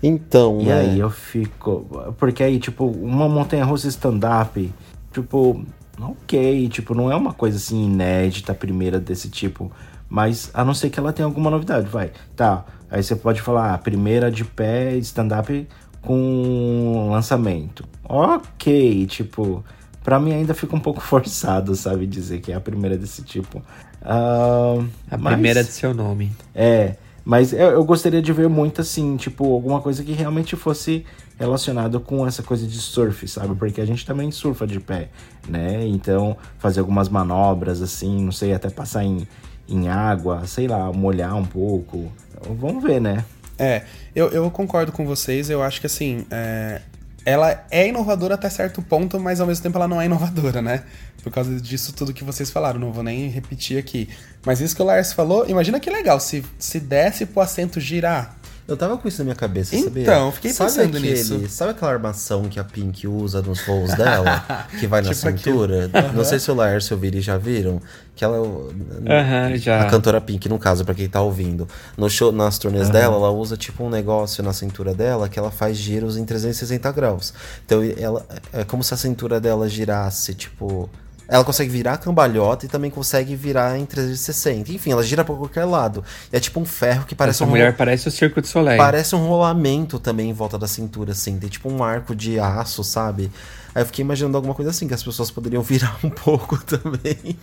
Então, 0.00 0.60
E 0.60 0.66
né? 0.66 0.80
aí 0.80 1.00
eu 1.00 1.10
fico... 1.10 2.14
Porque 2.18 2.44
aí, 2.44 2.60
tipo, 2.60 2.84
uma 2.86 3.28
montanha-russa 3.28 3.88
stand-up, 3.88 4.72
tipo, 5.12 5.64
ok, 6.00 6.68
tipo, 6.68 6.94
não 6.94 7.10
é 7.10 7.16
uma 7.16 7.32
coisa 7.32 7.56
assim 7.56 7.84
inédita, 7.84 8.54
primeira 8.54 8.98
desse 8.98 9.28
tipo. 9.28 9.70
Mas 10.08 10.50
a 10.52 10.64
não 10.64 10.74
ser 10.74 10.90
que 10.90 10.98
ela 10.98 11.12
tenha 11.12 11.26
alguma 11.26 11.50
novidade, 11.50 11.88
vai. 11.88 12.12
Tá, 12.36 12.64
aí 12.90 13.02
você 13.02 13.16
pode 13.16 13.40
falar, 13.40 13.72
ah, 13.72 13.78
primeira 13.78 14.30
de 14.30 14.44
pé, 14.44 14.96
stand-up 14.96 15.66
com 16.02 17.08
lançamento. 17.10 17.84
Ok, 18.04 19.06
tipo, 19.06 19.64
pra 20.04 20.20
mim 20.20 20.32
ainda 20.32 20.52
fica 20.52 20.76
um 20.76 20.80
pouco 20.80 21.00
forçado, 21.02 21.74
sabe, 21.74 22.06
dizer 22.06 22.40
que 22.40 22.52
é 22.52 22.54
a 22.54 22.60
primeira 22.60 22.98
desse 22.98 23.22
tipo. 23.22 23.58
Uh, 24.02 24.86
a 25.10 25.16
mas, 25.16 25.32
primeira 25.34 25.64
de 25.64 25.70
seu 25.70 25.94
nome. 25.94 26.32
É, 26.54 26.96
mas 27.24 27.52
eu, 27.52 27.70
eu 27.70 27.84
gostaria 27.84 28.20
de 28.20 28.32
ver 28.32 28.48
muito 28.48 28.80
assim, 28.80 29.16
tipo, 29.16 29.50
alguma 29.52 29.80
coisa 29.80 30.02
que 30.02 30.12
realmente 30.12 30.56
fosse 30.56 31.06
relacionado 31.38 32.00
com 32.00 32.26
essa 32.26 32.42
coisa 32.42 32.66
de 32.66 32.78
surf, 32.78 33.26
sabe? 33.26 33.54
Porque 33.54 33.80
a 33.80 33.86
gente 33.86 34.04
também 34.06 34.30
surfa 34.30 34.66
de 34.66 34.78
pé, 34.78 35.08
né? 35.48 35.86
Então, 35.86 36.36
fazer 36.58 36.80
algumas 36.80 37.08
manobras 37.08 37.82
assim, 37.82 38.24
não 38.24 38.32
sei, 38.32 38.52
até 38.52 38.70
passar 38.70 39.04
em, 39.04 39.26
em 39.68 39.88
água, 39.88 40.46
sei 40.46 40.68
lá, 40.68 40.92
molhar 40.92 41.34
um 41.36 41.44
pouco. 41.44 42.12
Vamos 42.58 42.82
ver, 42.82 43.00
né? 43.00 43.24
É, 43.58 43.82
eu, 44.14 44.28
eu 44.30 44.50
concordo 44.50 44.92
com 44.92 45.06
vocês, 45.06 45.50
eu 45.50 45.62
acho 45.62 45.80
que 45.80 45.86
assim, 45.86 46.26
é, 46.30 46.80
ela 47.24 47.64
é 47.70 47.88
inovadora 47.88 48.34
até 48.34 48.50
certo 48.50 48.82
ponto, 48.82 49.20
mas 49.20 49.40
ao 49.40 49.46
mesmo 49.46 49.62
tempo 49.62 49.78
ela 49.78 49.86
não 49.86 50.00
é 50.00 50.06
inovadora, 50.06 50.60
né? 50.60 50.82
Por 51.22 51.32
causa 51.32 51.60
disso 51.60 51.92
tudo 51.92 52.12
que 52.12 52.24
vocês 52.24 52.50
falaram, 52.50 52.80
não 52.80 52.92
vou 52.92 53.04
nem 53.04 53.28
repetir 53.28 53.78
aqui. 53.78 54.08
Mas 54.44 54.60
isso 54.60 54.74
que 54.74 54.82
o 54.82 54.84
Lars 54.84 55.12
falou, 55.12 55.48
imagina 55.48 55.78
que 55.78 55.88
legal, 55.88 56.18
se, 56.18 56.44
se 56.58 56.80
desse 56.80 57.26
pro 57.26 57.40
assento 57.40 57.78
girar, 57.78 58.36
eu 58.66 58.76
tava 58.76 58.96
com 58.96 59.08
isso 59.08 59.18
na 59.18 59.24
minha 59.24 59.34
cabeça, 59.34 59.74
então, 59.74 59.88
sabia? 59.88 60.02
Então, 60.02 60.32
fiquei 60.32 60.52
sabe 60.52 60.70
pensando 60.70 60.96
aquele, 60.96 61.10
nisso. 61.10 61.48
Sabe 61.48 61.70
aquela 61.72 61.90
armação 61.90 62.44
que 62.44 62.60
a 62.60 62.64
Pink 62.64 63.08
usa 63.08 63.42
nos 63.42 63.60
voos 63.66 63.92
dela? 63.94 64.44
que 64.78 64.86
vai 64.86 65.02
na 65.02 65.12
tipo 65.12 65.28
cintura? 65.28 65.90
Uhum. 65.92 66.12
Não 66.14 66.24
sei 66.24 66.38
se 66.38 66.50
o 66.50 66.54
Laércio 66.54 66.98
e 67.02 67.20
já 67.20 67.36
viram. 67.36 67.82
Que 68.14 68.24
ela. 68.24 68.38
Uhum, 68.40 69.56
já. 69.56 69.82
A 69.82 69.90
cantora 69.90 70.20
Pink, 70.20 70.48
no 70.48 70.58
caso, 70.58 70.84
pra 70.84 70.94
quem 70.94 71.08
tá 71.08 71.20
ouvindo. 71.20 71.66
No 71.96 72.08
show, 72.08 72.30
nas 72.30 72.56
turnês 72.56 72.86
uhum. 72.86 72.92
dela, 72.92 73.16
ela 73.16 73.30
usa 73.30 73.56
tipo 73.56 73.82
um 73.84 73.90
negócio 73.90 74.44
na 74.44 74.52
cintura 74.52 74.94
dela 74.94 75.28
que 75.28 75.38
ela 75.38 75.50
faz 75.50 75.76
giros 75.76 76.16
em 76.16 76.24
360 76.24 76.92
graus. 76.92 77.34
Então 77.66 77.80
ela 77.98 78.24
é 78.52 78.62
como 78.62 78.84
se 78.84 78.94
a 78.94 78.96
cintura 78.96 79.40
dela 79.40 79.68
girasse, 79.68 80.34
tipo 80.34 80.88
ela 81.34 81.44
consegue 81.44 81.70
virar 81.70 81.94
a 81.94 81.96
cambalhota 81.98 82.66
e 82.66 82.68
também 82.68 82.90
consegue 82.90 83.34
virar 83.34 83.78
em 83.78 83.84
360. 83.86 84.70
Enfim, 84.72 84.92
ela 84.92 85.02
gira 85.02 85.24
pra 85.24 85.34
qualquer 85.34 85.64
lado. 85.64 86.04
E 86.32 86.36
é 86.36 86.40
tipo 86.40 86.60
um 86.60 86.64
ferro 86.64 87.04
que 87.06 87.14
parece 87.14 87.38
Essa 87.38 87.44
um 87.44 87.50
mulher 87.50 87.70
ro- 87.70 87.76
parece 87.78 88.06
o 88.08 88.10
Circo 88.10 88.40
de 88.42 88.48
Soleil. 88.48 88.76
Parece 88.78 89.14
um 89.16 89.26
rolamento 89.26 89.98
também 89.98 90.30
em 90.30 90.32
volta 90.32 90.58
da 90.58 90.66
cintura, 90.66 91.12
assim. 91.12 91.38
Tem 91.38 91.48
tipo 91.48 91.70
um 91.70 91.82
arco 91.82 92.14
de 92.14 92.38
aço, 92.38 92.84
sabe? 92.84 93.30
Aí 93.74 93.80
eu 93.82 93.86
fiquei 93.86 94.04
imaginando 94.04 94.36
alguma 94.36 94.54
coisa 94.54 94.70
assim, 94.70 94.86
que 94.86 94.92
as 94.92 95.02
pessoas 95.02 95.30
poderiam 95.30 95.62
virar 95.64 95.96
um 96.04 96.10
pouco 96.10 96.58
também. 96.64 97.36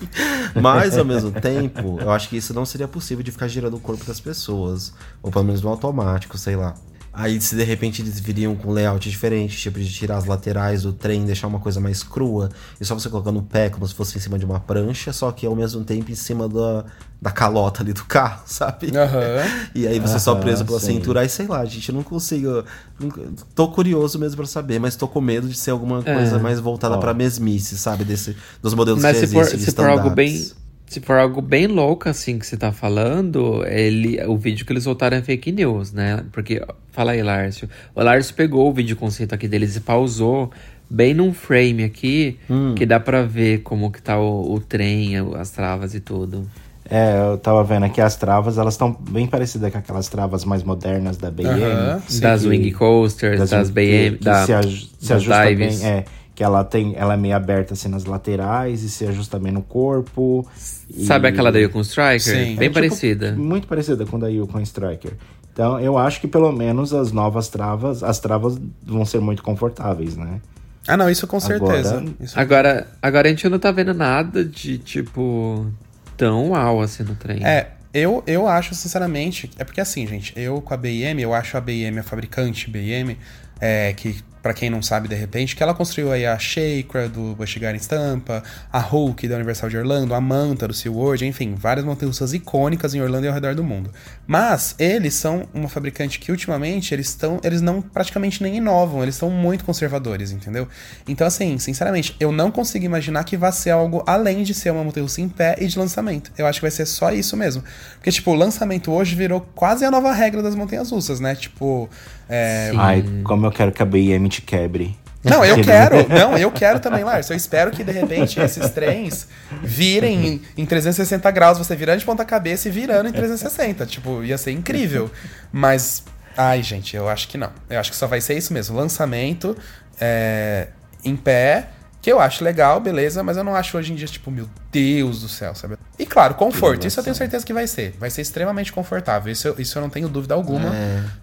Mas, 0.61 0.97
ao 0.97 1.03
mesmo 1.05 1.31
tempo, 1.31 1.97
eu 1.99 2.11
acho 2.11 2.29
que 2.29 2.37
isso 2.37 2.53
não 2.53 2.65
seria 2.65 2.87
possível 2.87 3.23
de 3.23 3.31
ficar 3.31 3.47
girando 3.47 3.75
o 3.77 3.79
corpo 3.79 4.05
das 4.05 4.19
pessoas. 4.19 4.93
Ou 5.23 5.31
pelo 5.31 5.45
menos 5.45 5.61
no 5.61 5.69
automático, 5.69 6.37
sei 6.37 6.55
lá. 6.55 6.75
Aí, 7.21 7.41
se 7.41 7.53
de 7.53 7.63
repente 7.65 8.01
eles 8.01 8.17
viriam 8.17 8.55
com 8.55 8.69
um 8.69 8.71
layout 8.71 9.09
diferente, 9.09 9.57
tipo 9.57 9.77
de 9.77 9.91
tirar 9.91 10.15
as 10.15 10.23
laterais 10.23 10.83
do 10.83 10.93
trem, 10.93 11.25
deixar 11.25 11.47
uma 11.47 11.59
coisa 11.59 11.77
mais 11.77 12.01
crua, 12.01 12.49
e 12.79 12.85
só 12.85 12.93
você 12.97 13.09
colocar 13.09 13.29
no 13.33 13.43
pé 13.43 13.69
como 13.69 13.85
se 13.85 13.93
fosse 13.93 14.17
em 14.17 14.21
cima 14.21 14.39
de 14.39 14.45
uma 14.45 14.57
prancha, 14.61 15.11
só 15.11 15.29
que 15.29 15.45
ao 15.45 15.53
mesmo 15.53 15.83
tempo 15.83 16.09
em 16.09 16.15
cima 16.15 16.47
da, 16.47 16.85
da 17.21 17.29
calota 17.29 17.83
ali 17.83 17.91
do 17.91 18.05
carro, 18.05 18.43
sabe? 18.47 18.95
Aham. 18.95 19.43
E 19.75 19.85
aí 19.85 19.99
você 19.99 20.17
só 20.17 20.31
Aham, 20.31 20.39
preso 20.39 20.63
pela 20.63 20.79
sim. 20.79 20.93
cintura, 20.93 21.19
aí 21.19 21.27
sei 21.27 21.45
lá, 21.45 21.65
gente, 21.65 21.89
eu 21.89 21.95
não 21.95 22.03
consigo. 22.03 22.63
nunca- 22.97 23.21
Tô 23.53 23.67
curioso 23.67 24.17
mesmo 24.17 24.37
pra 24.37 24.45
saber, 24.45 24.79
mas 24.79 24.95
tô 24.95 25.05
com 25.05 25.19
medo 25.19 25.49
de 25.49 25.57
ser 25.57 25.71
alguma 25.71 25.99
É. 26.05 26.13
coisa 26.13 26.39
mais 26.39 26.61
voltada 26.61 26.95
Ó. 26.95 26.99
pra 26.99 27.13
mesmice, 27.13 27.77
sabe? 27.77 28.05
Desse, 28.05 28.33
dos 28.61 28.73
modelos 28.73 29.01
Mas 29.03 29.19
que 29.19 29.27
se 29.27 29.33
for, 29.33 29.39
existem. 29.41 29.59
de 29.59 29.65
se 29.65 29.71
for 29.75 29.89
algo 29.89 30.09
bem. 30.09 30.49
Se 30.89 30.99
for 30.99 31.17
algo 31.17 31.39
bem 31.39 31.67
louco 31.67 32.09
assim 32.09 32.39
que 32.39 32.45
você 32.47 32.57
tá 32.57 32.71
falando, 32.71 33.63
ele, 33.67 34.19
o 34.25 34.35
vídeo 34.35 34.65
que 34.65 34.73
eles 34.73 34.83
soltaram 34.83 35.17
é 35.17 35.21
fake 35.21 35.51
news, 35.51 35.93
né? 35.93 36.23
Porque, 36.31 36.61
fala 36.91 37.11
aí, 37.11 37.21
Lárcio. 37.21 37.69
O 37.93 38.01
Lárcio 38.01 38.33
pegou 38.33 38.67
o 38.67 38.73
vídeo 38.73 38.95
conceito 38.97 39.35
aqui 39.35 39.47
deles 39.47 39.75
e 39.75 39.79
pausou 39.81 40.51
bem 40.89 41.13
num 41.13 41.31
frame 41.31 41.83
aqui, 41.83 42.39
Hum. 42.49 42.73
que 42.75 42.87
dá 42.87 42.99
pra 42.99 43.21
ver 43.21 43.59
como 43.59 43.91
que 43.91 44.01
tá 44.01 44.19
o, 44.19 44.51
o 44.55 44.59
trem, 44.59 45.15
as 45.39 45.51
travas 45.51 45.93
e 45.93 45.99
tudo. 45.99 46.49
É, 46.89 47.19
eu 47.31 47.37
tava 47.37 47.63
vendo 47.63 47.85
aqui 47.85 48.01
as 48.01 48.15
travas, 48.15 48.57
elas 48.57 48.73
estão 48.73 48.91
bem 49.11 49.27
parecidas 49.27 49.71
com 49.71 49.77
aquelas 49.77 50.09
travas 50.09 50.43
mais 50.43 50.63
modernas 50.63 51.17
da 51.17 51.29
BM. 51.29 51.47
Aham. 51.49 52.01
Sim, 52.07 52.19
das 52.21 52.41
que- 52.41 52.47
Wing 52.47 52.71
Coasters, 52.71 53.47
das, 53.47 53.69
BM, 53.69 54.17
que, 54.17 54.23
da, 54.25 54.43
se, 54.43 54.53
aj- 54.53 54.89
se 54.99 55.09
das 55.09 55.11
ajusta 55.11 55.45
dives. 55.49 55.79
bem, 55.81 55.87
é, 55.87 56.05
que 56.39 56.43
ela 56.45 56.63
tem, 56.63 56.93
ela 56.95 57.15
é 57.15 57.17
meio 57.17 57.35
aberta 57.35 57.73
assim 57.73 57.89
nas 57.89 58.05
laterais 58.05 58.81
e 58.81 58.89
se 58.89 59.05
ajusta 59.05 59.37
bem 59.37 59.51
no 59.51 59.61
corpo. 59.61 60.47
E- 60.89 61.03
Sabe 61.05 61.27
aquela 61.27 61.51
da 61.51 61.59
Yukon 61.59 61.81
Striker? 61.81 62.21
Sim. 62.21 62.55
Bem 62.55 62.55
É, 62.55 62.61
tipo, 62.61 62.73
parecida. 62.75 63.33
Muito 63.33 63.67
parecida 63.67 64.05
com 64.05 64.15
a 64.15 64.19
da 64.21 64.27
Yukon 64.29 64.61
Striker. 64.61 65.11
Então, 65.51 65.77
eu 65.81 65.97
acho 65.97 66.21
que 66.21 66.29
pelo 66.29 66.49
menos 66.53 66.93
as 66.93 67.11
novas 67.11 67.49
travas, 67.49 68.03
as 68.03 68.19
travas 68.21 68.57
vão 68.81 69.03
ser 69.03 69.19
muito 69.19 69.43
confortáveis, 69.43 70.15
né? 70.15 70.39
Ah, 70.87 70.95
não, 70.95 71.09
isso 71.09 71.27
com 71.27 71.35
Agora- 71.35 71.83
certeza. 71.83 72.05
Isso- 72.21 72.39
Agora, 72.39 72.87
agora 73.01 73.27
a 73.27 73.31
gente 73.31 73.49
não 73.49 73.59
tá 73.59 73.69
vendo 73.69 73.93
nada 73.93 74.45
de, 74.45 74.77
tipo, 74.77 75.67
tão 76.15 76.51
uau 76.51 76.81
assim 76.81 77.03
no 77.03 77.15
trem. 77.15 77.45
É, 77.45 77.71
eu, 77.93 78.23
eu 78.25 78.47
acho, 78.47 78.73
sinceramente, 78.73 79.51
é 79.57 79.65
porque 79.65 79.81
assim, 79.81 80.07
gente, 80.07 80.31
eu 80.37 80.61
com 80.61 80.73
a 80.73 80.77
BM, 80.77 81.21
eu 81.21 81.33
acho 81.33 81.57
a 81.57 81.59
BM, 81.59 81.99
a 81.99 82.03
fabricante 82.03 82.69
BM, 82.71 83.17
é, 83.59 83.91
que 83.91 84.23
pra 84.41 84.53
quem 84.53 84.69
não 84.69 84.81
sabe, 84.81 85.07
de 85.07 85.15
repente, 85.15 85.55
que 85.55 85.63
ela 85.63 85.73
construiu 85.73 86.11
aí 86.11 86.25
a 86.25 86.37
Shakra 86.37 87.09
do 87.09 87.35
Busch 87.35 87.57
Gardens 87.57 87.87
Tampa, 87.87 88.43
a 88.71 88.79
Hulk 88.79 89.27
da 89.27 89.35
Universal 89.35 89.69
de 89.69 89.77
Orlando, 89.77 90.13
a 90.13 90.21
Manta 90.21 90.67
do 90.67 90.73
SeaWorld, 90.73 91.25
enfim, 91.25 91.55
várias 91.55 91.85
montanhas 91.85 92.33
icônicas 92.33 92.93
em 92.93 93.01
Orlando 93.01 93.25
e 93.25 93.27
ao 93.27 93.33
redor 93.33 93.55
do 93.55 93.63
mundo. 93.63 93.91
Mas 94.25 94.75
eles 94.77 95.13
são 95.15 95.47
uma 95.53 95.67
fabricante 95.67 96.19
que 96.19 96.31
ultimamente 96.31 96.93
eles 96.93 97.09
estão, 97.09 97.39
eles 97.43 97.61
não 97.61 97.81
praticamente 97.81 98.41
nem 98.41 98.57
inovam, 98.57 99.01
eles 99.03 99.15
estão 99.15 99.29
muito 99.29 99.65
conservadores, 99.65 100.31
entendeu? 100.31 100.67
Então 101.07 101.25
assim, 101.25 101.57
sinceramente, 101.57 102.15
eu 102.19 102.31
não 102.31 102.51
consigo 102.51 102.85
imaginar 102.85 103.23
que 103.23 103.35
vá 103.35 103.51
ser 103.51 103.71
algo 103.71 104.03
além 104.05 104.43
de 104.43 104.53
ser 104.53 104.71
uma 104.71 104.83
montanha 104.83 104.99
em 105.17 105.29
pé 105.29 105.55
e 105.59 105.67
de 105.67 105.79
lançamento. 105.79 106.31
Eu 106.37 106.45
acho 106.45 106.59
que 106.59 106.63
vai 106.63 106.71
ser 106.71 106.85
só 106.85 107.11
isso 107.11 107.35
mesmo. 107.35 107.63
Porque 107.95 108.11
tipo, 108.11 108.31
o 108.31 108.35
lançamento 108.35 108.91
hoje 108.91 109.15
virou 109.15 109.41
quase 109.55 109.85
a 109.85 109.91
nova 109.91 110.11
regra 110.11 110.41
das 110.41 110.55
montanhas 110.55 110.91
russas, 110.91 111.19
né? 111.19 111.35
Tipo, 111.35 111.89
é, 112.29 112.71
Ai, 112.77 113.03
como 113.23 113.47
eu 113.47 113.51
quero 113.51 113.71
que 113.71 113.81
a 113.81 113.85
BM 113.85 114.29
te 114.29 114.41
quebre. 114.43 114.95
não, 115.23 115.43
eu 115.43 115.61
quero. 115.61 116.07
Não, 116.07 116.37
eu 116.37 116.51
quero 116.51 116.79
também, 116.79 117.03
Lars. 117.03 117.29
Eu 117.29 117.35
espero 117.35 117.71
que, 117.71 117.83
de 117.83 117.91
repente, 117.91 118.39
esses 118.39 118.69
trens 118.69 119.27
virem 119.63 120.27
em, 120.27 120.41
em 120.59 120.65
360 120.65 121.29
graus, 121.31 121.57
você 121.57 121.75
virando 121.75 121.99
de 121.99 122.05
ponta 122.05 122.23
cabeça 122.23 122.69
e 122.69 122.71
virando 122.71 123.09
em 123.09 123.11
360. 123.11 123.85
Tipo, 123.87 124.23
ia 124.23 124.37
ser 124.37 124.51
incrível. 124.51 125.09
Mas, 125.51 126.03
ai, 126.37 126.61
gente, 126.61 126.95
eu 126.95 127.09
acho 127.09 127.27
que 127.27 127.37
não. 127.37 127.51
Eu 127.69 127.79
acho 127.79 127.89
que 127.89 127.97
só 127.97 128.05
vai 128.05 128.21
ser 128.21 128.37
isso 128.37 128.53
mesmo. 128.53 128.77
Lançamento 128.77 129.57
é, 129.99 130.67
em 131.03 131.15
pé, 131.15 131.69
que 132.01 132.09
eu 132.11 132.19
acho 132.19 132.43
legal, 132.43 132.79
beleza, 132.79 133.21
mas 133.23 133.35
eu 133.35 133.43
não 133.43 133.53
acho 133.55 133.77
hoje 133.77 133.91
em 133.91 133.95
dia, 133.95 134.07
tipo, 134.07 134.31
meu 134.31 134.47
Deus 134.71 135.21
do 135.21 135.27
céu, 135.27 135.53
sabe? 135.53 135.75
E 135.97 136.05
claro, 136.05 136.35
conforto. 136.35 136.87
Isso 136.87 136.97
eu 136.99 137.03
tenho 137.03 137.15
certeza 137.15 137.45
que 137.45 137.51
vai 137.53 137.67
ser. 137.67 137.95
Vai 137.99 138.09
ser 138.09 138.21
extremamente 138.21 138.71
confortável. 138.71 139.31
Isso, 139.31 139.47
eu- 139.49 139.55
isso 139.59 139.77
eu 139.77 139.81
não 139.81 139.89
tenho 139.89 140.07
dúvida 140.07 140.33
alguma. 140.33 140.71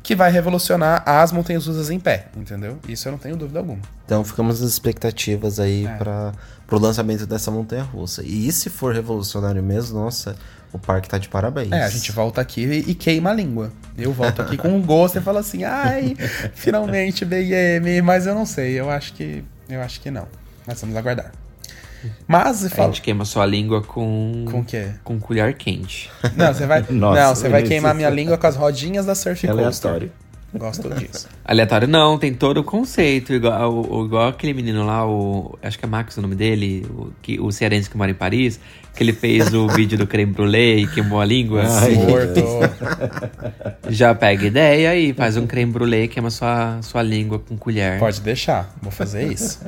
Que 0.02 0.14
vai 0.14 0.30
revolucionar 0.30 1.02
as 1.06 1.32
montanhas 1.32 1.66
russas 1.66 1.88
em 1.90 1.98
pé, 1.98 2.26
entendeu? 2.36 2.78
Isso 2.86 3.08
eu 3.08 3.12
não 3.12 3.18
tenho 3.18 3.36
dúvida 3.36 3.58
alguma. 3.58 3.80
Então 4.04 4.22
ficamos 4.22 4.60
nas 4.60 4.70
expectativas 4.70 5.58
aí 5.58 5.86
É. 5.86 5.96
para 5.96 6.32
pro 6.66 6.78
lançamento 6.80 7.26
dessa 7.26 7.50
montanha 7.50 7.84
russa. 7.84 8.22
E 8.24 8.50
se 8.52 8.68
for 8.68 8.92
revolucionário 8.92 9.62
mesmo, 9.62 9.98
nossa, 10.00 10.34
o 10.72 10.78
parque 10.78 11.08
tá 11.08 11.16
de 11.16 11.28
parabéns. 11.28 11.70
É, 11.72 11.84
a 11.84 11.88
gente 11.88 12.10
volta 12.12 12.40
aqui 12.40 12.62
e, 12.64 12.90
e 12.90 12.94
queima 12.94 13.30
a 13.30 13.32
língua. 13.32 13.72
Eu 13.96 14.12
volto 14.12 14.42
aqui 14.42 14.56
com 14.56 14.68
um 14.68 14.82
gosto 14.82 15.16
e 15.16 15.20
falo 15.22 15.38
assim, 15.38 15.62
ai, 15.64 16.16
finalmente 16.54 17.24
BM, 17.24 18.02
mas 18.02 18.26
eu 18.26 18.34
não 18.34 18.44
sei, 18.44 18.78
eu 18.78 18.90
acho 18.90 19.12
que. 19.14 19.44
Eu 19.68 19.80
acho 19.80 20.00
que 20.00 20.10
não. 20.10 20.26
Nós 20.66 20.80
vamos 20.80 20.96
aguardar. 20.96 21.32
Mas 22.26 22.64
A 22.64 22.70
fala. 22.70 22.88
gente 22.88 23.02
queima 23.02 23.24
sua 23.24 23.46
língua 23.46 23.82
com. 23.82 24.44
Com 24.50 24.60
o 24.60 24.64
quê? 24.64 24.90
Com 25.02 25.18
colher 25.18 25.54
quente. 25.54 26.10
Não, 26.36 26.52
você 26.52 26.66
vai. 26.66 26.84
Nossa, 26.90 27.20
não, 27.20 27.34
você 27.34 27.48
vai 27.48 27.62
queimar 27.62 27.94
minha 27.94 28.10
língua 28.10 28.36
com 28.38 28.46
as 28.46 28.56
rodinhas 28.56 29.06
da 29.06 29.14
Surf 29.14 29.46
É 29.46 29.50
aleatório. 29.50 30.10
Gosto 30.54 30.88
disso. 30.94 31.28
Aleatório 31.44 31.86
não, 31.86 32.16
tem 32.16 32.32
todo 32.32 32.58
o 32.58 32.64
conceito. 32.64 33.32
Igual, 33.34 34.04
igual 34.06 34.28
aquele 34.28 34.54
menino 34.54 34.86
lá, 34.86 35.06
o. 35.06 35.58
Acho 35.62 35.78
que 35.78 35.84
é 35.84 35.88
Max 35.88 36.16
o 36.16 36.22
nome 36.22 36.34
dele, 36.34 36.86
o, 36.88 37.12
que, 37.20 37.38
o 37.38 37.50
cearense 37.50 37.90
que 37.90 37.96
mora 37.96 38.10
em 38.10 38.14
Paris, 38.14 38.58
que 38.94 39.02
ele 39.02 39.12
fez 39.12 39.52
o 39.52 39.68
vídeo 39.74 39.98
do 39.98 40.06
creme 40.06 40.32
brulee 40.32 40.84
e 40.84 40.86
queimou 40.86 41.20
a 41.20 41.24
língua. 41.24 41.62
Ai. 41.66 41.94
Morto. 41.94 42.40
Já 43.90 44.14
pega 44.14 44.46
ideia 44.46 44.96
e 44.96 45.12
faz 45.12 45.36
um 45.36 45.46
creme 45.46 45.72
brulee 45.72 46.04
e 46.04 46.08
queima 46.08 46.30
sua, 46.30 46.80
sua 46.80 47.02
língua 47.02 47.38
com 47.38 47.56
colher. 47.58 47.98
Pode 47.98 48.20
deixar, 48.20 48.74
vou 48.80 48.92
fazer 48.92 49.30
isso. 49.30 49.60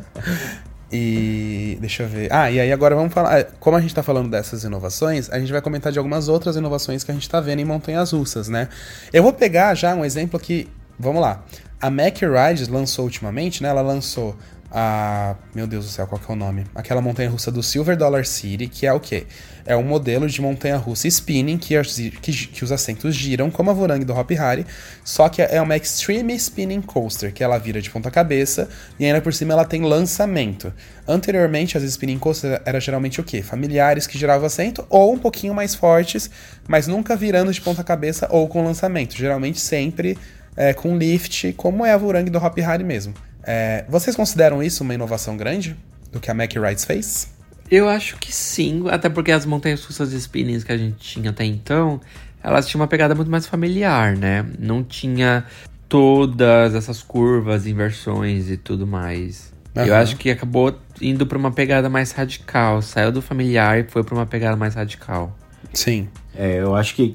E 0.90 1.76
deixa 1.80 2.04
eu 2.04 2.08
ver. 2.08 2.32
Ah, 2.32 2.50
e 2.50 2.58
aí 2.58 2.72
agora 2.72 2.94
vamos 2.94 3.12
falar. 3.12 3.44
Como 3.60 3.76
a 3.76 3.80
gente 3.80 3.94
tá 3.94 4.02
falando 4.02 4.30
dessas 4.30 4.64
inovações, 4.64 5.28
a 5.30 5.38
gente 5.38 5.52
vai 5.52 5.60
comentar 5.60 5.92
de 5.92 5.98
algumas 5.98 6.28
outras 6.28 6.56
inovações 6.56 7.04
que 7.04 7.10
a 7.10 7.14
gente 7.14 7.28
tá 7.28 7.40
vendo 7.40 7.60
em 7.60 7.64
montanhas 7.64 8.12
russas, 8.12 8.48
né? 8.48 8.68
Eu 9.12 9.22
vou 9.22 9.32
pegar 9.32 9.74
já 9.74 9.94
um 9.94 10.04
exemplo 10.04 10.40
que. 10.40 10.68
Vamos 10.98 11.20
lá. 11.20 11.44
A 11.80 11.90
Mac 11.90 12.16
Rides 12.20 12.68
lançou 12.68 13.04
ultimamente, 13.04 13.62
né? 13.62 13.68
Ela 13.68 13.82
lançou 13.82 14.36
a. 14.70 15.34
Meu 15.54 15.66
Deus 15.66 15.86
do 15.86 15.90
céu, 15.90 16.06
qual 16.06 16.20
que 16.20 16.30
é 16.30 16.34
o 16.34 16.36
nome? 16.36 16.66
Aquela 16.74 17.00
montanha 17.00 17.30
russa 17.30 17.50
do 17.50 17.62
Silver 17.62 17.96
Dollar 17.96 18.24
City, 18.24 18.68
que 18.68 18.86
é 18.86 18.92
o 18.92 19.00
quê? 19.00 19.26
É 19.64 19.76
um 19.76 19.82
modelo 19.82 20.28
de 20.28 20.40
montanha 20.40 20.76
russa 20.76 21.08
spinning 21.08 21.58
que, 21.58 21.74
que, 22.20 22.32
que 22.32 22.64
os 22.64 22.72
assentos 22.72 23.14
giram, 23.14 23.50
como 23.50 23.70
a 23.70 23.72
Vorang 23.72 24.04
do 24.04 24.14
Hop 24.14 24.30
Hari, 24.32 24.66
só 25.04 25.28
que 25.28 25.42
é 25.42 25.60
uma 25.60 25.76
Extreme 25.76 26.34
Spinning 26.34 26.82
Coaster, 26.82 27.32
que 27.32 27.42
ela 27.42 27.58
vira 27.58 27.80
de 27.80 27.90
ponta 27.90 28.10
cabeça 28.10 28.68
e 28.98 29.04
ainda 29.04 29.20
por 29.20 29.34
cima 29.34 29.52
ela 29.52 29.64
tem 29.64 29.82
lançamento. 29.82 30.72
Anteriormente, 31.06 31.76
as 31.76 31.82
spinning 31.84 32.18
coasters 32.18 32.60
era 32.66 32.78
geralmente 32.78 33.20
o 33.20 33.24
quê? 33.24 33.42
Familiares 33.42 34.06
que 34.06 34.18
giravam 34.18 34.46
assento 34.46 34.84
ou 34.90 35.14
um 35.14 35.18
pouquinho 35.18 35.54
mais 35.54 35.74
fortes, 35.74 36.30
mas 36.68 36.86
nunca 36.86 37.16
virando 37.16 37.52
de 37.52 37.60
ponta 37.60 37.82
cabeça 37.82 38.28
ou 38.30 38.46
com 38.46 38.62
lançamento. 38.62 39.16
Geralmente 39.16 39.58
sempre 39.58 40.18
é, 40.56 40.74
com 40.74 40.98
lift, 40.98 41.52
como 41.54 41.86
é 41.86 41.92
a 41.92 41.96
Vorang 41.96 42.28
do 42.28 42.38
Hop 42.38 42.58
Hari 42.58 42.84
mesmo. 42.84 43.14
É, 43.50 43.86
vocês 43.88 44.14
consideram 44.14 44.62
isso 44.62 44.84
uma 44.84 44.92
inovação 44.92 45.34
grande 45.34 45.74
do 46.12 46.20
que 46.20 46.30
a 46.30 46.34
Mack 46.34 46.58
Rides 46.58 46.84
fez? 46.84 47.32
Eu 47.70 47.88
acho 47.88 48.18
que 48.18 48.30
sim, 48.30 48.84
até 48.90 49.08
porque 49.08 49.32
as 49.32 49.46
montanhas 49.46 49.82
russas 49.82 50.12
spinnings 50.12 50.64
que 50.64 50.70
a 50.70 50.76
gente 50.76 50.96
tinha 50.98 51.30
até 51.30 51.46
então, 51.46 51.98
elas 52.42 52.68
tinham 52.68 52.82
uma 52.82 52.86
pegada 52.86 53.14
muito 53.14 53.30
mais 53.30 53.46
familiar, 53.46 54.14
né? 54.14 54.44
Não 54.58 54.84
tinha 54.84 55.46
todas 55.88 56.74
essas 56.74 57.02
curvas, 57.02 57.66
inversões 57.66 58.50
e 58.50 58.58
tudo 58.58 58.86
mais. 58.86 59.50
Eu 59.74 59.94
Aham. 59.94 60.02
acho 60.02 60.16
que 60.16 60.30
acabou 60.30 60.78
indo 61.00 61.26
pra 61.26 61.38
uma 61.38 61.50
pegada 61.50 61.88
mais 61.88 62.12
radical, 62.12 62.82
saiu 62.82 63.10
do 63.10 63.22
familiar 63.22 63.78
e 63.78 63.84
foi 63.84 64.04
pra 64.04 64.14
uma 64.14 64.26
pegada 64.26 64.56
mais 64.58 64.74
radical. 64.74 65.34
Sim. 65.72 66.06
É, 66.34 66.60
eu 66.60 66.74
acho 66.74 66.94
que. 66.94 67.14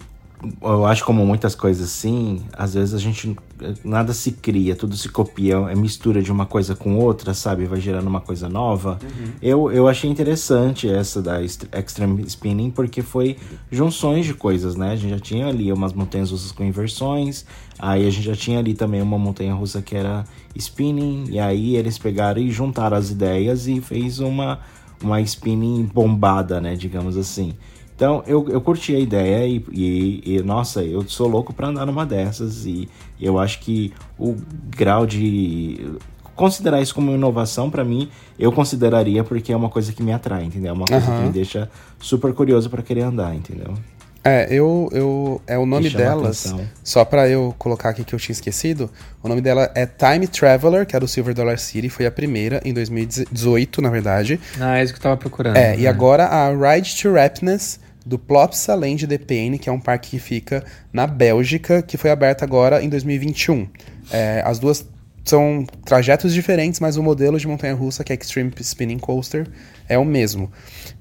Eu 0.61 0.85
acho 0.85 1.05
como 1.05 1.25
muitas 1.25 1.55
coisas 1.55 1.87
assim, 1.87 2.41
às 2.53 2.73
vezes 2.73 2.93
a 2.93 2.97
gente. 2.97 3.35
Nada 3.83 4.13
se 4.13 4.31
cria, 4.31 4.75
tudo 4.75 4.97
se 4.97 5.07
copia, 5.07 5.55
é 5.69 5.75
mistura 5.75 6.21
de 6.21 6.31
uma 6.31 6.45
coisa 6.45 6.75
com 6.75 6.97
outra, 6.97 7.33
sabe? 7.33 7.65
Vai 7.65 7.79
gerando 7.79 8.07
uma 8.07 8.19
coisa 8.19 8.49
nova. 8.49 8.99
Eu, 9.41 9.71
eu 9.71 9.87
achei 9.87 10.09
interessante 10.09 10.89
essa 10.89 11.21
da 11.21 11.41
Extreme 11.41 12.23
Spinning, 12.23 12.71
porque 12.71 13.01
foi 13.01 13.37
junções 13.71 14.25
de 14.25 14.33
coisas, 14.33 14.75
né? 14.75 14.91
A 14.91 14.95
gente 14.95 15.11
já 15.11 15.19
tinha 15.19 15.47
ali 15.47 15.71
umas 15.71 15.93
montanhas 15.93 16.31
russas 16.31 16.51
com 16.51 16.63
inversões, 16.63 17.45
aí 17.79 18.05
a 18.05 18.09
gente 18.09 18.25
já 18.25 18.35
tinha 18.35 18.59
ali 18.59 18.73
também 18.73 19.01
uma 19.01 19.17
montanha 19.17 19.53
russa 19.53 19.81
que 19.81 19.95
era 19.95 20.25
spinning, 20.55 21.25
e 21.29 21.39
aí 21.39 21.75
eles 21.75 21.97
pegaram 21.97 22.41
e 22.41 22.51
juntaram 22.51 22.97
as 22.97 23.09
ideias 23.09 23.67
e 23.67 23.79
fez 23.79 24.19
uma 24.19 24.59
uma 25.03 25.19
spinning 25.21 25.83
bombada, 25.93 26.61
né? 26.61 26.75
Digamos 26.75 27.17
assim. 27.17 27.53
Então 27.95 28.23
eu, 28.25 28.47
eu 28.49 28.59
curti 28.59 28.95
a 28.95 28.99
ideia 28.99 29.45
e, 29.45 29.63
e, 29.71 30.35
e, 30.35 30.43
nossa, 30.43 30.83
eu 30.83 31.07
sou 31.07 31.27
louco 31.27 31.53
para 31.53 31.67
andar 31.67 31.85
numa 31.85 32.05
dessas 32.05 32.65
e 32.65 32.89
eu 33.21 33.39
acho 33.39 33.59
que 33.59 33.93
o 34.17 34.35
grau 34.69 35.05
de 35.05 35.97
considerar 36.35 36.81
isso 36.81 36.95
como 36.95 37.11
inovação 37.11 37.69
para 37.69 37.83
mim, 37.83 38.09
eu 38.37 38.51
consideraria 38.51 39.23
porque 39.23 39.53
é 39.53 39.55
uma 39.55 39.69
coisa 39.69 39.93
que 39.93 40.01
me 40.01 40.11
atrai, 40.11 40.43
entendeu? 40.43 40.69
É 40.69 40.73
uma 40.73 40.85
coisa 40.85 41.05
Aham. 41.05 41.17
que 41.17 41.27
me 41.27 41.31
deixa 41.31 41.69
super 41.99 42.33
curioso 42.33 42.69
para 42.69 42.81
querer 42.81 43.01
andar, 43.01 43.35
entendeu? 43.35 43.75
É, 44.25 44.47
eu, 44.49 44.89
eu. 44.93 45.41
É 45.45 45.57
o 45.57 45.65
nome 45.65 45.89
delas. 45.89 46.45
atenção. 46.45 46.65
Só 46.81 47.03
pra 47.03 47.27
eu 47.27 47.53
colocar 47.57 47.89
aqui 47.89 48.05
que 48.05 48.15
eu 48.15 48.19
tinha 48.19 48.31
esquecido. 48.31 48.89
O 49.21 49.27
nome 49.27 49.41
dela 49.41 49.69
é 49.75 49.85
Time 49.85 50.27
Traveler, 50.27 50.85
que 50.85 50.95
é 50.95 50.99
do 50.99 51.09
Silver 51.09 51.35
Dollar 51.35 51.59
City. 51.59 51.89
Foi 51.89 52.05
a 52.05 52.11
primeira, 52.11 52.61
em 52.63 52.73
2018, 52.73 53.81
na 53.81 53.89
verdade. 53.89 54.39
Ah, 54.57 54.79
é 54.79 54.83
isso 54.83 54.93
que 54.93 54.99
eu 54.99 55.03
tava 55.03 55.17
procurando. 55.17 55.57
É, 55.57 55.75
e 55.75 55.81
né? 55.81 55.89
agora 55.89 56.23
a 56.23 56.49
Ride 56.49 56.95
to 57.01 57.11
Rapness 57.11 57.81
do 58.05 58.19
Plopsa 58.19 58.75
Land 58.75 59.07
de 59.07 59.17
Paine, 59.17 59.57
que 59.57 59.69
é 59.69 59.71
um 59.71 59.79
parque 59.79 60.11
que 60.11 60.19
fica 60.19 60.63
na 60.91 61.07
Bélgica, 61.07 61.81
que 61.81 61.97
foi 61.97 62.11
aberto 62.11 62.43
agora 62.43 62.83
em 62.83 62.89
2021. 62.89 63.67
É, 64.11 64.41
as 64.45 64.59
duas 64.59 64.85
são 65.23 65.65
trajetos 65.85 66.33
diferentes, 66.33 66.79
mas 66.79 66.97
o 66.97 67.03
modelo 67.03 67.39
de 67.39 67.47
montanha-russa, 67.47 68.03
que 68.03 68.11
é 68.11 68.15
Extreme 68.15 68.51
Spinning 68.59 68.99
Coaster, 68.99 69.47
é 69.87 69.97
o 69.97 70.03
mesmo. 70.03 70.51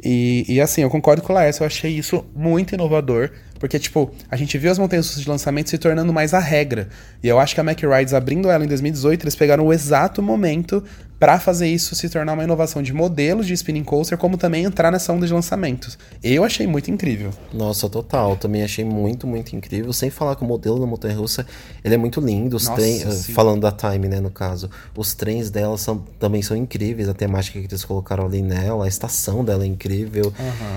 E, 0.03 0.45
e 0.49 0.61
assim, 0.61 0.83
eu 0.83 0.91
concordo 0.91 1.23
com 1.23 1.33
o 1.33 1.35
Laércio, 1.37 1.63
eu 1.63 1.67
achei 1.67 1.91
isso 1.91 2.25
muito 2.35 2.75
inovador, 2.75 3.31
porque, 3.59 3.79
tipo, 3.79 4.13
a 4.31 4.37
gente 4.37 4.57
viu 4.59 4.71
as 4.71 4.79
montanhas-russas 4.79 5.23
de 5.23 5.29
lançamento 5.29 5.71
se 5.71 5.79
tornando 5.79 6.13
mais 6.13 6.35
a 6.35 6.39
regra. 6.39 6.89
E 7.23 7.29
eu 7.29 7.39
acho 7.39 7.55
que 7.55 7.61
a 7.61 7.65
Mack 7.65 7.85
Rides, 7.85 8.15
abrindo 8.15 8.51
ela 8.51 8.65
em 8.65 8.69
2018, 8.69 9.25
eles 9.25 9.35
pegaram 9.35 9.67
o 9.67 9.73
exato 9.73 10.23
momento 10.23 10.83
pra 11.23 11.39
fazer 11.39 11.69
isso 11.69 11.95
se 11.95 12.09
tornar 12.09 12.33
uma 12.33 12.43
inovação 12.43 12.83
de 12.83 12.93
modelos 12.93 13.47
de 13.47 13.53
spinning 13.53 13.85
coaster, 13.85 14.19
como 14.19 14.37
também 14.37 14.65
entrar 14.65 14.91
nessa 14.91 15.13
onda 15.13 15.25
de 15.25 15.33
lançamentos. 15.33 15.97
Eu 16.21 16.43
achei 16.43 16.67
muito 16.67 16.91
incrível. 16.91 17.31
Nossa, 17.53 17.89
total. 17.89 18.35
Também 18.35 18.65
achei 18.65 18.85
muito, 18.85 19.25
muito 19.25 19.55
incrível. 19.55 19.93
Sem 19.93 20.11
falar 20.11 20.35
que 20.35 20.43
o 20.43 20.45
modelo 20.45 20.81
da 20.81 20.85
montanha 20.85 21.17
russa, 21.17 21.47
ele 21.85 21.95
é 21.95 21.97
muito 21.97 22.21
lindo. 22.21 22.57
Os 22.57 22.65
sim. 22.65 23.33
falando 23.35 23.61
da 23.61 23.71
Time, 23.71 24.09
né, 24.09 24.19
no 24.19 24.33
caso. 24.33 24.69
Os 24.97 25.15
trens 25.15 25.49
dela 25.49 25.79
são, 25.79 25.99
também 26.19 26.43
são 26.43 26.57
incríveis. 26.57 27.09
A 27.09 27.15
temática 27.15 27.61
que 27.61 27.67
eles 27.67 27.85
colocaram 27.85 28.27
ali 28.27 28.43
nela, 28.43 28.87
a 28.87 28.89
estação 28.89 29.45
dela 29.45 29.63
é 29.63 29.67
incrível. 29.69 30.33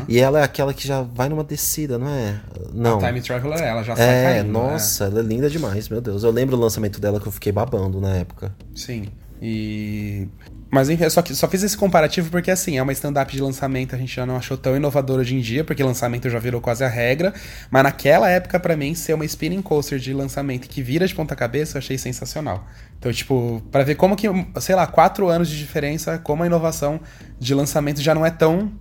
E 0.08 0.20
ela 0.20 0.42
é 0.42 0.44
aquela 0.44 0.76
que 0.76 0.88
já 0.88 1.02
vai 1.02 1.28
numa 1.28 1.44
descida, 1.44 1.98
não 1.98 2.08
é? 2.08 2.40
Não. 2.72 3.00
A 3.00 3.08
Time 3.08 3.20
Traveler, 3.20 3.64
ela 3.64 3.82
já 3.82 3.96
sai 3.96 4.06
É, 4.08 4.24
caindo, 4.36 4.46
né? 4.46 4.52
nossa, 4.52 5.06
ela 5.06 5.22
é 5.22 5.24
linda 5.24 5.50
demais, 5.50 5.90
meu 5.90 6.02
Deus. 6.02 6.24
Eu 6.24 6.30
lembro 6.30 6.56
o 6.56 6.60
lançamento 6.60 7.02
dela 7.02 7.20
que 7.20 7.26
eu 7.26 7.32
fiquei 7.32 7.52
babando 7.52 8.00
na 8.00 8.16
época. 8.16 8.54
Sim. 8.76 9.08
E. 9.42 10.28
Mas 10.72 10.90
enfim, 10.90 11.04
eu 11.04 11.10
só, 11.10 11.24
só 11.24 11.48
fiz 11.48 11.64
esse 11.64 11.78
comparativo 11.78 12.30
porque, 12.30 12.52
assim, 12.52 12.78
é 12.78 12.82
uma 12.84 12.92
stand-up 12.92 13.32
de 13.32 13.42
lançamento, 13.42 13.96
a 13.96 13.98
gente 13.98 14.14
já 14.14 14.26
não 14.26 14.36
achou 14.36 14.58
tão 14.58 14.76
inovador 14.76 15.20
hoje 15.20 15.36
em 15.36 15.40
dia, 15.40 15.64
porque 15.64 15.82
lançamento 15.82 16.30
já 16.30 16.40
virou 16.40 16.60
quase 16.60 16.84
a 16.84 16.88
regra. 16.88 17.34
Mas 17.70 17.84
naquela 17.84 18.30
época, 18.30 18.60
pra 18.60 18.76
mim, 18.76 18.94
ser 18.94 19.14
uma 19.14 19.24
spinning 19.26 19.62
coaster 19.62 20.00
de 20.00 20.14
lançamento 20.14 20.68
que 20.68 20.82
vira 20.82 21.08
de 21.08 21.16
ponta-cabeça, 21.16 21.78
eu 21.78 21.80
achei 21.80 21.98
sensacional. 21.98 22.68
Então, 23.00 23.12
tipo, 23.14 23.62
pra 23.72 23.84
ver 23.84 23.96
como 23.96 24.16
que, 24.16 24.28
sei 24.60 24.76
lá, 24.76 24.86
quatro 24.88 25.30
anos 25.30 25.48
de 25.50 25.58
diferença, 25.58 26.18
como 26.18 26.44
a 26.44 26.46
inovação 26.46 27.00
de 27.40 27.54
lançamento 27.54 28.02
já 28.02 28.14
não 28.14 28.26
é 28.26 28.32
tão 28.32 28.72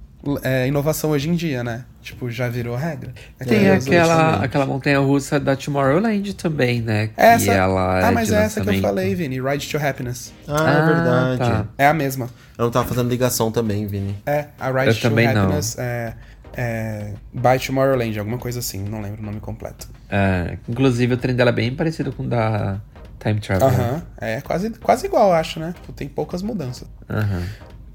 é, 0.43 0.66
inovação 0.66 1.11
hoje 1.11 1.29
em 1.29 1.35
dia, 1.35 1.62
né? 1.64 1.85
Tipo, 2.03 2.31
já 2.31 2.49
virou 2.49 2.77
regra. 2.77 3.12
Tem 3.47 3.66
É, 3.66 3.75
aquela, 3.75 4.45
aquela 4.45 4.66
montanha 4.66 4.99
russa 4.99 5.39
da 5.41 5.57
Tomorrowland 5.57 6.35
também, 6.35 6.81
né? 6.83 7.09
Que 7.09 7.12
Essa, 7.16 7.53
ela 7.53 8.07
ah, 8.07 8.09
é 8.09 8.11
mas 8.11 8.31
é 8.31 8.43
essa 8.45 8.61
que 8.61 8.68
eu 8.68 8.81
falei, 8.81 9.14
Vini. 9.14 9.41
Ride 9.41 9.66
to 9.68 9.79
Happiness. 9.79 10.33
Ah, 10.47 10.57
Ah, 10.57 10.70
é 10.70 10.95
verdade. 10.95 11.39
tá. 11.39 11.66
É 11.79 11.87
a 11.87 11.95
mesma. 11.95 12.29
Eu 12.59 12.64
não 12.64 12.70
tava 12.70 12.87
fazendo 12.87 13.09
ligação 13.09 13.51
também, 13.51 13.87
Vini. 13.87 14.16
É, 14.27 14.47
a 14.59 14.70
Ride 14.70 14.89
Eu 14.89 14.95
to 14.95 15.01
também 15.01 15.33
não. 15.33 15.45
Happiness 15.45 15.77
é, 15.79 16.14
é 16.57 17.12
By 17.33 17.59
Tomorrowland, 17.64 18.18
alguma 18.18 18.39
coisa 18.39 18.59
assim, 18.61 18.85
não 18.85 19.01
lembro 19.01 19.22
o 19.22 19.25
nome 19.25 19.41
completo. 19.41 19.89
É, 20.11 20.59
inclusive 20.68 21.14
o 21.14 21.16
trem 21.16 21.35
dela 21.35 21.51
é 21.51 21.53
bem 21.55 21.75
parecido 21.75 22.12
com 22.12 22.22
o 22.25 22.29
da 22.29 22.81
Time 23.18 23.41
Traveler. 23.41 23.72
Aham, 23.81 24.03
é 24.20 24.41
quase, 24.43 24.70
quase 24.70 25.07
igual, 25.07 25.29
eu 25.29 25.35
acho, 25.35 25.59
né? 25.59 25.72
Tipo, 25.81 25.93
Tem 25.93 26.07
poucas 26.07 26.43
mudanças. 26.43 26.87
Aham. 27.09 27.43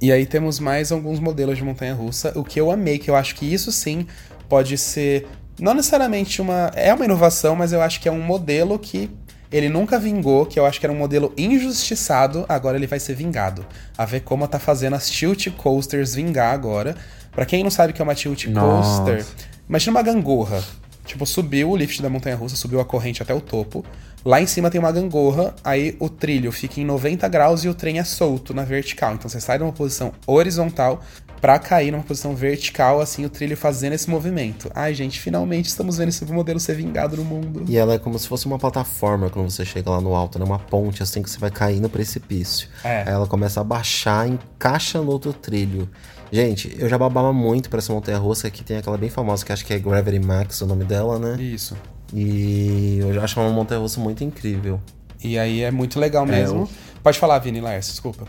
E 0.01 0.11
aí 0.11 0.25
temos 0.25 0.59
mais 0.59 0.91
alguns 0.91 1.19
modelos 1.19 1.57
de 1.57 1.63
montanha-russa, 1.63 2.31
o 2.35 2.43
que 2.43 2.59
eu 2.59 2.71
amei, 2.71 2.97
que 2.97 3.09
eu 3.09 3.15
acho 3.15 3.35
que 3.35 3.51
isso 3.51 3.71
sim 3.71 4.07
pode 4.47 4.77
ser, 4.77 5.27
não 5.59 5.73
necessariamente 5.73 6.41
uma, 6.41 6.71
é 6.73 6.93
uma 6.93 7.03
inovação, 7.03 7.55
mas 7.55 7.73
eu 7.73 7.81
acho 7.81 7.99
que 7.99 8.07
é 8.07 8.11
um 8.11 8.21
modelo 8.21 8.79
que 8.79 9.09
ele 9.51 9.67
nunca 9.67 9.99
vingou, 9.99 10.45
que 10.45 10.59
eu 10.59 10.65
acho 10.65 10.79
que 10.79 10.85
era 10.85 10.93
um 10.93 10.97
modelo 10.97 11.33
injustiçado, 11.37 12.45
agora 12.47 12.77
ele 12.77 12.87
vai 12.87 12.99
ser 12.99 13.15
vingado. 13.15 13.65
A 13.97 14.05
ver 14.05 14.21
como 14.21 14.47
tá 14.47 14.59
fazendo 14.59 14.95
as 14.95 15.09
tilt 15.09 15.49
coasters 15.57 16.13
vingar 16.13 16.53
agora. 16.53 16.95
Pra 17.31 17.45
quem 17.45 17.63
não 17.63 17.71
sabe 17.71 17.91
o 17.91 17.95
que 17.95 18.01
é 18.01 18.03
uma 18.03 18.15
tilt 18.15 18.45
Nossa. 18.45 19.01
coaster, 19.01 19.25
imagina 19.67 19.97
uma 19.97 20.03
gangorra. 20.03 20.63
Tipo, 21.09 21.25
subiu 21.25 21.71
o 21.71 21.75
lift 21.75 22.03
da 22.03 22.09
montanha-russa, 22.09 22.55
subiu 22.55 22.79
a 22.79 22.85
corrente 22.85 23.23
até 23.23 23.33
o 23.33 23.41
topo. 23.41 23.83
Lá 24.23 24.39
em 24.39 24.45
cima 24.45 24.69
tem 24.69 24.77
uma 24.77 24.91
gangorra, 24.91 25.55
aí 25.63 25.97
o 25.99 26.07
trilho 26.07 26.51
fica 26.51 26.79
em 26.79 26.85
90 26.85 27.27
graus 27.27 27.63
e 27.63 27.67
o 27.67 27.73
trem 27.73 27.97
é 27.97 28.03
solto 28.03 28.53
na 28.53 28.63
vertical. 28.63 29.15
Então 29.15 29.27
você 29.27 29.41
sai 29.41 29.57
de 29.57 29.63
uma 29.63 29.73
posição 29.73 30.11
horizontal 30.27 31.01
pra 31.41 31.57
cair 31.57 31.89
numa 31.89 32.03
posição 32.03 32.35
vertical, 32.35 33.01
assim, 33.01 33.25
o 33.25 33.29
trilho 33.29 33.57
fazendo 33.57 33.93
esse 33.93 34.07
movimento. 34.07 34.69
Ai, 34.75 34.93
gente, 34.93 35.19
finalmente 35.19 35.65
estamos 35.65 35.97
vendo 35.97 36.09
esse 36.09 36.23
modelo 36.25 36.59
ser 36.59 36.75
vingado 36.75 37.17
no 37.17 37.25
mundo. 37.25 37.65
E 37.67 37.75
ela 37.75 37.95
é 37.95 37.97
como 37.97 38.19
se 38.19 38.27
fosse 38.27 38.45
uma 38.45 38.59
plataforma 38.59 39.31
quando 39.31 39.49
você 39.49 39.65
chega 39.65 39.89
lá 39.89 39.99
no 39.99 40.13
alto, 40.13 40.37
né? 40.37 40.45
Uma 40.45 40.59
ponte 40.59 41.01
assim 41.01 41.23
que 41.23 41.29
você 41.29 41.39
vai 41.39 41.49
cair 41.49 41.79
no 41.79 41.89
precipício. 41.89 42.67
É. 42.83 43.01
Aí 43.01 43.13
ela 43.13 43.25
começa 43.25 43.61
a 43.61 43.63
baixar, 43.63 44.27
encaixa 44.27 45.01
no 45.01 45.09
outro 45.09 45.33
trilho. 45.33 45.89
Gente, 46.31 46.75
eu 46.77 46.87
já 46.87 46.97
babava 46.97 47.33
muito 47.33 47.69
pra 47.69 47.79
essa 47.79 47.91
montanha 47.91 48.17
russa 48.17 48.49
que 48.49 48.63
tem 48.63 48.77
aquela 48.77 48.97
bem 48.97 49.09
famosa 49.09 49.45
que 49.45 49.51
acho 49.51 49.65
que 49.65 49.73
é 49.73 49.79
Gravity 49.79 50.19
Max, 50.19 50.61
o 50.61 50.65
nome 50.65 50.83
dela, 50.85 51.17
né? 51.17 51.41
Isso. 51.41 51.75
E 52.13 52.99
eu 52.99 53.13
já 53.13 53.23
acho 53.23 53.39
uma 53.39 53.49
montanha 53.49 53.81
russa 53.81 53.99
muito 53.99 54.23
incrível. 54.23 54.79
E 55.23 55.37
aí 55.37 55.61
é 55.61 55.71
muito 55.71 55.99
legal 55.99 56.25
mesmo. 56.25 56.69
Pode 57.03 57.19
falar, 57.19 57.39
Vini 57.39 57.59
Laércio, 57.59 57.91
desculpa. 57.91 58.25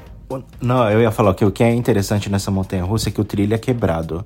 Não, 0.61 0.89
eu 0.89 1.01
ia 1.01 1.11
falar 1.11 1.35
que 1.35 1.45
o 1.45 1.51
que 1.51 1.63
é 1.63 1.73
interessante 1.73 2.31
nessa 2.31 2.51
montanha 2.51 2.85
russa 2.85 3.09
é 3.09 3.13
que 3.13 3.21
o 3.21 3.25
trilho 3.25 3.55
é 3.55 3.59
quebrado. 3.59 4.25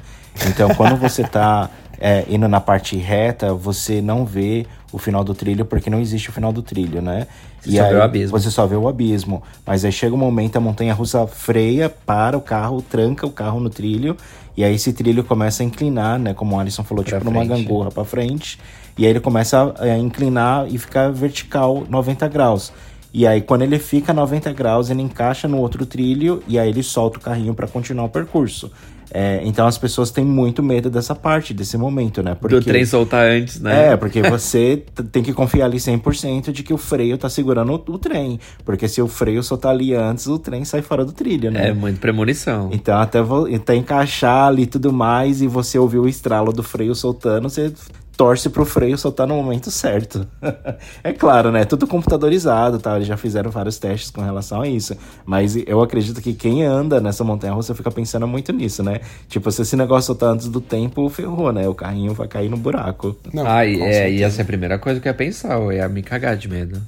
Então, 0.49 0.69
quando 0.75 0.97
você 0.97 1.25
tá 1.25 1.71
é, 2.01 2.25
indo 2.29 2.49
na 2.49 2.61
parte 2.61 2.97
reta, 2.97 3.55
você 3.55 4.01
não 4.01 4.25
vê 4.25 4.67
o 4.93 4.99
final 4.99 5.25
do 5.25 5.35
trilho 5.35 5.65
porque 5.65 5.91
não 5.91 6.01
existe 6.01 6.31
o 6.31 6.33
final 6.33 6.53
do 6.53 6.63
trilho, 6.63 7.03
né? 7.03 7.27
Você 7.61 7.77
só 7.77 7.89
vê 7.89 7.95
o 7.95 8.03
abismo. 8.03 8.39
Você 8.39 8.51
só 8.51 8.67
vê 8.67 8.77
o 8.77 8.89
abismo. 8.89 9.43
Mas 9.67 9.85
aí 9.85 9.93
chega 9.93 10.15
um 10.15 10.19
momento, 10.19 10.57
a 10.57 10.61
montanha 10.61 10.93
russa 10.95 11.27
freia, 11.27 11.89
para 11.89 12.37
o 12.37 12.41
carro, 12.41 12.83
tranca 12.83 13.27
o 13.27 13.31
carro 13.31 13.59
no 13.59 13.71
trilho. 13.71 14.17
E 14.57 14.63
aí 14.63 14.75
esse 14.75 14.93
trilho 14.93 15.25
começa 15.25 15.63
a 15.63 15.67
inclinar, 15.67 16.19
né? 16.19 16.35
Como 16.35 16.55
o 16.55 16.61
Alisson 16.61 16.85
falou, 16.85 17.03
Pra 17.03 17.19
tipo 17.19 17.31
numa 17.31 17.45
gangorra 17.45 17.91
pra 17.91 18.05
frente. 18.05 18.59
E 18.97 19.05
aí 19.05 19.11
ele 19.11 19.21
começa 19.21 19.75
a, 19.77 19.85
a 19.85 19.99
inclinar 19.99 20.67
e 20.69 20.79
ficar 20.79 21.11
vertical 21.11 21.85
90 21.89 22.29
graus. 22.29 22.73
E 23.13 23.29
aí, 23.29 23.41
quando 23.41 23.63
ele 23.63 23.79
fica 23.79 24.13
90 24.13 24.53
graus, 24.53 24.91
ele 24.91 25.01
encaixa 25.01 25.47
no 25.47 25.59
outro 25.59 25.87
trilho 25.87 26.43
e 26.49 26.59
aí 26.59 26.69
ele 26.69 26.83
solta 26.83 27.19
o 27.19 27.21
carrinho 27.21 27.55
para 27.55 27.69
continuar 27.69 28.07
o 28.07 28.09
percurso. 28.09 28.73
É, 29.13 29.41
então 29.45 29.67
as 29.67 29.79
pessoas 29.79 30.11
têm 30.11 30.25
muito 30.25 30.63
medo 30.63 30.91
dessa 30.91 31.15
parte, 31.15 31.53
desse 31.55 31.77
momento, 31.77 32.23
né? 32.23 32.37
Do 32.41 32.61
trem 32.61 32.85
soltar 32.85 33.27
antes, 33.27 33.61
né? 33.61 33.93
É, 33.93 33.97
porque 33.97 34.23
você 34.23 34.83
tem 35.13 35.23
que 35.23 35.33
confiar 35.33 35.67
ali 35.67 35.79
100% 35.79 36.53
de 36.53 36.63
que 36.63 36.73
o 36.73 36.79
freio 36.79 37.17
tá 37.19 37.29
segurando 37.29 37.73
o, 37.73 37.93
o 37.93 37.99
trem. 37.99 38.39
Porque 38.65 38.89
se 38.89 39.01
o 39.01 39.09
freio 39.09 39.43
soltar 39.43 39.73
ali 39.73 39.95
antes, 39.95 40.27
o 40.27 40.39
trem 40.39 40.65
sai 40.65 40.83
fora 40.83 41.05
do 41.05 41.13
trilho, 41.13 41.51
né? 41.51 41.69
É 41.69 41.73
muito 41.73 42.01
premonição. 42.01 42.71
Então, 42.73 42.99
até, 42.99 43.19
até 43.55 43.77
encaixar 43.77 44.49
ali 44.49 44.63
e 44.63 44.67
tudo 44.67 44.93
mais, 44.93 45.43
e 45.43 45.47
você 45.47 45.79
ouvir 45.79 45.99
o 45.99 46.09
estralo 46.09 46.53
do 46.53 46.63
freio 46.63 46.95
soltando, 46.95 47.49
você 47.49 47.73
torce 48.17 48.49
pro 48.49 48.65
freio 48.65 48.97
soltar 48.97 49.27
no 49.27 49.35
momento 49.35 49.71
certo. 49.71 50.27
é 51.03 51.13
claro, 51.13 51.51
né? 51.51 51.65
Tudo 51.65 51.87
computadorizado, 51.87 52.79
tá? 52.79 52.97
Eles 52.97 53.09
já 53.09 53.17
fizeram 53.17 53.51
vários 53.51 53.79
testes 53.79 54.11
com 54.11 54.23
relação 54.23 54.63
a 54.63 54.69
isso. 54.69 54.97
Mas 55.25 55.57
eu 55.57 55.83
acredito 55.83 56.21
que 56.21 56.33
quem 56.33 56.65
anda 56.65 57.01
nessa 57.01 57.25
montanha-russa 57.25 57.75
fica 57.75 57.91
pensando 57.91 58.27
muito 58.27 58.53
nisso, 58.53 58.83
né? 58.83 59.01
Tipo, 59.29 59.51
se 59.51 59.63
esse 59.63 59.77
negócio 59.77 60.07
soltar 60.07 60.31
antes 60.31 60.49
do 60.49 60.61
tempo, 60.61 61.09
ferrou, 61.09 61.53
né? 61.53 61.69
O 61.69 61.75
carrinho 61.75 62.15
vai 62.15 62.29
cair 62.29 62.49
no 62.49 62.57
buraco. 62.57 63.17
Não, 63.33 63.47
ah, 63.47 63.65
e, 63.67 63.81
é, 63.81 64.11
ia 64.11 64.31
ser 64.31 64.43
a 64.43 64.45
primeira 64.45 64.79
coisa 64.79 65.01
que 65.01 65.09
eu 65.09 65.11
ia 65.11 65.17
pensar, 65.17 65.55
eu 65.59 65.73
ia 65.73 65.89
me 65.89 66.03
cagar 66.03 66.37
de 66.37 66.49
medo. 66.49 66.81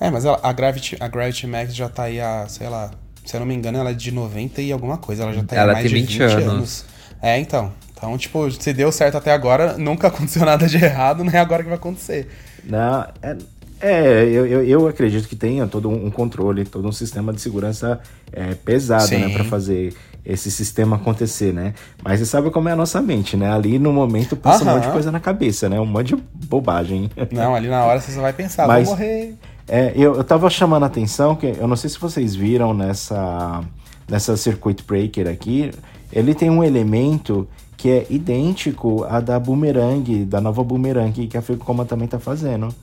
É, 0.00 0.10
mas 0.10 0.26
a, 0.26 0.52
Gravity, 0.52 0.96
a 1.00 1.08
Gravity 1.08 1.46
Max 1.46 1.74
já 1.74 1.88
tá 1.88 2.04
aí 2.04 2.20
há, 2.20 2.46
sei 2.48 2.68
lá, 2.68 2.90
se 3.24 3.34
eu 3.34 3.40
não 3.40 3.46
me 3.46 3.54
engano, 3.54 3.78
ela 3.78 3.90
é 3.90 3.94
de 3.94 4.10
90 4.10 4.60
e 4.60 4.72
alguma 4.72 4.98
coisa. 4.98 5.22
Ela 5.22 5.32
já 5.32 5.42
tá 5.42 5.56
aí 5.56 5.62
há 5.62 5.72
mais 5.72 5.78
tem 5.78 5.88
de 5.88 5.94
20 5.94 6.08
20 6.08 6.22
anos. 6.22 6.44
anos. 6.46 6.84
É, 7.22 7.38
então. 7.38 7.72
Então, 8.04 8.18
tipo, 8.18 8.50
se 8.50 8.72
deu 8.74 8.92
certo 8.92 9.16
até 9.16 9.32
agora, 9.32 9.78
nunca 9.78 10.08
aconteceu 10.08 10.44
nada 10.44 10.66
de 10.66 10.76
errado, 10.76 11.24
não 11.24 11.32
é 11.32 11.38
agora 11.38 11.62
que 11.62 11.70
vai 11.70 11.78
acontecer. 11.78 12.28
Não, 12.62 13.06
é, 13.22 13.36
é, 13.80 14.24
eu, 14.24 14.46
eu, 14.46 14.64
eu 14.64 14.88
acredito 14.88 15.26
que 15.26 15.34
tenha 15.34 15.66
todo 15.66 15.88
um 15.88 16.10
controle, 16.10 16.66
todo 16.66 16.86
um 16.86 16.92
sistema 16.92 17.32
de 17.32 17.40
segurança 17.40 17.98
é, 18.30 18.54
pesado, 18.54 19.06
Sim. 19.08 19.18
né, 19.18 19.28
para 19.30 19.44
fazer 19.44 19.94
esse 20.24 20.50
sistema 20.50 20.96
acontecer, 20.96 21.52
né? 21.52 21.72
Mas 22.02 22.20
você 22.20 22.26
sabe 22.26 22.50
como 22.50 22.68
é 22.68 22.72
a 22.72 22.76
nossa 22.76 23.00
mente, 23.00 23.36
né? 23.38 23.50
Ali 23.50 23.78
no 23.78 23.92
momento 23.92 24.36
passa 24.36 24.64
um 24.64 24.68
Aham. 24.68 24.76
monte 24.76 24.86
de 24.86 24.92
coisa 24.92 25.10
na 25.10 25.20
cabeça, 25.20 25.68
né? 25.68 25.80
Um 25.80 25.86
monte 25.86 26.14
de 26.14 26.22
bobagem. 26.46 27.10
Não, 27.32 27.54
ali 27.54 27.68
na 27.68 27.84
hora 27.84 28.00
você 28.00 28.12
só 28.12 28.20
vai 28.20 28.32
pensar, 28.34 28.66
Mas- 28.66 28.86
vou 28.86 28.96
morrer. 28.96 29.34
É, 29.66 29.92
eu, 29.96 30.14
eu 30.16 30.24
tava 30.24 30.50
chamando 30.50 30.82
a 30.82 30.86
atenção, 30.86 31.34
que 31.34 31.46
eu 31.46 31.66
não 31.66 31.74
sei 31.74 31.88
se 31.88 31.98
vocês 31.98 32.34
viram 32.34 32.74
nessa, 32.74 33.62
nessa 34.06 34.36
Circuit 34.36 34.82
Breaker 34.86 35.26
aqui, 35.26 35.70
ele 36.12 36.34
tem 36.34 36.50
um 36.50 36.62
elemento 36.62 37.48
que 37.84 37.90
é 37.90 38.06
idêntico 38.08 39.04
à 39.04 39.20
da 39.20 39.38
Boomerang, 39.38 40.24
da 40.24 40.40
nova 40.40 40.64
Boomerang 40.64 41.26
que 41.26 41.36
a 41.36 41.40
Vekoma 41.42 41.84
também 41.84 42.08
tá 42.08 42.18
fazendo. 42.18 42.74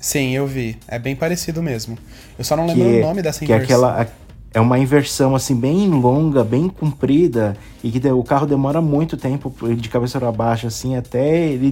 Sim, 0.00 0.30
eu 0.30 0.46
vi. 0.46 0.78
É 0.88 0.98
bem 0.98 1.14
parecido 1.14 1.62
mesmo. 1.62 1.98
Eu 2.38 2.42
só 2.42 2.56
não 2.56 2.66
que 2.66 2.72
lembro 2.72 2.96
é, 2.96 3.00
o 3.00 3.02
nome 3.02 3.20
dessa 3.20 3.44
que 3.44 3.52
é 3.52 3.56
inversão. 3.56 3.84
aquela 3.84 4.08
é 4.54 4.58
uma 4.58 4.78
inversão 4.78 5.36
assim 5.36 5.54
bem 5.54 5.90
longa, 5.90 6.42
bem 6.42 6.70
comprida 6.70 7.54
e 7.84 7.90
que 7.90 8.08
o 8.08 8.24
carro 8.24 8.46
demora 8.46 8.80
muito 8.80 9.18
tempo 9.18 9.54
de 9.74 9.90
cabeça 9.90 10.18
para 10.18 10.32
baixo 10.32 10.66
assim 10.66 10.96
até 10.96 11.48
ele 11.48 11.70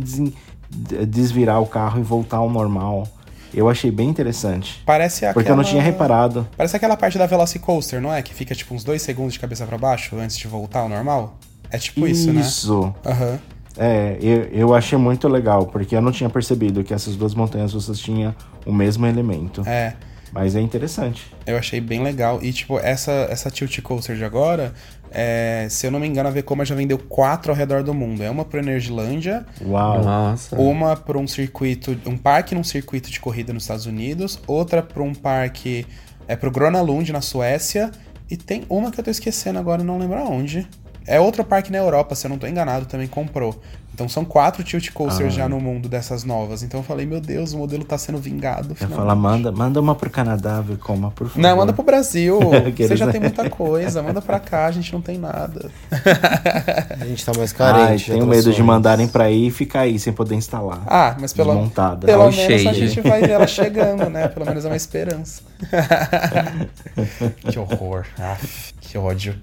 desvirar 1.09 1.63
o 1.63 1.67
carro 1.67 1.99
e 1.99 2.03
voltar 2.03 2.37
ao 2.37 2.51
normal. 2.51 3.09
Eu 3.55 3.71
achei 3.71 3.91
bem 3.91 4.11
interessante. 4.11 4.83
Parece 4.85 5.25
aquela... 5.25 5.33
Porque 5.33 5.51
eu 5.51 5.57
não 5.57 5.65
tinha 5.65 5.81
reparado. 5.81 6.47
Parece 6.55 6.77
aquela 6.77 6.99
parte 6.99 7.17
da 7.17 7.25
Velocicoaster, 7.25 7.99
não 7.99 8.13
é? 8.13 8.21
Que 8.21 8.35
fica 8.35 8.55
tipo 8.55 8.75
uns 8.75 8.85
dois 8.85 9.01
segundos 9.01 9.33
de 9.33 9.41
cabeça 9.41 9.65
pra 9.65 9.79
baixo 9.79 10.17
antes 10.19 10.37
de 10.37 10.47
voltar 10.47 10.81
ao 10.81 10.89
normal. 10.91 11.39
É 11.71 11.79
tipo 11.79 12.07
isso, 12.07 12.33
né? 12.33 12.41
Isso. 12.41 12.95
Aham. 13.05 13.39
É, 13.77 14.17
eu, 14.21 14.45
eu 14.53 14.75
achei 14.75 14.97
muito 14.97 15.27
legal, 15.27 15.67
porque 15.67 15.97
eu 15.97 16.01
não 16.01 16.13
tinha 16.13 16.31
percebido 16.31 16.85
que 16.85 16.95
essas 16.95 17.17
duas 17.17 17.35
montanhas 17.35 17.73
russas 17.73 17.99
tinham 17.99 18.35
o 18.65 18.73
mesmo 18.73 19.07
elemento. 19.07 19.63
É. 19.67 19.95
Mas 20.33 20.57
é 20.57 20.61
interessante. 20.61 21.33
Eu 21.47 21.57
achei 21.57 21.81
bem 21.81 22.03
legal. 22.03 22.41
E, 22.43 22.53
tipo, 22.53 22.79
essa, 22.79 23.13
essa 23.31 23.51
Tilt 23.51 23.81
Coaster 23.83 24.17
de 24.17 24.25
agora, 24.25 24.75
é, 25.13 25.69
se 25.71 25.87
eu 25.87 25.93
não 25.93 26.01
me 26.01 26.09
engano, 26.09 26.29
a 26.29 26.33
Vekoma 26.33 26.65
já 26.65 26.75
vendeu 26.75 26.99
quatro 26.99 27.53
ao 27.53 27.57
redor 27.57 27.85
do 27.85 27.95
mundo. 27.95 28.21
É 28.21 28.29
uma 28.29 28.45
pro 28.45 28.59
Energilândia, 28.59 29.47
Uau. 29.65 30.03
Nossa. 30.03 30.57
uma 30.57 30.97
para 30.97 31.17
um 31.17 31.29
circuito, 31.29 31.97
um 32.05 32.19
parque 32.19 32.53
num 32.53 32.65
circuito 32.65 33.11
de 33.13 33.21
corrida 33.21 33.53
nos 33.53 33.63
Estados 33.63 33.87
Unidos, 33.87 34.41
outra 34.45 34.83
para 34.83 35.03
um 35.05 35.15
parque, 35.15 35.87
é 36.27 36.35
pro 36.35 36.51
Grona 36.51 36.81
Lund 36.81 37.13
na 37.13 37.21
Suécia, 37.21 37.93
e 38.29 38.37
tem 38.37 38.65
uma 38.69 38.91
que 38.91 38.99
eu 38.99 39.05
tô 39.05 39.11
esquecendo 39.13 39.61
agora, 39.61 39.85
não 39.85 39.99
lembro 39.99 40.19
aonde. 40.19 40.67
É 41.07 41.21
outro 41.21 41.45
parque 41.45 41.71
na 41.71 41.79
Europa, 41.79 42.15
se 42.15 42.27
eu 42.27 42.31
não 42.31 42.39
tô 42.39 42.47
enganado, 42.47 42.87
também 42.87 43.07
comprou. 43.07 43.61
Então 43.93 44.09
são 44.09 44.25
quatro 44.25 44.65
tilt 44.65 44.91
coasters 44.91 45.35
Ah. 45.35 45.37
já 45.37 45.49
no 45.49 45.61
mundo 45.61 45.89
dessas 45.89 46.25
novas. 46.25 46.65
Então 46.65 46.81
eu 46.81 46.85
falei, 46.85 47.07
meu 47.07 47.21
Deus, 47.21 47.53
o 47.53 47.59
modelo 47.59 47.85
tá 47.85 47.97
sendo 47.97 48.19
vingado. 48.19 48.71
Eu 48.71 48.75
finalmente. 48.75 49.07
falo, 49.07 49.17
manda, 49.21 49.53
manda 49.53 49.81
uma 49.81 49.95
pro 49.95 50.11
Canadá, 50.11 50.61
Vekoma, 50.61 51.13
por 51.13 51.29
favor. 51.29 51.41
Não, 51.41 51.57
manda 51.57 51.73
pro 51.73 51.85
Brasil. 51.85 52.41
Você 52.77 52.97
já 52.97 53.07
tem 53.13 53.21
muita 53.21 53.49
coisa. 53.49 54.03
Manda 54.03 54.21
pra 54.21 54.41
cá, 54.41 54.67
a 54.67 54.73
gente 54.73 54.93
não 54.93 55.01
tem 55.01 55.17
nada. 55.17 55.71
A 57.01 57.05
gente 57.05 57.25
tá 57.25 57.33
mais 57.37 57.53
Ai, 57.53 57.57
carente. 57.57 58.11
tenho 58.11 58.25
de 58.25 58.29
medo 58.31 58.53
de 58.53 58.63
mandarem 58.65 59.07
pra 59.07 59.25
aí 59.25 59.47
e 59.47 59.51
ficar 59.53 59.81
aí 59.83 59.97
sem 59.97 60.13
poder 60.13 60.35
instalar. 60.35 60.83
Ah, 60.89 61.15
mas 61.21 61.33
pelo, 61.33 61.53
Desmontada. 61.53 62.05
pelo 62.05 62.33
menos 62.33 62.67
a 62.67 62.73
gente 62.73 63.01
vai 63.01 63.21
ver 63.21 63.31
ela 63.31 63.47
chegando, 63.47 64.11
né? 64.11 64.27
Pelo 64.27 64.45
menos 64.47 64.65
é 64.65 64.69
uma 64.69 64.77
esperança. 64.77 65.41
que 67.49 67.59
horror. 67.61 68.07
Aff, 68.19 68.75
que 68.81 68.99
ódio. 68.99 69.37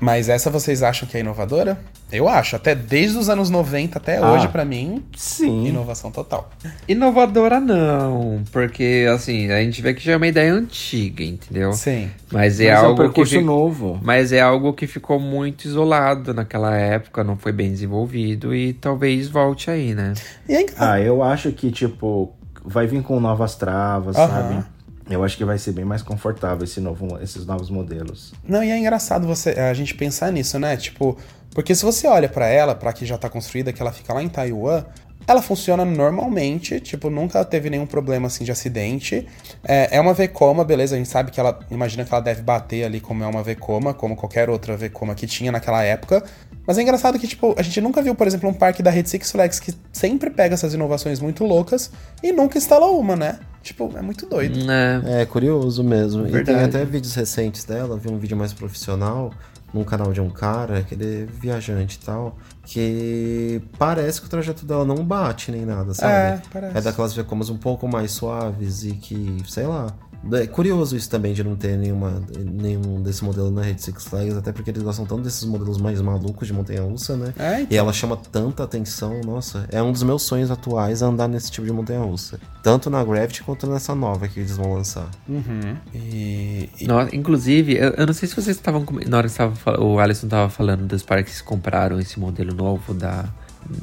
Mas 0.00 0.28
essa 0.28 0.50
vocês 0.50 0.82
acham 0.82 1.08
que 1.08 1.16
é 1.16 1.20
inovadora? 1.20 1.78
Eu 2.12 2.28
acho. 2.28 2.54
Até 2.56 2.74
desde 2.74 3.16
os 3.16 3.28
anos 3.28 3.48
90 3.48 3.98
até 3.98 4.18
Ah. 4.18 4.32
hoje, 4.32 4.48
pra 4.48 4.64
mim, 4.64 5.02
Sim. 5.16 5.66
inovação 5.66 6.10
total. 6.10 6.50
Inovadora 6.86 7.58
não, 7.60 8.42
porque 8.52 9.06
assim, 9.12 9.50
a 9.50 9.60
gente 9.62 9.80
vê 9.80 9.94
que 9.94 10.04
já 10.04 10.12
é 10.12 10.16
uma 10.16 10.26
ideia 10.26 10.52
antiga, 10.52 11.24
entendeu? 11.24 11.72
Sim. 11.72 12.10
Mas 12.30 12.60
é 12.60 12.70
Mas 12.70 12.78
é 12.78 12.82
um 12.82 12.84
algo 12.86 12.96
que 12.96 13.02
percurso 13.02 13.36
fi- 13.36 13.42
novo. 13.42 13.98
Mas 14.02 14.32
é 14.32 14.40
algo 14.40 14.72
que 14.74 14.86
ficou 14.86 15.18
muito 15.18 15.64
isolado 15.64 16.34
naquela 16.34 16.76
época, 16.76 17.24
não 17.24 17.36
foi 17.36 17.52
bem 17.52 17.70
desenvolvido 17.70 18.54
e 18.54 18.72
talvez 18.74 19.28
volte 19.28 19.70
aí, 19.70 19.94
né? 19.94 20.12
E 20.48 20.54
aí, 20.54 20.66
Ah, 20.76 21.00
eu 21.00 21.22
acho 21.22 21.50
que, 21.52 21.70
tipo, 21.70 22.32
vai 22.64 22.86
vir 22.86 23.02
com 23.02 23.18
novas 23.18 23.54
travas, 23.56 24.16
Aham. 24.16 24.28
sabe? 24.28 24.64
Eu 25.08 25.22
acho 25.22 25.36
que 25.36 25.44
vai 25.44 25.58
ser 25.58 25.72
bem 25.72 25.84
mais 25.84 26.02
confortável 26.02 26.64
esse 26.64 26.80
novo, 26.80 27.18
esses 27.20 27.44
novos 27.44 27.68
modelos. 27.68 28.32
Não, 28.46 28.64
e 28.64 28.70
é 28.70 28.78
engraçado 28.78 29.26
você 29.26 29.50
a 29.50 29.74
gente 29.74 29.94
pensar 29.94 30.32
nisso, 30.32 30.58
né? 30.58 30.76
Tipo, 30.76 31.16
porque 31.54 31.74
se 31.74 31.84
você 31.84 32.06
olha 32.06 32.28
pra 32.28 32.46
ela, 32.46 32.74
pra 32.74 32.92
que 32.92 33.04
já 33.04 33.18
tá 33.18 33.28
construída, 33.28 33.72
que 33.72 33.82
ela 33.82 33.92
fica 33.92 34.12
lá 34.12 34.22
em 34.22 34.28
Taiwan, 34.28 34.84
ela 35.26 35.40
funciona 35.40 35.84
normalmente, 35.84 36.80
tipo, 36.80 37.08
nunca 37.08 37.44
teve 37.44 37.70
nenhum 37.70 37.86
problema 37.86 38.26
assim 38.26 38.44
de 38.44 38.52
acidente. 38.52 39.26
É, 39.62 39.96
é 39.96 40.00
uma 40.00 40.12
Vekoma, 40.12 40.64
beleza? 40.64 40.94
A 40.94 40.98
gente 40.98 41.08
sabe 41.08 41.30
que 41.30 41.40
ela 41.40 41.58
imagina 41.70 42.04
que 42.04 42.12
ela 42.12 42.22
deve 42.22 42.42
bater 42.42 42.84
ali 42.84 43.00
como 43.00 43.24
é 43.24 43.26
uma 43.26 43.42
Vekoma, 43.42 43.94
como 43.94 44.16
qualquer 44.16 44.50
outra 44.50 44.76
Vekoma 44.76 45.14
que 45.14 45.26
tinha 45.26 45.50
naquela 45.50 45.82
época. 45.82 46.22
Mas 46.66 46.78
é 46.78 46.82
engraçado 46.82 47.18
que, 47.18 47.26
tipo, 47.26 47.54
a 47.58 47.62
gente 47.62 47.80
nunca 47.80 48.00
viu, 48.02 48.14
por 48.14 48.26
exemplo, 48.26 48.48
um 48.48 48.54
parque 48.54 48.82
da 48.82 48.90
rede 48.90 49.10
Six 49.10 49.30
Flags 49.30 49.60
que 49.60 49.74
sempre 49.92 50.30
pega 50.30 50.54
essas 50.54 50.72
inovações 50.74 51.20
muito 51.20 51.44
loucas 51.44 51.90
e 52.22 52.32
nunca 52.32 52.56
instalou 52.58 52.98
uma, 52.98 53.14
né? 53.16 53.38
Tipo, 53.62 53.92
é 53.96 54.02
muito 54.02 54.26
doido. 54.26 54.58
É, 54.70 55.22
É 55.22 55.26
curioso 55.26 55.82
mesmo. 55.82 56.22
E 56.22 56.30
tem 56.30 56.44
Verdade. 56.44 56.76
até 56.76 56.84
vídeos 56.84 57.14
recentes 57.14 57.64
dela, 57.64 57.98
vi 57.98 58.10
um 58.10 58.18
vídeo 58.18 58.36
mais 58.36 58.52
profissional 58.52 59.32
num 59.74 59.82
canal 59.82 60.12
de 60.12 60.20
um 60.20 60.30
cara, 60.30 60.78
aquele 60.78 61.22
é 61.22 61.26
viajante 61.26 61.98
e 62.00 62.06
tal, 62.06 62.38
que 62.64 63.60
parece 63.76 64.20
que 64.20 64.28
o 64.28 64.30
trajeto 64.30 64.64
dela 64.64 64.84
não 64.84 65.04
bate 65.04 65.50
nem 65.50 65.66
nada, 65.66 65.92
sabe? 65.92 66.12
É, 66.12 66.42
parece. 66.52 66.78
É 66.78 66.80
daquelas 66.80 67.12
Vecomas 67.12 67.50
um 67.50 67.56
pouco 67.58 67.88
mais 67.88 68.12
suaves 68.12 68.84
e 68.84 68.92
que, 68.92 69.42
sei 69.48 69.66
lá. 69.66 69.88
É 70.32 70.46
curioso 70.46 70.96
isso 70.96 71.08
também 71.10 71.32
de 71.34 71.44
não 71.44 71.54
ter 71.56 71.76
nenhuma, 71.76 72.22
nenhum 72.38 73.02
desse 73.02 73.22
modelo 73.24 73.50
na 73.50 73.62
rede 73.62 73.82
Six 73.82 74.04
Flags, 74.04 74.36
até 74.36 74.52
porque 74.52 74.70
eles 74.70 74.82
gostam 74.82 75.04
tanto 75.04 75.22
desses 75.22 75.44
modelos 75.44 75.78
mais 75.78 76.00
malucos 76.00 76.46
de 76.46 76.52
montanha-russa, 76.54 77.16
né? 77.16 77.34
É, 77.38 77.54
então. 77.60 77.66
E 77.70 77.76
ela 77.76 77.92
chama 77.92 78.16
tanta 78.16 78.62
atenção, 78.64 79.20
nossa, 79.24 79.66
é 79.70 79.82
um 79.82 79.92
dos 79.92 80.02
meus 80.02 80.22
sonhos 80.22 80.50
atuais 80.50 81.02
andar 81.02 81.28
nesse 81.28 81.50
tipo 81.50 81.66
de 81.66 81.72
montanha-russa. 81.72 82.38
Tanto 82.62 82.88
na 82.88 83.04
Gravity 83.04 83.42
quanto 83.42 83.66
nessa 83.66 83.94
nova 83.94 84.26
que 84.28 84.40
eles 84.40 84.56
vão 84.56 84.72
lançar. 84.74 85.08
Uhum. 85.28 85.76
E, 85.94 86.70
e- 86.80 86.86
No- 86.86 87.08
inclusive, 87.12 87.74
eu, 87.76 87.90
eu 87.90 88.06
não 88.06 88.14
sei 88.14 88.28
se 88.28 88.34
vocês 88.34 88.56
estavam. 88.56 88.84
com- 88.84 88.98
Na 89.08 89.18
hora 89.18 89.28
que 89.28 89.34
tava, 89.34 89.80
o 89.80 89.98
Alisson 89.98 90.28
tava 90.28 90.48
falando 90.48 90.86
dos 90.86 91.02
parques 91.02 91.40
que 91.40 91.46
compraram 91.46 91.98
esse 92.00 92.18
modelo 92.18 92.54
novo 92.54 92.94
da, 92.94 93.26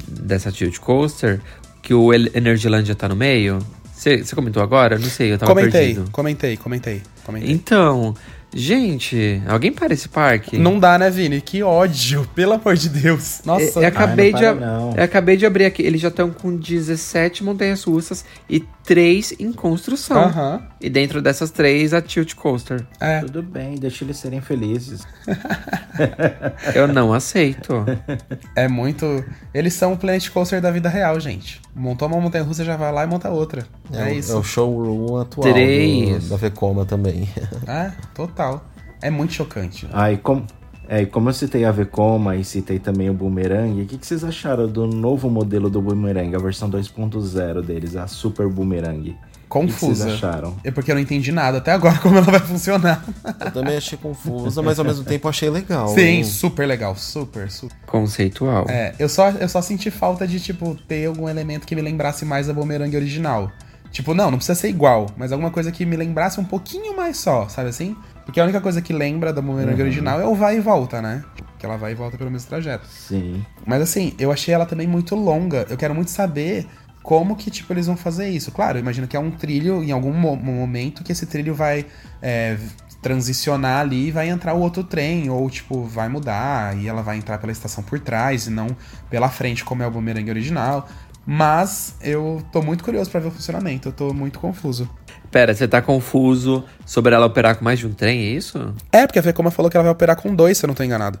dessa 0.08 0.50
Tilt 0.50 0.78
Coaster, 0.78 1.40
que 1.80 1.94
o 1.94 2.12
El- 2.12 2.28
Energylandia 2.34 2.94
tá 2.94 3.08
no 3.08 3.16
meio. 3.16 3.58
Você 4.02 4.34
comentou 4.34 4.60
agora? 4.62 4.98
Não 4.98 5.08
sei, 5.08 5.32
eu 5.32 5.38
tava 5.38 5.52
comentei, 5.52 5.94
perdido. 5.94 6.10
comentei, 6.10 6.56
comentei, 6.56 7.02
comentei. 7.24 7.52
Então, 7.52 8.14
gente, 8.54 9.42
alguém 9.48 9.72
para 9.72 9.92
esse 9.94 10.08
parque? 10.08 10.58
Não 10.58 10.78
dá, 10.78 10.98
né, 10.98 11.10
Vini? 11.10 11.40
Que 11.40 11.62
ódio, 11.62 12.26
pelo 12.34 12.52
amor 12.52 12.76
de 12.76 12.88
Deus. 12.88 13.40
Nossa. 13.44 13.78
Eu, 13.78 13.82
eu 13.82 13.88
acabei 13.88 14.32
não 14.32 14.38
de, 14.38 14.52
não. 14.60 14.94
eu 14.96 15.02
acabei 15.02 15.36
de 15.36 15.46
abrir 15.46 15.64
aqui. 15.64 15.82
Eles 15.82 16.00
já 16.00 16.08
estão 16.08 16.30
com 16.30 16.54
17 16.56 17.42
montanhas 17.44 17.82
russas 17.84 18.24
e 18.48 18.60
3 18.84 19.34
em 19.38 19.52
construção. 19.52 20.18
Aham. 20.24 20.62
E 20.80 20.90
dentro 20.90 21.22
dessas 21.22 21.50
três, 21.50 21.94
a 21.94 22.02
Tilt 22.02 22.34
Coaster. 22.34 22.84
É. 23.00 23.20
Tudo 23.20 23.40
bem, 23.42 23.76
deixa 23.76 24.04
eles 24.04 24.16
serem 24.16 24.40
felizes. 24.40 25.02
Eu 26.74 26.88
não 26.88 27.12
aceito. 27.12 27.84
É 28.56 28.66
muito. 28.66 29.24
Eles 29.54 29.74
são 29.74 29.92
o 29.92 29.96
Planet 29.96 30.28
Coaster 30.30 30.60
da 30.60 30.70
vida 30.70 30.88
real, 30.88 31.20
gente. 31.20 31.60
Montou 31.74 32.08
uma 32.08 32.20
montanha 32.20 32.42
russa, 32.44 32.64
já 32.64 32.76
vai 32.76 32.92
lá 32.92 33.04
e 33.04 33.06
monta 33.06 33.30
outra. 33.30 33.64
É, 33.92 34.04
o- 34.04 34.08
isso. 34.08 34.32
É 34.32 34.34
o 34.36 34.42
showroom 34.42 35.16
atual 35.20 35.46
do- 35.46 35.52
Três. 35.52 36.28
da 36.28 36.36
Vekoma 36.36 36.84
também. 36.84 37.28
É, 37.66 37.92
total. 38.14 38.41
É 39.00 39.10
muito 39.10 39.32
chocante. 39.32 39.88
Ah, 39.92 40.12
e 40.12 40.16
como, 40.16 40.46
é, 40.88 41.02
e 41.02 41.06
como 41.06 41.28
eu 41.28 41.32
citei 41.32 41.64
a 41.64 41.72
Vekoma 41.72 42.36
e 42.36 42.44
citei 42.44 42.78
também 42.78 43.10
o 43.10 43.14
Boomerang, 43.14 43.82
o 43.82 43.86
que, 43.86 43.98
que 43.98 44.06
vocês 44.06 44.22
acharam 44.22 44.68
do 44.68 44.86
novo 44.86 45.28
modelo 45.30 45.70
do 45.70 45.80
Boomerang, 45.80 46.34
a 46.34 46.38
versão 46.38 46.70
2.0 46.70 47.62
deles, 47.62 47.96
a 47.96 48.06
Super 48.06 48.48
Boomerang? 48.48 49.16
O 49.54 49.60
que, 49.60 49.66
que 49.66 49.72
vocês 49.72 49.98
Confusa. 49.98 50.14
acharam? 50.14 50.56
É 50.64 50.70
porque 50.70 50.90
eu 50.90 50.94
não 50.94 51.02
entendi 51.02 51.30
nada 51.30 51.58
até 51.58 51.72
agora 51.72 51.98
como 52.00 52.16
ela 52.16 52.30
vai 52.30 52.40
funcionar. 52.40 53.04
Eu 53.38 53.50
também 53.50 53.76
achei 53.76 53.98
confusa, 53.98 54.62
mas 54.62 54.78
ao 54.78 54.84
mesmo 54.84 55.04
tempo 55.04 55.28
achei 55.28 55.50
legal. 55.50 55.88
Sim, 55.88 56.24
super 56.24 56.66
legal. 56.66 56.96
Super, 56.96 57.50
super. 57.50 57.76
Conceitual. 57.86 58.64
É, 58.68 58.94
eu 58.98 59.10
só, 59.10 59.28
eu 59.30 59.48
só 59.48 59.60
senti 59.60 59.90
falta 59.90 60.26
de, 60.26 60.40
tipo, 60.40 60.74
ter 60.88 61.06
algum 61.06 61.28
elemento 61.28 61.66
que 61.66 61.74
me 61.74 61.82
lembrasse 61.82 62.24
mais 62.24 62.48
a 62.48 62.54
Boomerang 62.54 62.96
original. 62.96 63.50
Tipo, 63.90 64.14
não, 64.14 64.30
não 64.30 64.38
precisa 64.38 64.58
ser 64.58 64.70
igual, 64.70 65.06
mas 65.18 65.32
alguma 65.32 65.50
coisa 65.50 65.70
que 65.70 65.84
me 65.84 65.96
lembrasse 65.96 66.40
um 66.40 66.44
pouquinho 66.44 66.96
mais 66.96 67.18
só, 67.18 67.46
sabe 67.48 67.68
assim? 67.68 67.94
Porque 68.24 68.40
a 68.40 68.44
única 68.44 68.60
coisa 68.60 68.80
que 68.80 68.92
lembra 68.92 69.32
da 69.32 69.42
Boomerang 69.42 69.80
original 69.80 70.20
é 70.20 70.26
o 70.26 70.34
vai 70.34 70.56
e 70.56 70.60
volta, 70.60 71.02
né? 71.02 71.24
Que 71.58 71.66
ela 71.66 71.76
vai 71.76 71.92
e 71.92 71.94
volta 71.94 72.16
pelo 72.16 72.30
mesmo 72.30 72.48
trajeto. 72.48 72.86
Sim. 72.86 73.44
Mas 73.66 73.82
assim, 73.82 74.14
eu 74.18 74.30
achei 74.32 74.52
ela 74.54 74.66
também 74.66 74.86
muito 74.86 75.14
longa. 75.14 75.66
Eu 75.68 75.76
quero 75.76 75.94
muito 75.94 76.10
saber 76.10 76.66
como 77.02 77.34
que, 77.34 77.50
tipo, 77.50 77.72
eles 77.72 77.86
vão 77.86 77.96
fazer 77.96 78.28
isso. 78.28 78.52
Claro, 78.52 78.78
eu 78.78 78.80
imagino 78.82 79.08
que 79.08 79.16
é 79.16 79.20
um 79.20 79.30
trilho, 79.30 79.82
em 79.82 79.90
algum 79.90 80.12
mo- 80.12 80.36
momento, 80.36 81.02
que 81.02 81.10
esse 81.12 81.26
trilho 81.26 81.52
vai 81.54 81.84
é, 82.20 82.56
transicionar 83.02 83.80
ali 83.80 84.06
e 84.06 84.10
vai 84.12 84.28
entrar 84.28 84.54
o 84.54 84.60
outro 84.60 84.84
trem, 84.84 85.28
ou, 85.28 85.50
tipo, 85.50 85.82
vai 85.84 86.08
mudar, 86.08 86.76
e 86.78 86.86
ela 86.86 87.02
vai 87.02 87.16
entrar 87.16 87.38
pela 87.38 87.50
estação 87.50 87.82
por 87.82 87.98
trás 87.98 88.46
e 88.46 88.50
não 88.50 88.68
pela 89.10 89.28
frente, 89.28 89.64
como 89.64 89.82
é 89.82 89.86
o 89.86 89.90
Boomerang 89.90 90.30
original. 90.30 90.88
Mas 91.26 91.96
eu 92.02 92.42
tô 92.50 92.60
muito 92.60 92.82
curioso 92.82 93.10
pra 93.10 93.20
ver 93.20 93.28
o 93.28 93.30
funcionamento, 93.30 93.88
eu 93.88 93.92
tô 93.92 94.12
muito 94.12 94.38
confuso. 94.38 94.88
Pera, 95.30 95.54
você 95.54 95.66
tá 95.66 95.80
confuso 95.80 96.64
sobre 96.84 97.14
ela 97.14 97.26
operar 97.26 97.56
com 97.56 97.64
mais 97.64 97.78
de 97.78 97.86
um 97.86 97.92
trem, 97.92 98.20
é 98.20 98.30
isso? 98.32 98.74
É, 98.90 99.06
porque 99.06 99.18
a 99.18 99.22
Vekoma 99.22 99.50
falou 99.50 99.70
que 99.70 99.76
ela 99.76 99.84
vai 99.84 99.92
operar 99.92 100.16
com 100.16 100.34
dois, 100.34 100.58
se 100.58 100.64
eu 100.64 100.68
não 100.68 100.74
tô 100.74 100.82
enganado. 100.82 101.18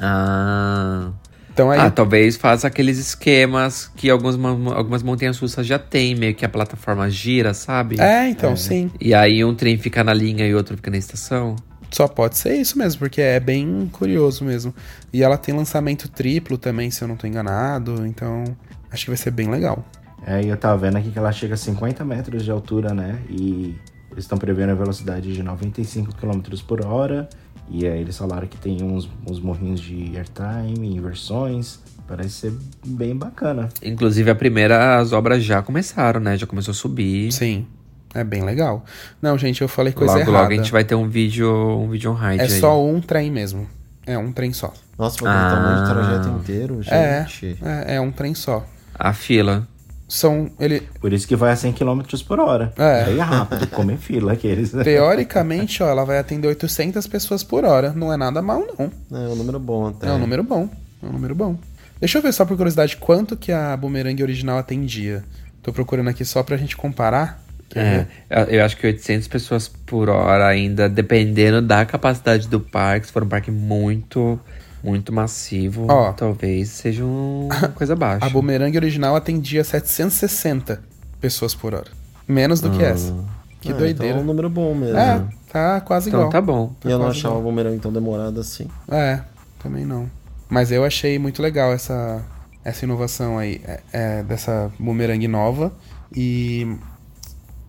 Ah. 0.00 1.10
Então 1.52 1.70
aí. 1.70 1.78
Ah, 1.78 1.90
talvez 1.90 2.36
faça 2.36 2.66
aqueles 2.66 2.98
esquemas 2.98 3.90
que 3.94 4.08
algumas, 4.08 4.36
algumas 4.74 5.02
montanhas 5.02 5.38
russas 5.38 5.66
já 5.66 5.78
tem, 5.78 6.14
meio 6.14 6.34
que 6.34 6.44
a 6.44 6.48
plataforma 6.48 7.08
gira, 7.10 7.52
sabe? 7.52 8.00
É, 8.00 8.28
então, 8.28 8.56
sim. 8.56 8.90
E 9.00 9.12
aí 9.14 9.44
um 9.44 9.54
trem 9.54 9.76
fica 9.76 10.02
na 10.02 10.14
linha 10.14 10.46
e 10.46 10.54
outro 10.54 10.76
fica 10.76 10.90
na 10.90 10.96
estação. 10.96 11.56
Só 11.90 12.08
pode 12.08 12.38
ser 12.38 12.56
isso 12.56 12.78
mesmo, 12.78 12.98
porque 13.00 13.20
é 13.20 13.38
bem 13.38 13.88
curioso 13.92 14.44
mesmo. 14.44 14.74
E 15.12 15.22
ela 15.22 15.36
tem 15.36 15.54
lançamento 15.54 16.08
triplo 16.08 16.56
também, 16.56 16.90
se 16.90 17.02
eu 17.04 17.08
não 17.08 17.16
tô 17.16 17.26
enganado. 17.26 18.06
Então, 18.06 18.44
acho 18.92 19.04
que 19.04 19.10
vai 19.10 19.16
ser 19.16 19.30
bem 19.30 19.50
legal. 19.50 19.84
É, 20.26 20.42
e 20.42 20.48
eu 20.48 20.56
tava 20.56 20.78
vendo 20.78 20.96
aqui 20.98 21.10
que 21.10 21.18
ela 21.18 21.32
chega 21.32 21.54
a 21.54 21.56
50 21.56 22.04
metros 22.04 22.44
de 22.44 22.50
altura, 22.50 22.94
né? 22.94 23.20
E 23.28 23.76
eles 24.10 24.24
estão 24.24 24.38
prevendo 24.38 24.70
a 24.70 24.74
velocidade 24.74 25.32
de 25.32 25.42
95 25.42 26.14
km 26.14 26.40
por 26.66 26.84
hora. 26.84 27.28
E 27.68 27.86
aí 27.86 28.00
eles 28.00 28.16
falaram 28.16 28.46
que 28.46 28.56
tem 28.56 28.82
uns, 28.82 29.08
uns 29.28 29.40
morrinhos 29.40 29.80
de 29.80 30.12
airtime, 30.16 30.94
inversões. 30.96 31.80
Parece 32.06 32.30
ser 32.30 32.52
bem 32.86 33.16
bacana. 33.16 33.68
Inclusive, 33.82 34.30
a 34.30 34.34
primeira, 34.34 34.98
as 34.98 35.12
obras 35.12 35.42
já 35.42 35.62
começaram, 35.62 36.20
né? 36.20 36.36
Já 36.36 36.46
começou 36.46 36.72
a 36.72 36.74
subir. 36.74 37.32
Sim. 37.32 37.66
É 38.14 38.22
bem 38.22 38.42
legal. 38.44 38.84
Não, 39.22 39.38
gente, 39.38 39.62
eu 39.62 39.68
falei 39.68 39.92
coisa 39.92 40.12
logo, 40.12 40.22
errada. 40.24 40.38
logo 40.42 40.52
a 40.52 40.56
gente 40.56 40.70
vai 40.70 40.84
ter 40.84 40.94
um 40.94 41.08
vídeo, 41.08 41.50
um 41.50 41.88
vídeo 41.88 42.10
on 42.10 42.14
ride 42.14 42.40
É 42.40 42.44
aí. 42.44 42.60
só 42.60 42.84
um 42.84 43.00
trem 43.00 43.30
mesmo. 43.30 43.66
É 44.06 44.18
um 44.18 44.30
trem 44.32 44.52
só. 44.52 44.72
Nossa, 44.98 45.16
mas 45.24 45.34
ah. 45.34 45.50
tamanho 45.56 45.76
de 45.84 45.90
Ah. 45.90 45.94
trajeto 45.94 46.28
inteiro, 46.38 46.80
É, 46.88 47.24
gente. 47.26 47.58
é, 47.62 47.94
é 47.94 48.00
um 48.00 48.12
trem 48.12 48.34
só. 48.34 48.66
A 48.94 49.12
fila. 49.12 49.66
São. 50.08 50.50
Ele. 50.60 50.80
Por 51.00 51.12
isso 51.12 51.26
que 51.26 51.34
vai 51.34 51.52
a 51.52 51.56
100 51.56 51.72
km 51.72 52.02
por 52.26 52.38
hora. 52.38 52.72
É. 52.76 53.04
Bem 53.04 53.18
rápido, 53.18 53.66
come 53.68 53.96
fila 53.96 54.32
aqueles. 54.32 54.70
Teoricamente, 54.84 55.82
ó, 55.82 55.88
ela 55.88 56.04
vai 56.04 56.18
atender 56.18 56.48
800 56.48 57.06
pessoas 57.06 57.42
por 57.42 57.64
hora. 57.64 57.92
Não 57.92 58.12
é 58.12 58.16
nada 58.16 58.42
mal, 58.42 58.62
não. 58.78 58.92
É 59.10 59.28
um 59.28 59.34
número 59.36 59.58
bom 59.58 59.88
até. 59.88 60.08
É 60.08 60.12
um 60.12 60.18
número 60.18 60.42
bom. 60.42 60.68
É 61.02 61.06
um 61.06 61.12
número 61.12 61.34
bom. 61.34 61.56
Deixa 61.98 62.18
eu 62.18 62.22
ver 62.22 62.32
só 62.32 62.44
por 62.44 62.56
curiosidade 62.56 62.96
quanto 62.96 63.36
que 63.36 63.52
a 63.52 63.76
Boomerang 63.76 64.22
original 64.22 64.58
atendia. 64.58 65.24
Tô 65.62 65.72
procurando 65.72 66.08
aqui 66.08 66.24
só 66.24 66.42
pra 66.42 66.56
gente 66.56 66.76
comparar. 66.76 67.42
É, 67.74 68.06
eu 68.48 68.64
acho 68.64 68.76
que 68.76 68.86
800 68.86 69.28
pessoas 69.28 69.68
por 69.68 70.10
hora 70.10 70.46
ainda, 70.46 70.88
dependendo 70.88 71.62
da 71.62 71.86
capacidade 71.86 72.48
do 72.48 72.60
parque, 72.60 73.06
se 73.06 73.12
for 73.12 73.22
um 73.22 73.28
parque 73.28 73.50
muito, 73.50 74.38
muito 74.82 75.12
massivo, 75.12 75.86
Ó. 75.88 76.12
talvez 76.12 76.68
seja 76.70 77.04
um- 77.04 77.46
uma 77.46 77.68
coisa 77.74 77.94
baixa. 77.96 78.24
A 78.26 78.28
Boomerang 78.30 78.76
original 78.76 79.14
atendia 79.16 79.62
760 79.64 80.82
pessoas 81.20 81.54
por 81.54 81.74
hora. 81.74 81.90
Menos 82.26 82.60
do 82.60 82.70
que 82.70 82.82
essa. 82.82 83.14
Que 83.60 83.70
Ah, 83.72 83.76
doideira. 83.76 84.14
Então 84.14 84.20
é 84.20 84.22
um 84.22 84.26
número 84.26 84.50
bom 84.50 84.74
mesmo. 84.74 84.96
É, 84.98 85.22
tá 85.52 85.80
quase 85.80 86.08
Então 86.08 86.20
igual. 86.20 86.32
tá 86.32 86.40
bom. 86.40 86.72
E 86.84 86.90
eu 86.90 86.98
não 86.98 87.06
achava 87.08 87.34
igual. 87.36 87.42
bumerangue 87.52 87.78
tão 87.78 87.92
demorado 87.92 88.40
assim. 88.40 88.66
É, 88.90 89.20
também 89.62 89.84
não. 89.84 90.10
Mas 90.48 90.72
eu 90.72 90.84
achei 90.84 91.18
muito 91.18 91.40
legal 91.40 91.72
essa, 91.72 92.22
essa 92.64 92.84
inovação 92.84 93.38
aí, 93.38 93.60
é, 93.64 93.80
é, 93.92 94.22
dessa 94.24 94.70
boomerang 94.78 95.26
nova. 95.28 95.72
E, 96.14 96.76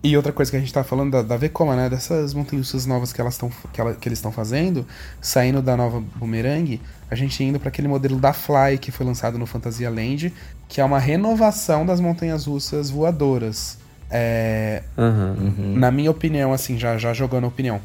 e 0.02 0.16
outra 0.16 0.32
coisa 0.32 0.50
que 0.50 0.56
a 0.56 0.60
gente 0.60 0.72
tá 0.72 0.82
falando 0.84 1.12
da, 1.12 1.22
da 1.22 1.36
Vekoma, 1.36 1.76
né? 1.76 1.88
Dessas 1.88 2.34
montanhas 2.34 2.86
novas 2.86 3.12
que, 3.12 3.20
elas 3.20 3.38
tão, 3.38 3.50
que, 3.72 3.80
ela- 3.80 3.94
que 3.94 4.08
eles 4.08 4.18
estão 4.18 4.30
fazendo, 4.32 4.84
saindo 5.20 5.62
da 5.62 5.76
nova 5.76 6.02
boomerang, 6.16 6.80
a 7.14 7.16
gente 7.16 7.42
indo 7.42 7.58
para 7.58 7.68
aquele 7.68 7.88
modelo 7.88 8.18
da 8.18 8.32
Fly 8.32 8.78
que 8.80 8.90
foi 8.90 9.06
lançado 9.06 9.38
no 9.38 9.46
Fantasia 9.46 9.88
Land, 9.88 10.32
que 10.68 10.80
é 10.80 10.84
uma 10.84 10.98
renovação 10.98 11.86
das 11.86 12.00
montanhas 12.00 12.46
russas 12.46 12.90
voadoras. 12.90 13.78
É, 14.10 14.82
Aham. 14.98 15.36
na 15.76 15.90
minha 15.90 16.10
opinião, 16.10 16.52
assim, 16.52 16.78
já, 16.78 16.98
já 16.98 17.12
jogando 17.14 17.44
a 17.44 17.48
opinião, 17.48 17.80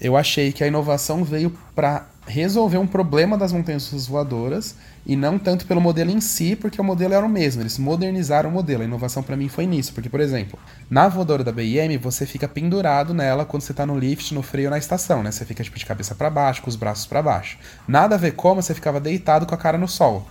eu 0.00 0.16
achei 0.16 0.50
que 0.50 0.64
a 0.64 0.66
inovação 0.66 1.22
veio 1.22 1.52
pra 1.74 2.06
resolver 2.30 2.78
um 2.78 2.86
problema 2.86 3.36
das 3.36 3.52
montanhas 3.52 3.84
russas 3.84 4.06
voadoras 4.06 4.76
e 5.04 5.16
não 5.16 5.38
tanto 5.38 5.66
pelo 5.66 5.80
modelo 5.80 6.10
em 6.10 6.20
si, 6.20 6.54
porque 6.54 6.80
o 6.80 6.84
modelo 6.84 7.14
era 7.14 7.26
o 7.26 7.28
mesmo, 7.28 7.62
eles 7.62 7.78
modernizaram 7.78 8.48
o 8.48 8.52
modelo. 8.52 8.82
A 8.82 8.86
inovação 8.86 9.22
pra 9.22 9.36
mim 9.36 9.48
foi 9.48 9.66
nisso, 9.66 9.92
porque, 9.92 10.08
por 10.08 10.20
exemplo, 10.20 10.58
na 10.88 11.08
voadora 11.08 11.42
da 11.42 11.52
BIM, 11.52 11.98
você 11.98 12.24
fica 12.24 12.46
pendurado 12.46 13.12
nela 13.12 13.44
quando 13.44 13.62
você 13.62 13.74
tá 13.74 13.84
no 13.84 13.98
lift, 13.98 14.32
no 14.32 14.42
freio, 14.42 14.70
na 14.70 14.78
estação, 14.78 15.22
né? 15.22 15.30
Você 15.30 15.44
fica 15.44 15.64
tipo 15.64 15.78
de 15.78 15.84
cabeça 15.86 16.14
pra 16.14 16.30
baixo, 16.30 16.62
com 16.62 16.70
os 16.70 16.76
braços 16.76 17.06
pra 17.06 17.22
baixo. 17.22 17.58
Na 17.88 18.06
da 18.06 18.16
Vekoma, 18.16 18.62
você 18.62 18.74
ficava 18.74 19.00
deitado 19.00 19.44
com 19.46 19.54
a 19.54 19.58
cara 19.58 19.76
no 19.76 19.88
sol. 19.88 20.26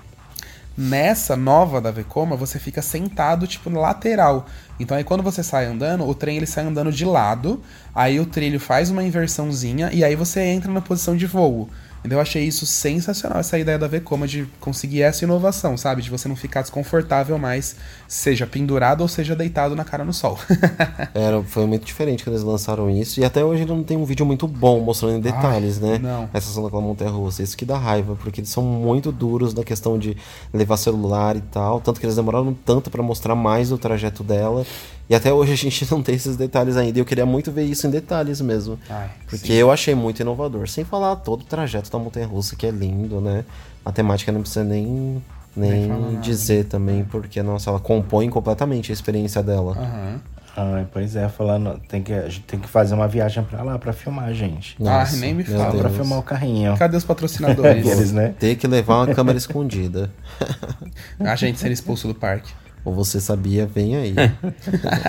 Nessa 0.77 1.35
nova 1.35 1.81
da 1.81 1.91
Vekoma, 1.91 2.37
você 2.37 2.57
fica 2.57 2.81
sentado, 2.81 3.45
tipo, 3.45 3.69
no 3.69 3.81
lateral. 3.81 4.45
Então 4.79 4.95
aí 4.95 5.03
quando 5.03 5.21
você 5.21 5.43
sai 5.43 5.65
andando, 5.65 6.07
o 6.07 6.15
trem 6.15 6.37
ele 6.37 6.45
sai 6.45 6.63
andando 6.63 6.89
de 6.89 7.03
lado, 7.03 7.61
aí 7.93 8.17
o 8.17 8.25
trilho 8.25 8.61
faz 8.61 8.89
uma 8.89 9.03
inversãozinha 9.03 9.89
e 9.91 10.05
aí 10.05 10.15
você 10.15 10.39
entra 10.39 10.71
na 10.71 10.79
posição 10.79 11.17
de 11.17 11.25
voo. 11.25 11.69
Então 12.03 12.17
eu 12.17 12.21
achei 12.21 12.43
isso 12.43 12.65
sensacional, 12.65 13.39
essa 13.39 13.57
ideia 13.57 13.77
da 13.77 13.87
Vekoma 13.87 14.27
de 14.27 14.47
conseguir 14.59 15.01
essa 15.01 15.23
inovação, 15.23 15.77
sabe? 15.77 16.01
De 16.01 16.09
você 16.09 16.27
não 16.27 16.35
ficar 16.35 16.61
desconfortável 16.61 17.37
mais, 17.37 17.75
seja 18.07 18.47
pendurado 18.47 19.01
ou 19.01 19.07
seja 19.07 19.35
deitado 19.35 19.75
na 19.75 19.83
cara 19.83 20.05
no 20.05 20.13
sol. 20.13 20.37
Era, 21.13 21.41
foi 21.43 21.65
muito 21.65 21.85
diferente 21.85 22.23
quando 22.23 22.35
eles 22.35 22.45
lançaram 22.45 22.89
isso. 22.89 23.19
E 23.19 23.25
até 23.25 23.43
hoje 23.43 23.63
ele 23.63 23.71
não 23.71 23.83
tem 23.83 23.97
um 23.97 24.05
vídeo 24.05 24.25
muito 24.25 24.47
bom 24.47 24.79
mostrando 24.79 25.17
em 25.17 25.21
detalhes, 25.21 25.79
né? 25.79 25.97
não. 25.97 26.29
Essa 26.33 26.49
ação 26.49 26.63
daquela 26.63 26.81
montanha 26.81 27.11
russa. 27.11 27.43
Isso 27.43 27.57
que 27.57 27.65
dá 27.65 27.77
raiva, 27.77 28.15
porque 28.15 28.41
eles 28.41 28.49
são 28.49 28.63
muito 28.63 29.11
duros 29.11 29.53
na 29.53 29.63
questão 29.63 29.97
de 29.99 30.15
levar 30.53 30.77
celular 30.77 31.35
e 31.35 31.41
tal. 31.41 31.81
Tanto 31.81 31.99
que 31.99 32.05
eles 32.05 32.15
demoraram 32.15 32.53
tanto 32.65 32.89
pra 32.89 33.03
mostrar 33.03 33.35
mais 33.35 33.69
do 33.69 33.77
trajeto 33.77 34.23
dela. 34.23 34.65
E 35.09 35.15
até 35.15 35.33
hoje 35.33 35.53
a 35.53 35.55
gente 35.55 35.89
não 35.91 36.03
tem 36.03 36.15
esses 36.15 36.37
detalhes 36.37 36.77
ainda. 36.77 36.99
E 36.99 37.01
eu 37.01 37.05
queria 37.05 37.25
muito 37.25 37.51
ver 37.51 37.63
isso 37.63 37.87
em 37.87 37.89
detalhes 37.89 38.39
mesmo. 38.41 38.77
Ai, 38.89 39.09
porque 39.27 39.51
eu 39.53 39.71
achei 39.71 39.95
muito 39.95 40.21
inovador. 40.21 40.67
Sem 40.69 40.83
falar 40.85 41.15
todo 41.17 41.41
o 41.41 41.45
trajeto 41.45 41.89
da 41.89 41.97
montanha 41.97 42.27
russa, 42.27 42.55
que 42.55 42.67
é 42.67 42.71
lindo, 42.71 43.19
né? 43.19 43.43
A 43.83 43.91
temática 43.91 44.31
não 44.31 44.41
precisa 44.41 44.63
nem. 44.63 45.21
Nem 45.55 45.71
Nem 45.71 45.87
falar 45.89 45.99
nada. 46.11 46.17
dizer 46.21 46.65
também, 46.65 47.03
porque, 47.03 47.41
nossa, 47.41 47.71
ela 47.71 47.79
compõe 47.79 48.29
completamente 48.29 48.91
a 48.91 48.93
experiência 48.93 49.41
dela. 49.41 49.75
Aham. 49.77 50.21
Ai, 50.55 50.87
pois 50.91 51.15
é, 51.15 51.27
falando, 51.29 51.79
tem 51.87 52.03
que, 52.03 52.11
a 52.13 52.23
gente 52.27 52.41
tem 52.41 52.59
que 52.59 52.67
fazer 52.67 52.93
uma 52.93 53.07
viagem 53.07 53.43
pra 53.43 53.63
lá 53.63 53.79
pra 53.79 53.93
filmar, 53.93 54.31
gente. 54.33 54.75
Ah, 54.85 55.07
nem 55.13 55.33
me 55.33 55.43
fala. 55.43 55.77
Pra 55.77 55.89
filmar 55.89 56.19
o 56.19 56.23
carrinho. 56.23 56.77
Cadê 56.77 56.97
os 56.97 57.03
patrocinadores? 57.03 57.81
Aqueles, 57.87 58.11
né? 58.11 58.35
Ter 58.39 58.55
que 58.55 58.67
levar 58.67 58.97
uma 59.05 59.13
câmera 59.13 59.37
escondida. 59.37 60.11
A 61.19 61.35
gente 61.35 61.59
sendo 61.59 61.71
expulso 61.71 62.07
do 62.07 62.15
parque. 62.15 62.51
Ou 62.89 62.95
você 62.95 63.21
sabia, 63.21 63.67
vem 63.67 63.95
aí. 63.95 64.15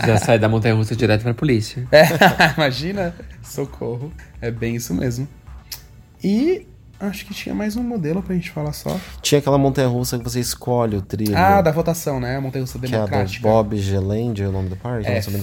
Já 0.06 0.18
sai 0.18 0.38
da 0.38 0.48
montanha 0.50 0.74
russa 0.74 0.94
direto 0.94 1.22
pra 1.22 1.32
polícia. 1.32 1.86
É, 1.90 2.04
imagina. 2.56 3.14
Socorro. 3.42 4.12
É 4.40 4.50
bem 4.50 4.76
isso 4.76 4.92
mesmo. 4.92 5.26
E 6.22 6.66
acho 7.00 7.24
que 7.24 7.32
tinha 7.32 7.54
mais 7.54 7.76
um 7.76 7.82
modelo 7.82 8.22
pra 8.22 8.34
gente 8.34 8.50
falar 8.50 8.74
só. 8.74 9.00
Tinha 9.22 9.38
aquela 9.38 9.56
montanha 9.56 9.88
russa 9.88 10.18
que 10.18 10.24
você 10.24 10.40
escolhe 10.40 10.96
o 10.96 11.00
trilho. 11.00 11.34
Ah, 11.34 11.62
da 11.62 11.70
votação, 11.72 12.20
né? 12.20 12.36
A 12.36 12.40
montanha 12.40 12.62
russa 12.64 12.78
que 12.78 12.84
é 12.84 12.88
a 12.88 12.90
do 12.90 13.06
democrática. 13.06 13.48
Bob 13.48 13.76
Geland, 13.78 14.42
é 14.42 14.46
o 14.48 14.52
nome 14.52 14.68
do 14.68 14.76
parque? 14.76 15.08
É, 15.08 15.22
Fury 15.22 15.36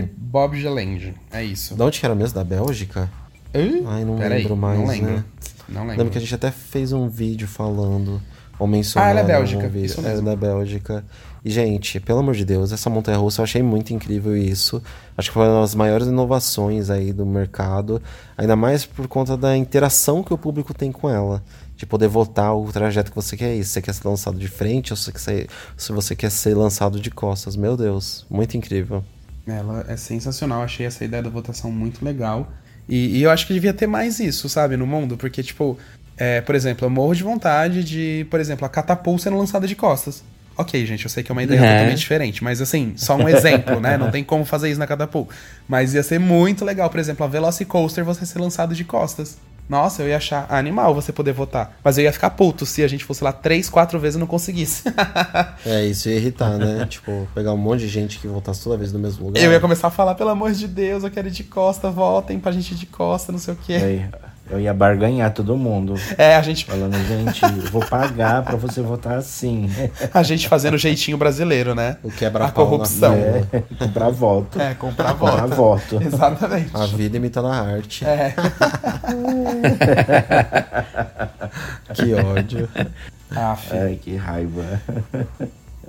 assim. 0.00 0.08
Bob 0.16 0.58
Geland. 0.58 1.14
É 1.30 1.44
isso. 1.44 1.74
Da 1.76 1.84
onde 1.84 2.00
que 2.00 2.06
era 2.06 2.14
mesmo? 2.14 2.34
Da 2.34 2.44
Bélgica? 2.44 3.10
Ih, 3.54 3.84
Ai, 3.86 4.02
não 4.06 4.16
lembro 4.16 4.56
mais, 4.56 4.78
Não 4.78 4.86
lembro. 4.86 5.10
né? 5.10 5.24
Não 5.68 5.80
lembro. 5.82 5.96
Lembro 5.98 6.10
que 6.12 6.16
a 6.18 6.20
gente 6.22 6.34
até 6.34 6.50
fez 6.50 6.90
um 6.90 7.06
vídeo 7.06 7.46
falando, 7.46 8.22
ou 8.58 8.66
mencionando. 8.66 9.06
Ah, 9.08 9.10
ela 9.10 9.20
é 9.20 9.24
Bélgica, 9.24 9.68
vídeo. 9.68 9.84
isso 9.84 10.00
É 10.00 10.04
mesmo. 10.04 10.24
da 10.24 10.34
Bélgica. 10.34 11.04
E, 11.44 11.50
gente, 11.50 11.98
pelo 11.98 12.20
amor 12.20 12.34
de 12.34 12.44
Deus, 12.44 12.70
essa 12.70 12.88
montanha 12.88 13.18
russa 13.18 13.40
eu 13.40 13.44
achei 13.44 13.62
muito 13.62 13.92
incrível 13.92 14.36
isso. 14.36 14.80
Acho 15.16 15.30
que 15.30 15.34
foi 15.34 15.48
uma 15.48 15.60
das 15.60 15.74
maiores 15.74 16.06
inovações 16.06 16.88
aí 16.88 17.12
do 17.12 17.26
mercado. 17.26 18.00
Ainda 18.38 18.54
mais 18.54 18.86
por 18.86 19.08
conta 19.08 19.36
da 19.36 19.56
interação 19.56 20.22
que 20.22 20.32
o 20.32 20.38
público 20.38 20.72
tem 20.72 20.92
com 20.92 21.10
ela. 21.10 21.42
De 21.76 21.84
poder 21.84 22.06
votar 22.06 22.54
o 22.56 22.70
trajeto 22.70 23.10
que 23.10 23.16
você 23.16 23.36
quer 23.36 23.56
ir. 23.56 23.64
Se 23.64 23.72
você 23.72 23.82
quer 23.82 23.92
ser 23.92 24.06
lançado 24.06 24.38
de 24.38 24.46
frente 24.46 24.92
ou 24.92 24.96
se 24.96 25.10
você 25.88 26.14
quer 26.14 26.30
ser, 26.30 26.54
lançado 26.54 27.00
de 27.00 27.10
costas. 27.10 27.56
Meu 27.56 27.76
Deus, 27.76 28.24
muito 28.30 28.56
incrível. 28.56 29.02
Ela 29.44 29.84
é 29.88 29.96
sensacional. 29.96 30.62
Achei 30.62 30.86
essa 30.86 31.04
ideia 31.04 31.24
da 31.24 31.30
votação 31.30 31.72
muito 31.72 32.04
legal. 32.04 32.52
E, 32.88 33.18
e 33.18 33.22
eu 33.22 33.30
acho 33.32 33.48
que 33.48 33.52
devia 33.52 33.74
ter 33.74 33.88
mais 33.88 34.20
isso, 34.20 34.48
sabe, 34.48 34.76
no 34.76 34.86
mundo. 34.86 35.16
Porque, 35.16 35.42
tipo, 35.42 35.76
é, 36.16 36.40
por 36.40 36.54
exemplo, 36.54 36.86
eu 36.86 36.90
morro 36.90 37.16
de 37.16 37.24
vontade 37.24 37.82
de, 37.82 38.28
por 38.30 38.38
exemplo, 38.38 38.64
a 38.64 38.68
catapult 38.68 39.20
sendo 39.20 39.36
lançada 39.36 39.66
de 39.66 39.74
costas. 39.74 40.22
Ok, 40.56 40.84
gente, 40.86 41.04
eu 41.04 41.10
sei 41.10 41.22
que 41.22 41.30
é 41.30 41.34
uma 41.34 41.42
ideia 41.42 41.58
É. 41.60 41.72
totalmente 41.72 41.98
diferente, 41.98 42.44
mas 42.44 42.60
assim, 42.60 42.92
só 42.96 43.16
um 43.16 43.28
exemplo, 43.28 43.80
né? 43.80 43.96
Não 43.96 44.10
tem 44.10 44.22
como 44.22 44.44
fazer 44.44 44.70
isso 44.70 44.78
na 44.78 44.86
catapult. 44.86 45.28
Mas 45.68 45.94
ia 45.94 46.02
ser 46.02 46.18
muito 46.18 46.64
legal, 46.64 46.88
por 46.90 47.00
exemplo, 47.00 47.24
a 47.24 47.28
Velocicoaster 47.28 48.04
você 48.04 48.26
ser 48.26 48.38
lançado 48.38 48.74
de 48.74 48.84
costas. 48.84 49.38
Nossa, 49.68 50.02
eu 50.02 50.08
ia 50.08 50.16
achar 50.16 50.46
animal 50.50 50.94
você 50.94 51.12
poder 51.12 51.32
votar. 51.32 51.78
Mas 51.82 51.96
eu 51.96 52.04
ia 52.04 52.12
ficar 52.12 52.30
puto 52.30 52.66
se 52.66 52.82
a 52.82 52.88
gente 52.88 53.04
fosse 53.04 53.22
lá 53.24 53.32
três, 53.32 53.70
quatro 53.70 53.98
vezes 53.98 54.16
e 54.16 54.18
não 54.20 54.26
conseguisse. 54.26 54.82
É, 55.64 55.86
isso 55.86 56.08
ia 56.08 56.16
irritar, 56.16 56.58
né? 56.58 56.84
tipo, 56.90 57.26
pegar 57.34 57.52
um 57.52 57.56
monte 57.56 57.80
de 57.80 57.88
gente 57.88 58.18
que 58.18 58.26
voltasse 58.26 58.62
toda 58.62 58.76
vez 58.76 58.92
no 58.92 58.98
mesmo 58.98 59.26
lugar. 59.26 59.42
eu 59.42 59.50
ia 59.52 59.60
começar 59.60 59.86
a 59.88 59.90
falar, 59.90 60.14
pelo 60.16 60.30
amor 60.30 60.52
de 60.52 60.66
Deus, 60.66 61.04
eu 61.04 61.10
quero 61.10 61.28
ir 61.28 61.30
de 61.30 61.44
costa, 61.44 61.90
votem 61.90 62.38
pra 62.40 62.50
gente 62.52 62.72
ir 62.72 62.74
de 62.74 62.86
costa, 62.86 63.30
não 63.32 63.38
sei 63.38 63.54
o 63.54 63.56
quê. 63.56 63.74
Aí, 63.74 64.04
eu 64.50 64.60
ia 64.60 64.74
barganhar 64.74 65.32
todo 65.32 65.56
mundo. 65.56 65.94
É, 66.18 66.36
a 66.36 66.42
gente, 66.42 66.64
Falando, 66.66 66.94
gente, 67.06 67.40
vou 67.70 67.84
pagar 67.86 68.42
pra 68.42 68.56
você 68.56 68.82
votar 68.82 69.16
assim. 69.18 69.70
a 70.12 70.22
gente 70.22 70.48
fazendo 70.48 70.74
o 70.74 70.78
jeitinho 70.78 71.16
brasileiro, 71.16 71.74
né? 71.74 71.96
O 72.02 72.08
A 72.08 72.12
quebra-pau 72.12 72.48
na 72.48 72.52
corrupção. 72.52 73.14
É, 73.14 73.44
comprar 73.78 74.10
voto. 74.10 74.60
É, 74.60 74.74
comprar 74.74 75.14
Comprar 75.14 75.46
voto. 75.46 75.98
voto. 75.98 76.02
Exatamente. 76.04 76.70
A 76.74 76.86
vida 76.86 77.16
imitando 77.16 77.48
a 77.48 77.56
arte. 77.56 78.04
É. 78.04 78.34
Que 81.94 82.14
ódio. 82.14 82.68
Aff. 83.34 83.76
Ai, 83.76 83.98
que 84.02 84.16
raiva. 84.16 84.80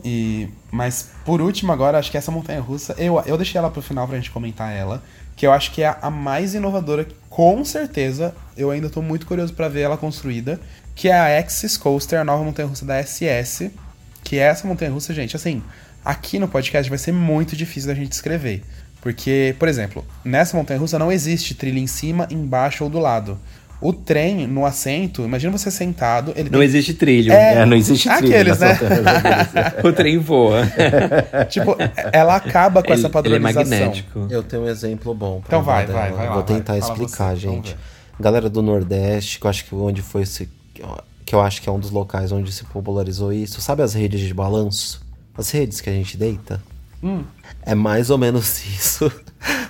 E, 0.03 0.49
mas 0.71 1.11
por 1.25 1.41
último, 1.41 1.71
agora, 1.71 1.97
acho 1.97 2.11
que 2.11 2.17
essa 2.17 2.31
montanha 2.31 2.59
russa, 2.59 2.93
eu, 2.97 3.21
eu 3.25 3.37
deixei 3.37 3.57
ela 3.57 3.69
pro 3.69 3.81
final 3.81 4.07
pra 4.07 4.17
gente 4.17 4.31
comentar 4.31 4.73
ela. 4.73 5.01
Que 5.36 5.47
eu 5.47 5.51
acho 5.51 5.71
que 5.71 5.81
é 5.84 5.95
a 6.01 6.09
mais 6.09 6.53
inovadora, 6.53 7.07
com 7.29 7.63
certeza. 7.65 8.36
Eu 8.55 8.71
ainda 8.71 8.89
tô 8.89 9.01
muito 9.01 9.25
curioso 9.25 9.53
pra 9.53 9.67
ver 9.67 9.81
ela 9.81 9.97
construída. 9.97 10.59
Que 10.95 11.09
é 11.09 11.13
a 11.13 11.39
Axis 11.39 11.75
Coaster, 11.77 12.19
a 12.19 12.23
nova 12.23 12.43
montanha 12.43 12.67
russa 12.67 12.86
da 12.86 13.01
SS. 13.01 13.71
Que 14.23 14.38
é 14.38 14.43
essa 14.43 14.67
montanha 14.67 14.91
russa, 14.91 15.13
gente, 15.13 15.36
assim, 15.36 15.61
aqui 16.03 16.39
no 16.39 16.47
podcast 16.47 16.89
vai 16.89 16.99
ser 16.99 17.11
muito 17.11 17.55
difícil 17.55 17.88
da 17.88 17.95
gente 17.95 18.11
escrever. 18.11 18.63
Porque, 19.01 19.53
por 19.59 19.67
exemplo, 19.67 20.05
nessa 20.23 20.55
montanha 20.55 20.79
russa 20.79 20.97
não 20.97 21.11
existe 21.11 21.53
trilha 21.55 21.79
em 21.79 21.88
cima, 21.88 22.25
embaixo 22.31 22.86
ou 22.86 22.89
do 22.89 22.99
lado. 22.99 23.38
O 23.84 23.91
trem 23.93 24.47
no 24.47 24.65
assento, 24.65 25.23
imagina 25.23 25.55
você 25.57 25.69
sentado, 25.69 26.31
ele 26.36 26.49
Não 26.49 26.59
tem- 26.59 26.67
existe 26.67 26.93
trilho. 26.93 27.31
É, 27.34 27.55
É, 27.55 27.65
não 27.65 27.75
existe 27.75 28.07
trilho 28.09 28.34
Aqueles, 28.34 28.59
né? 28.59 28.77
O 29.84 29.91
trem 29.91 30.17
voa. 30.17 30.61
tipo, 31.49 31.75
ela 32.11 32.36
acaba 32.36 32.81
com 32.81 32.93
essa 32.93 33.07
Ele, 33.07 33.17
ele 33.27 33.36
é 33.36 33.39
padronização. 33.49 33.63
magnético. 33.79 34.27
Eu 34.29 34.41
tenho 34.43 34.63
um 34.63 34.67
exemplo 34.69 35.13
bom 35.13 35.39
pra 35.41 35.47
Então 35.47 35.63
vai, 35.63 35.86
vai, 35.86 36.11
vai 36.11 36.27
lá, 36.27 36.34
Vou 36.34 36.43
tentar 36.43 36.73
vai. 36.73 36.79
Explicar, 36.81 37.36
você, 37.36 37.41
gente. 37.41 37.75
Galera 38.19 38.49
do 38.49 38.61
Nordeste, 38.61 39.39
que 39.39 39.45
eu 39.45 39.49
acho 39.49 39.65
que 39.65 39.75
onde 39.75 40.01
foi 40.01 40.21
esse. 40.23 40.47
Que 41.25 41.36
eu 41.36 41.41
acho 41.41 41.61
que 41.61 41.67
é 41.67 41.71
um 41.71 41.79
dos 41.79 41.91
locais 41.91 42.31
onde 42.31 42.51
se 42.51 42.63
popularizou 42.65 43.31
isso. 43.34 43.59
Sabe 43.61 43.81
as 43.81 43.93
redes 43.93 44.19
de 44.21 44.34
balanço? 44.34 45.01
As 45.38 45.49
redes 45.49 45.81
que 45.81 45.89
a 45.89 45.93
gente 45.93 46.15
deita? 46.15 46.61
Hum. 47.03 47.23
É 47.65 47.73
mais 47.75 48.09
ou 48.09 48.17
menos 48.17 48.63
isso. 48.67 49.11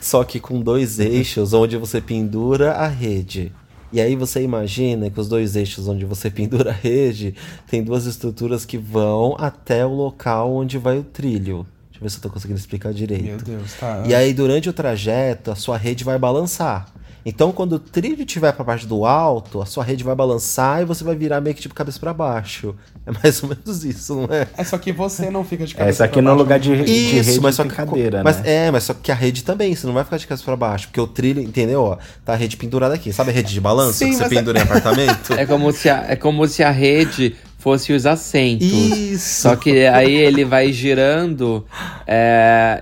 Só 0.01 0.23
que 0.23 0.39
com 0.39 0.59
dois 0.61 0.99
eixos 0.99 1.53
onde 1.53 1.77
você 1.77 1.99
pendura 2.01 2.73
a 2.73 2.87
rede. 2.87 3.51
E 3.93 4.01
aí 4.01 4.15
você 4.15 4.41
imagina 4.41 5.07
que 5.11 5.19
os 5.19 5.29
dois 5.29 5.55
eixos 5.55 5.87
onde 5.87 6.03
você 6.03 6.27
pendura 6.31 6.71
a 6.71 6.73
rede 6.73 7.35
tem 7.67 7.83
duas 7.83 8.07
estruturas 8.07 8.65
que 8.65 8.77
vão 8.77 9.35
até 9.37 9.85
o 9.85 9.93
local 9.93 10.51
onde 10.51 10.79
vai 10.79 10.97
o 10.97 11.03
trilho. 11.03 11.67
Deixa 11.91 11.99
eu 11.99 12.01
ver 12.01 12.09
se 12.09 12.17
eu 12.17 12.21
tô 12.23 12.29
conseguindo 12.31 12.59
explicar 12.59 12.91
direito. 12.91 13.23
Meu 13.23 13.37
Deus, 13.37 13.73
tá. 13.75 14.03
E 14.07 14.15
aí, 14.15 14.33
durante 14.33 14.67
o 14.67 14.73
trajeto, 14.73 15.51
a 15.51 15.55
sua 15.55 15.77
rede 15.77 16.03
vai 16.03 16.17
balançar. 16.17 16.91
Então, 17.25 17.51
quando 17.53 17.73
o 17.73 17.79
trilho 17.79 18.21
estiver 18.23 18.51
pra 18.51 18.65
parte 18.65 18.85
do 18.85 19.05
alto, 19.05 19.61
a 19.61 19.65
sua 19.65 19.83
rede 19.83 20.03
vai 20.03 20.13
balançar 20.13 20.81
e 20.81 20.85
você 20.85 21.03
vai 21.03 21.15
virar 21.15 21.39
meio 21.39 21.55
que 21.55 21.61
tipo 21.61 21.73
cabeça 21.73 21.99
pra 21.99 22.13
baixo. 22.13 22.75
É 23.05 23.11
mais 23.23 23.41
ou 23.43 23.49
menos 23.49 23.83
isso, 23.85 24.15
não 24.15 24.33
é? 24.35 24.47
É 24.57 24.63
só 24.63 24.77
que 24.77 24.91
você 24.91 25.29
não 25.29 25.43
fica 25.43 25.65
de 25.65 25.73
cabeça 25.75 25.89
Essa 25.89 26.05
aqui 26.05 26.13
pra 26.13 26.21
no 26.21 26.29
baixo, 26.29 26.39
lugar 26.43 26.59
né? 26.59 26.63
de, 26.63 26.83
de 26.85 26.91
Isso, 27.19 27.29
rede 27.31 27.39
mas 27.41 27.55
só 27.55 27.63
que 27.63 27.69
cadeira, 27.69 28.23
mas, 28.23 28.37
né? 28.41 28.67
É, 28.67 28.71
mas 28.71 28.83
só 28.83 28.93
que 28.93 29.11
a 29.11 29.15
rede 29.15 29.43
também, 29.43 29.75
você 29.75 29.85
não 29.87 29.93
vai 29.93 30.03
ficar 30.03 30.17
de 30.17 30.27
cabeça 30.27 30.43
pra 30.45 30.55
baixo, 30.55 30.87
porque 30.87 31.01
o 31.01 31.07
trilho, 31.07 31.41
entendeu? 31.41 31.81
Ó, 31.83 31.97
tá 32.25 32.33
a 32.33 32.35
rede 32.35 32.55
pendurada 32.57 32.95
aqui. 32.95 33.11
Sabe 33.13 33.31
a 33.31 33.33
rede 33.33 33.53
de 33.53 33.59
balanço 33.61 33.99
Sim, 33.99 34.09
que 34.09 34.15
você 34.15 34.21
mas- 34.23 34.29
pendura 34.33 34.59
em 34.59 34.61
apartamento? 34.63 35.33
É 35.37 35.45
como 35.45 35.71
se 35.71 35.89
a, 35.89 36.05
é 36.09 36.15
como 36.15 36.47
se 36.47 36.63
a 36.63 36.71
rede 36.71 37.35
fosse 37.57 37.93
os 37.93 38.05
assentos. 38.05 38.67
Isso. 38.67 39.41
Só 39.43 39.55
que 39.55 39.85
aí 39.85 40.13
ele 40.15 40.43
vai 40.43 40.71
girando. 40.73 41.65
é, 42.05 42.81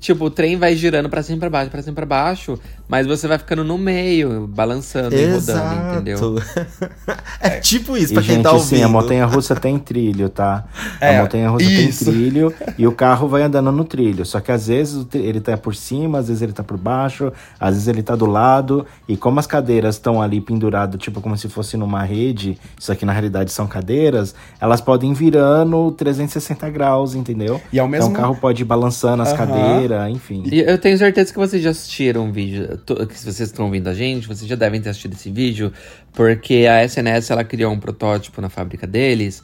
tipo, 0.00 0.24
o 0.26 0.30
trem 0.30 0.56
vai 0.56 0.74
girando 0.74 1.08
pra 1.08 1.22
cima 1.22 1.36
e 1.36 1.40
pra 1.40 1.50
baixo, 1.50 1.70
pra 1.70 1.82
cima 1.82 1.92
e 1.92 1.94
pra 1.94 2.06
baixo. 2.06 2.58
Mas 2.92 3.06
você 3.06 3.26
vai 3.26 3.38
ficando 3.38 3.64
no 3.64 3.78
meio, 3.78 4.46
balançando 4.46 5.14
e 5.16 5.32
rodando, 5.32 5.92
entendeu? 5.94 6.36
é 7.40 7.50
tipo 7.58 7.96
isso, 7.96 8.12
E, 8.12 8.14
pra 8.14 8.22
quem 8.22 8.34
gente, 8.34 8.42
tá 8.42 8.52
ouvindo. 8.52 8.68
sim, 8.68 8.82
a 8.82 8.88
montanha 8.88 9.24
russa 9.24 9.56
tem 9.56 9.78
trilho, 9.78 10.28
tá? 10.28 10.64
É, 11.00 11.16
a 11.18 11.22
montanha 11.22 11.48
russa 11.48 11.64
isso. 11.64 12.04
tem 12.04 12.12
trilho 12.14 12.54
e 12.76 12.86
o 12.86 12.92
carro 12.92 13.26
vai 13.26 13.42
andando 13.42 13.72
no 13.72 13.82
trilho. 13.82 14.26
Só 14.26 14.40
que 14.40 14.52
às 14.52 14.66
vezes 14.66 15.06
ele 15.14 15.40
tá 15.40 15.56
por 15.56 15.74
cima, 15.74 16.18
às 16.18 16.28
vezes 16.28 16.42
ele 16.42 16.52
tá 16.52 16.62
por 16.62 16.76
baixo, 16.76 17.32
às 17.58 17.70
vezes 17.74 17.88
ele 17.88 18.02
tá 18.02 18.14
do 18.14 18.26
lado. 18.26 18.86
E 19.08 19.16
como 19.16 19.40
as 19.40 19.46
cadeiras 19.46 19.94
estão 19.94 20.20
ali 20.20 20.38
penduradas, 20.40 21.00
tipo 21.00 21.22
como 21.22 21.34
se 21.38 21.48
fosse 21.48 21.78
numa 21.78 22.02
rede, 22.02 22.58
isso 22.78 22.92
aqui 22.92 23.06
na 23.06 23.12
realidade 23.12 23.50
são 23.52 23.66
cadeiras, 23.66 24.34
elas 24.60 24.82
podem 24.82 25.12
ir 25.12 25.14
virando 25.14 25.90
360 25.92 26.68
graus, 26.68 27.14
entendeu? 27.14 27.58
E 27.72 27.80
ao 27.80 27.88
mesmo- 27.88 28.10
Então 28.10 28.20
o 28.20 28.22
carro 28.22 28.36
pode 28.38 28.60
ir 28.62 28.66
balançando 28.66 29.22
as 29.22 29.30
Aham. 29.32 29.38
cadeiras, 29.46 30.10
enfim. 30.10 30.42
E 30.52 30.60
eu 30.60 30.76
tenho 30.78 30.98
certeza 30.98 31.32
que 31.32 31.38
vocês 31.38 31.62
já 31.62 31.70
assistiram 31.70 32.28
o 32.28 32.32
vídeo, 32.32 32.78
que 32.84 33.18
se 33.18 33.24
vocês 33.24 33.48
estão 33.48 33.66
ouvindo 33.66 33.88
a 33.88 33.94
gente, 33.94 34.26
vocês 34.28 34.48
já 34.48 34.56
devem 34.56 34.80
ter 34.80 34.90
assistido 34.90 35.14
esse 35.14 35.30
vídeo, 35.30 35.72
porque 36.12 36.66
a 36.68 36.84
SNS 36.84 37.30
ela 37.30 37.44
criou 37.44 37.72
um 37.72 37.78
protótipo 37.78 38.40
na 38.40 38.48
fábrica 38.48 38.86
deles 38.86 39.42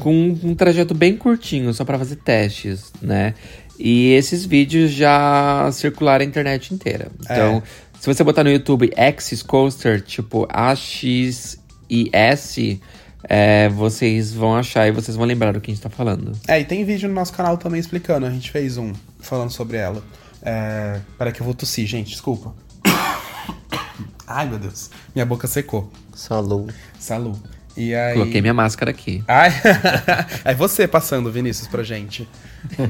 com 0.00 0.38
um 0.42 0.54
trajeto 0.54 0.94
bem 0.94 1.16
curtinho, 1.16 1.72
só 1.72 1.84
para 1.84 1.98
fazer 1.98 2.16
testes, 2.16 2.92
né? 3.00 3.34
E 3.78 4.12
esses 4.12 4.44
vídeos 4.44 4.90
já 4.90 5.68
circularam 5.72 6.24
a 6.24 6.28
internet 6.28 6.72
inteira. 6.72 7.08
Então, 7.20 7.62
se 7.98 8.06
você 8.06 8.22
botar 8.22 8.44
no 8.44 8.50
YouTube 8.50 8.92
Axis 8.96 9.42
Coaster, 9.42 10.00
tipo 10.00 10.46
AXIS, 10.50 11.58
é, 13.24 13.68
vocês 13.68 14.32
vão 14.32 14.56
achar 14.56 14.88
e 14.88 14.90
vocês 14.90 15.16
vão 15.16 15.26
lembrar 15.26 15.52
do 15.52 15.60
que 15.60 15.70
a 15.70 15.74
gente 15.74 15.82
tá 15.82 15.90
falando. 15.90 16.32
É, 16.48 16.60
e 16.60 16.64
tem 16.64 16.84
vídeo 16.84 17.08
no 17.08 17.14
nosso 17.14 17.32
canal 17.32 17.56
também 17.56 17.80
explicando. 17.80 18.26
A 18.26 18.30
gente 18.30 18.50
fez 18.50 18.76
um 18.76 18.92
falando 19.20 19.50
sobre 19.50 19.76
ela. 19.76 20.02
É... 20.42 21.00
Peraí 21.16 21.32
que 21.32 21.40
eu 21.40 21.44
vou 21.44 21.54
tossir, 21.54 21.86
gente, 21.86 22.10
desculpa. 22.10 22.54
Ai, 24.26 24.48
meu 24.48 24.58
Deus. 24.58 24.90
Minha 25.14 25.26
boca 25.26 25.46
secou. 25.46 25.90
Salou. 26.14 26.68
Salu. 26.98 27.40
E 27.76 27.94
aí. 27.94 28.14
Coloquei 28.14 28.40
minha 28.40 28.54
máscara 28.54 28.90
aqui. 28.90 29.24
Ai, 29.26 29.50
é 30.44 30.54
você 30.54 30.86
passando, 30.86 31.30
Vinícius, 31.30 31.68
pra 31.68 31.82
gente. 31.82 32.28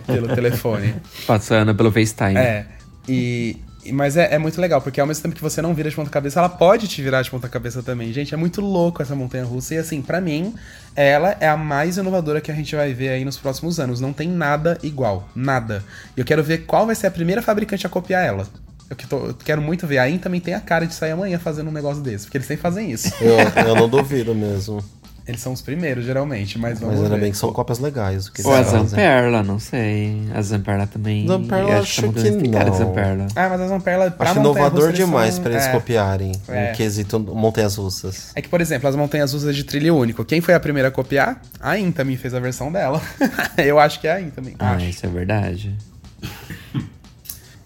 Pelo 0.06 0.28
telefone. 0.34 0.94
Passando 1.26 1.74
pelo 1.74 1.90
FaceTime. 1.90 2.36
É. 2.36 2.66
E. 3.08 3.56
Mas 3.90 4.16
é, 4.16 4.34
é 4.34 4.38
muito 4.38 4.60
legal, 4.60 4.80
porque 4.80 5.00
ao 5.00 5.06
mesmo 5.06 5.22
tempo 5.24 5.34
que 5.34 5.42
você 5.42 5.60
não 5.60 5.74
vira 5.74 5.90
de 5.90 5.96
ponta 5.96 6.08
cabeça, 6.10 6.38
ela 6.38 6.48
pode 6.48 6.86
te 6.86 7.02
virar 7.02 7.22
de 7.22 7.30
ponta 7.30 7.48
cabeça 7.48 7.82
também. 7.82 8.12
Gente, 8.12 8.32
é 8.32 8.36
muito 8.36 8.60
louco 8.60 9.02
essa 9.02 9.14
montanha 9.16 9.44
russa. 9.44 9.74
E 9.74 9.78
assim, 9.78 10.00
pra 10.00 10.20
mim, 10.20 10.54
ela 10.94 11.36
é 11.40 11.48
a 11.48 11.56
mais 11.56 11.96
inovadora 11.96 12.40
que 12.40 12.50
a 12.52 12.54
gente 12.54 12.76
vai 12.76 12.92
ver 12.94 13.08
aí 13.08 13.24
nos 13.24 13.36
próximos 13.38 13.80
anos. 13.80 14.00
Não 14.00 14.12
tem 14.12 14.28
nada 14.28 14.78
igual. 14.84 15.28
Nada. 15.34 15.82
E 16.16 16.20
eu 16.20 16.24
quero 16.24 16.44
ver 16.44 16.58
qual 16.58 16.86
vai 16.86 16.94
ser 16.94 17.08
a 17.08 17.10
primeira 17.10 17.42
fabricante 17.42 17.84
a 17.86 17.90
copiar 17.90 18.24
ela. 18.24 18.46
Eu, 18.88 18.94
que 18.94 19.06
tô- 19.06 19.26
eu 19.28 19.34
quero 19.34 19.60
muito 19.62 19.86
ver. 19.86 19.98
A 19.98 20.08
In 20.08 20.18
também 20.18 20.40
tem 20.40 20.54
a 20.54 20.60
cara 20.60 20.86
de 20.86 20.94
sair 20.94 21.10
amanhã 21.12 21.38
fazendo 21.38 21.68
um 21.68 21.72
negócio 21.72 22.02
desse, 22.02 22.26
porque 22.26 22.36
eles 22.36 22.46
sempre 22.46 22.62
fazem 22.62 22.90
isso. 22.92 23.10
Eu, 23.20 23.36
eu 23.66 23.74
não 23.74 23.88
duvido 23.88 24.34
mesmo. 24.34 24.84
Eles 25.26 25.40
são 25.40 25.52
os 25.52 25.62
primeiros, 25.62 26.04
geralmente, 26.04 26.58
mas 26.58 26.80
vamos 26.80 26.96
Mas 26.96 27.04
ainda 27.04 27.14
ver. 27.16 27.22
bem 27.22 27.30
que 27.30 27.38
são 27.38 27.52
cópias 27.52 27.78
legais. 27.78 28.26
O 28.26 28.32
que 28.32 28.42
Ou 28.44 28.52
a. 28.52 28.62
Zamperla, 28.62 29.42
não 29.44 29.58
sei. 29.60 30.20
A 30.34 30.42
Zamperla 30.42 30.86
também. 30.88 31.26
Zamperla 31.28 31.70
eu 31.70 31.78
acho 31.80 32.00
a 32.00 32.06
montanha 32.08 32.36
que 32.38 32.48
cara 32.48 32.64
de 32.64 32.70
não. 32.70 32.76
Zamperla. 32.78 33.26
Ah, 33.36 33.48
mas 33.48 33.60
a 33.60 33.68
Zamperla 33.68 34.10
pra 34.10 34.30
Acho 34.30 34.40
montanha 34.40 34.66
inovador 34.66 34.92
demais 34.92 35.34
são- 35.34 35.42
pra 35.44 35.52
eles 35.52 35.64
é. 35.66 35.70
copiarem 35.72 36.32
É. 36.48 36.70
um 36.72 36.74
quesito 36.74 37.20
montanhas 37.20 37.76
russas. 37.76 38.32
É 38.34 38.42
que, 38.42 38.48
por 38.48 38.60
exemplo, 38.60 38.88
as 38.88 38.96
montanhas 38.96 39.32
russas 39.32 39.54
de 39.54 39.62
trilho 39.62 39.96
único. 39.96 40.24
Quem 40.24 40.40
foi 40.40 40.54
a 40.54 40.60
primeira 40.60 40.88
a 40.88 40.90
copiar? 40.90 41.40
A 41.60 41.78
In 41.78 41.92
também 41.92 42.16
fez 42.16 42.34
a 42.34 42.40
versão 42.40 42.72
dela. 42.72 43.00
eu 43.56 43.78
acho 43.78 44.00
que 44.00 44.08
é 44.08 44.12
a 44.14 44.20
In 44.20 44.30
também. 44.30 44.56
Ah, 44.58 44.72
acho. 44.72 44.86
isso 44.86 45.06
é 45.06 45.08
verdade. 45.08 45.72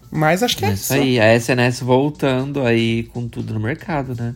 Mas 0.09 0.41
acho 0.41 0.55
que 0.57 0.65
é 0.65 0.69
É 0.69 0.73
isso. 0.73 0.93
aí. 0.93 1.19
A 1.19 1.35
SNS 1.35 1.81
voltando 1.81 2.61
aí 2.65 3.03
com 3.13 3.27
tudo 3.27 3.53
no 3.53 3.59
mercado, 3.59 4.15
né? 4.17 4.33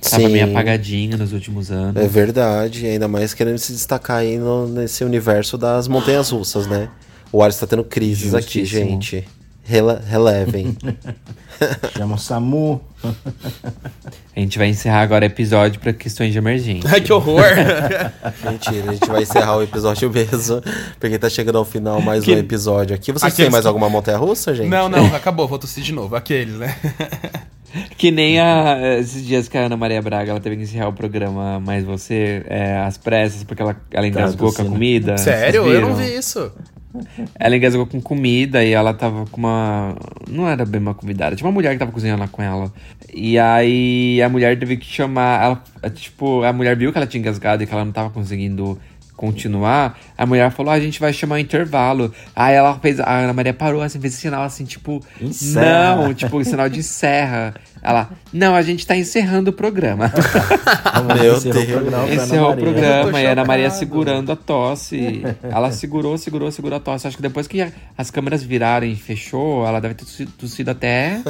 Tava 0.00 0.22
Sim. 0.22 0.28
meio 0.28 0.44
apagadinha 0.50 1.16
nos 1.16 1.32
últimos 1.32 1.70
anos. 1.70 2.00
É 2.02 2.06
verdade, 2.06 2.86
ainda 2.86 3.08
mais 3.08 3.34
querendo 3.34 3.58
se 3.58 3.72
destacar 3.72 4.18
aí 4.18 4.38
no- 4.38 4.68
nesse 4.68 5.02
universo 5.04 5.58
das 5.58 5.88
montanhas 5.88 6.30
russas, 6.30 6.66
né? 6.66 6.88
O 7.32 7.42
Ares 7.42 7.56
tá 7.58 7.66
tendo 7.66 7.82
crises 7.84 8.34
aqui, 8.34 8.64
gente. 8.64 9.26
Rela- 9.64 10.02
relevem. 10.06 10.76
Chama 11.96 12.14
o 12.14 12.18
SAMU. 12.18 12.80
A 14.34 14.40
gente 14.40 14.58
vai 14.58 14.68
encerrar 14.68 15.00
agora 15.02 15.24
o 15.24 15.26
episódio 15.26 15.80
pra 15.80 15.92
questões 15.92 16.32
de 16.32 16.38
emergência. 16.38 16.88
Ai, 16.92 17.00
que 17.00 17.12
horror! 17.12 17.42
Mentira, 18.44 18.90
a 18.90 18.94
gente 18.94 19.06
vai 19.08 19.22
encerrar 19.22 19.56
o 19.56 19.62
episódio 19.62 20.10
mesmo, 20.10 20.62
porque 20.98 21.18
tá 21.18 21.28
chegando 21.28 21.58
ao 21.58 21.64
final 21.64 22.00
mais 22.00 22.24
Que- 22.24 22.34
um 22.34 22.38
episódio 22.38 22.94
aqui. 22.96 23.12
Vocês 23.12 23.32
Aqueles 23.32 23.46
têm 23.46 23.50
mais 23.50 23.66
alguma 23.66 23.88
montanha 23.88 24.18
russa, 24.18 24.54
gente? 24.54 24.68
não, 24.68 24.88
não, 24.88 25.14
acabou, 25.14 25.46
vou 25.46 25.58
tossir 25.58 25.82
de 25.84 25.92
novo. 25.92 26.16
Aqueles, 26.16 26.54
né? 26.54 26.74
Que 27.98 28.12
nem 28.12 28.38
a, 28.40 28.98
esses 29.00 29.26
dias 29.26 29.48
que 29.48 29.58
a 29.58 29.62
Ana 29.66 29.76
Maria 29.76 30.00
Braga 30.00 30.30
ela 30.30 30.38
teve 30.38 30.56
que 30.56 30.62
encerrar 30.62 30.86
o 30.88 30.92
programa 30.92 31.58
Mais 31.58 31.82
Você, 31.84 32.44
é, 32.46 32.78
às 32.78 32.96
pressas, 32.96 33.42
porque 33.42 33.60
ela, 33.60 33.74
ela 33.90 34.06
engasgou 34.06 34.52
com 34.52 34.62
a 34.62 34.64
comida. 34.64 35.18
Sério? 35.18 35.66
Eu 35.66 35.80
não 35.80 35.96
vi 35.96 36.14
isso. 36.16 36.52
Ela 37.34 37.56
engasgou 37.56 37.86
com 37.86 38.00
comida 38.00 38.64
e 38.64 38.72
ela 38.72 38.94
tava 38.94 39.26
com 39.26 39.38
uma. 39.38 39.96
Não 40.28 40.48
era 40.48 40.64
bem 40.64 40.80
uma 40.80 40.94
convidada, 40.94 41.34
tinha 41.34 41.46
uma 41.46 41.52
mulher 41.52 41.72
que 41.72 41.78
tava 41.78 41.90
cozinhando 41.90 42.20
lá 42.20 42.28
com 42.28 42.42
ela. 42.42 42.72
E 43.12 43.38
aí 43.38 44.22
a 44.22 44.28
mulher 44.28 44.58
teve 44.58 44.76
que 44.76 44.86
chamar. 44.86 45.62
Ela, 45.82 45.90
tipo, 45.90 46.42
a 46.42 46.52
mulher 46.52 46.76
viu 46.76 46.92
que 46.92 46.98
ela 46.98 47.06
tinha 47.06 47.20
engasgado 47.20 47.62
e 47.62 47.66
que 47.66 47.72
ela 47.72 47.84
não 47.84 47.92
tava 47.92 48.10
conseguindo 48.10 48.78
continuar. 49.16 49.98
A 50.16 50.26
mulher 50.26 50.50
falou: 50.50 50.72
"Ah, 50.72 50.76
a 50.76 50.80
gente 50.80 51.00
vai 51.00 51.12
chamar 51.12 51.36
um 51.36 51.38
intervalo. 51.38 52.12
Aí 52.34 52.54
ela 52.54 52.78
fez. 52.78 52.98
A 53.00 53.18
Ana 53.18 53.32
Maria 53.32 53.52
parou 53.54 53.82
assim, 53.82 54.00
fez 54.00 54.12
esse 54.14 54.22
sinal 54.22 54.42
assim, 54.42 54.64
tipo. 54.64 55.02
Encerra. 55.20 55.96
Não, 55.96 56.14
tipo, 56.14 56.42
sinal 56.44 56.68
de 56.68 56.80
encerra. 56.80 57.54
Ela, 57.82 58.08
não, 58.32 58.54
a 58.54 58.62
gente 58.62 58.86
tá 58.86 58.96
encerrando 58.96 59.50
o 59.50 59.52
programa. 59.52 60.10
Meu 61.20 61.34
Encerrou 61.36 61.52
o 61.52 61.52
Deus. 61.52 61.66
programa 61.66 61.90
pra 61.90 62.12
Ana 62.14 62.14
Encerrou 62.24 62.50
o 62.52 62.56
programa 62.56 63.20
e 63.20 63.26
a 63.26 63.30
Ana 63.32 63.44
Maria 63.44 63.70
segurando 63.70 64.32
a 64.32 64.36
tosse. 64.36 65.22
Ela 65.42 65.70
segurou, 65.70 66.16
segurou, 66.16 66.50
segurou 66.50 66.76
a 66.78 66.80
tosse. 66.80 67.06
Acho 67.06 67.16
que 67.16 67.22
depois 67.22 67.46
que 67.46 67.66
as 67.98 68.10
câmeras 68.10 68.42
viraram 68.42 68.86
e 68.86 68.96
fechou, 68.96 69.66
ela 69.66 69.80
deve 69.80 69.94
ter 69.94 70.04
tossi- 70.06 70.24
tossido 70.26 70.70
até 70.70 71.20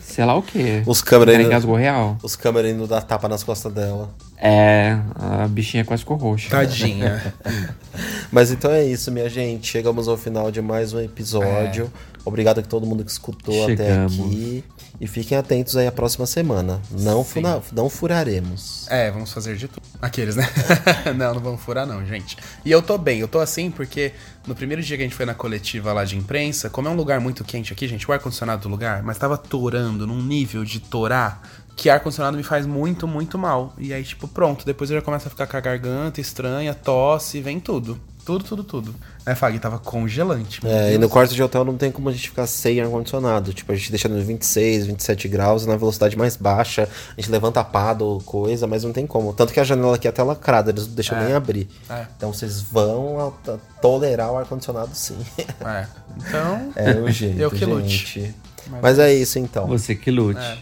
sei 0.00 0.24
lá 0.24 0.34
o 0.34 0.42
quê. 0.42 0.82
Os 0.86 1.00
câmeras 1.02 1.38
engasgou 1.38 1.76
real. 1.76 2.16
os 2.22 2.34
câmeras 2.34 2.72
indo 2.72 2.86
dar 2.88 3.02
tapa 3.02 3.28
nas 3.28 3.44
costas 3.44 3.72
dela. 3.72 4.10
É, 4.44 4.98
a 5.14 5.46
bichinha 5.46 5.84
quase 5.84 6.02
ficou 6.02 6.16
roxa. 6.16 6.50
Tadinha. 6.50 7.32
Mas 8.32 8.50
então 8.50 8.72
é 8.72 8.84
isso, 8.84 9.12
minha 9.12 9.28
gente. 9.28 9.68
Chegamos 9.68 10.08
ao 10.08 10.16
final 10.16 10.50
de 10.50 10.60
mais 10.60 10.92
um 10.92 10.98
episódio. 10.98 11.88
Obrigado 12.24 12.58
a 12.58 12.62
todo 12.62 12.84
mundo 12.84 13.04
que 13.04 13.10
escutou 13.10 13.62
até 13.62 13.76
Chegamos. 13.76 14.18
aqui. 14.18 14.64
E 15.00 15.06
fiquem 15.06 15.38
atentos 15.38 15.76
aí 15.76 15.86
a 15.86 15.92
próxima 15.92 16.26
semana. 16.26 16.80
Não, 16.90 17.24
não 17.72 17.88
furaremos. 17.88 18.86
É, 18.88 19.10
vamos 19.10 19.32
fazer 19.32 19.56
de 19.56 19.66
tudo. 19.66 19.82
Aqueles, 20.00 20.36
né? 20.36 20.48
não, 21.16 21.34
não 21.34 21.40
vamos 21.40 21.60
furar 21.60 21.86
não, 21.86 22.04
gente. 22.04 22.36
E 22.64 22.70
eu 22.70 22.82
tô 22.82 22.98
bem, 22.98 23.20
eu 23.20 23.28
tô 23.28 23.40
assim 23.40 23.70
porque 23.70 24.12
no 24.46 24.54
primeiro 24.54 24.82
dia 24.82 24.96
que 24.96 25.02
a 25.02 25.06
gente 25.06 25.16
foi 25.16 25.26
na 25.26 25.34
coletiva 25.34 25.92
lá 25.92 26.04
de 26.04 26.16
imprensa, 26.16 26.70
como 26.70 26.88
é 26.88 26.90
um 26.90 26.94
lugar 26.94 27.20
muito 27.20 27.44
quente 27.44 27.72
aqui, 27.72 27.88
gente, 27.88 28.08
o 28.08 28.12
ar-condicionado 28.12 28.62
do 28.62 28.68
lugar, 28.68 29.02
mas 29.02 29.18
tava 29.18 29.36
torando 29.36 30.06
num 30.06 30.22
nível 30.22 30.64
de 30.64 30.78
torar 30.78 31.42
que 31.82 31.90
ar-condicionado 31.90 32.36
me 32.36 32.44
faz 32.44 32.64
muito, 32.64 33.08
muito 33.08 33.36
mal. 33.36 33.72
E 33.76 33.92
aí, 33.92 34.04
tipo, 34.04 34.28
pronto, 34.28 34.64
depois 34.64 34.88
eu 34.88 34.96
já 34.98 35.02
começo 35.02 35.26
a 35.26 35.30
ficar 35.30 35.48
com 35.48 35.56
a 35.56 35.60
garganta 35.60 36.20
estranha, 36.20 36.72
tosse, 36.74 37.40
vem 37.40 37.58
tudo. 37.58 37.98
Tudo, 38.24 38.44
tudo, 38.44 38.62
tudo. 38.62 38.94
Né, 39.26 39.34
Fag? 39.34 39.58
Tava 39.58 39.80
congelante. 39.80 40.60
É, 40.64 40.86
e 40.86 40.88
Deus. 40.90 41.00
no 41.00 41.08
quarto 41.08 41.34
de 41.34 41.42
hotel 41.42 41.64
não 41.64 41.76
tem 41.76 41.90
como 41.90 42.08
a 42.08 42.12
gente 42.12 42.28
ficar 42.28 42.46
sem 42.46 42.80
ar-condicionado. 42.80 43.52
Tipo, 43.52 43.72
a 43.72 43.74
gente 43.74 43.90
deixa 43.90 44.08
nos 44.08 44.22
26, 44.24 44.86
27 44.86 45.26
graus, 45.26 45.66
na 45.66 45.74
velocidade 45.74 46.16
mais 46.16 46.36
baixa. 46.36 46.88
A 47.18 47.20
gente 47.20 47.32
levanta 47.32 47.58
a 47.58 47.64
pá 47.64 47.96
ou 47.98 48.20
coisa, 48.20 48.64
mas 48.68 48.84
não 48.84 48.92
tem 48.92 49.08
como. 49.08 49.32
Tanto 49.32 49.52
que 49.52 49.58
a 49.58 49.64
janela 49.64 49.96
aqui 49.96 50.06
é 50.06 50.10
até 50.10 50.22
lacrada, 50.22 50.70
eles 50.70 50.86
não 50.86 50.94
deixam 50.94 51.18
É. 51.18 51.24
nem 51.24 51.34
abrir. 51.34 51.68
É. 51.90 52.06
Então 52.16 52.32
vocês 52.32 52.60
vão 52.60 53.18
a- 53.44 53.50
a 53.52 53.56
tolerar 53.80 54.30
o 54.30 54.36
ar-condicionado 54.38 54.90
sim. 54.94 55.18
É. 55.60 55.86
Então. 56.16 56.72
É 56.76 56.92
o 56.94 57.10
jeito, 57.10 57.40
Eu 57.40 57.50
que 57.50 57.64
lute. 57.64 57.88
gente. 57.88 58.34
Mas 58.80 59.00
é 59.00 59.12
isso 59.12 59.36
então. 59.40 59.66
Você 59.66 59.96
que 59.96 60.12
lute. 60.12 60.38
É. 60.38 60.58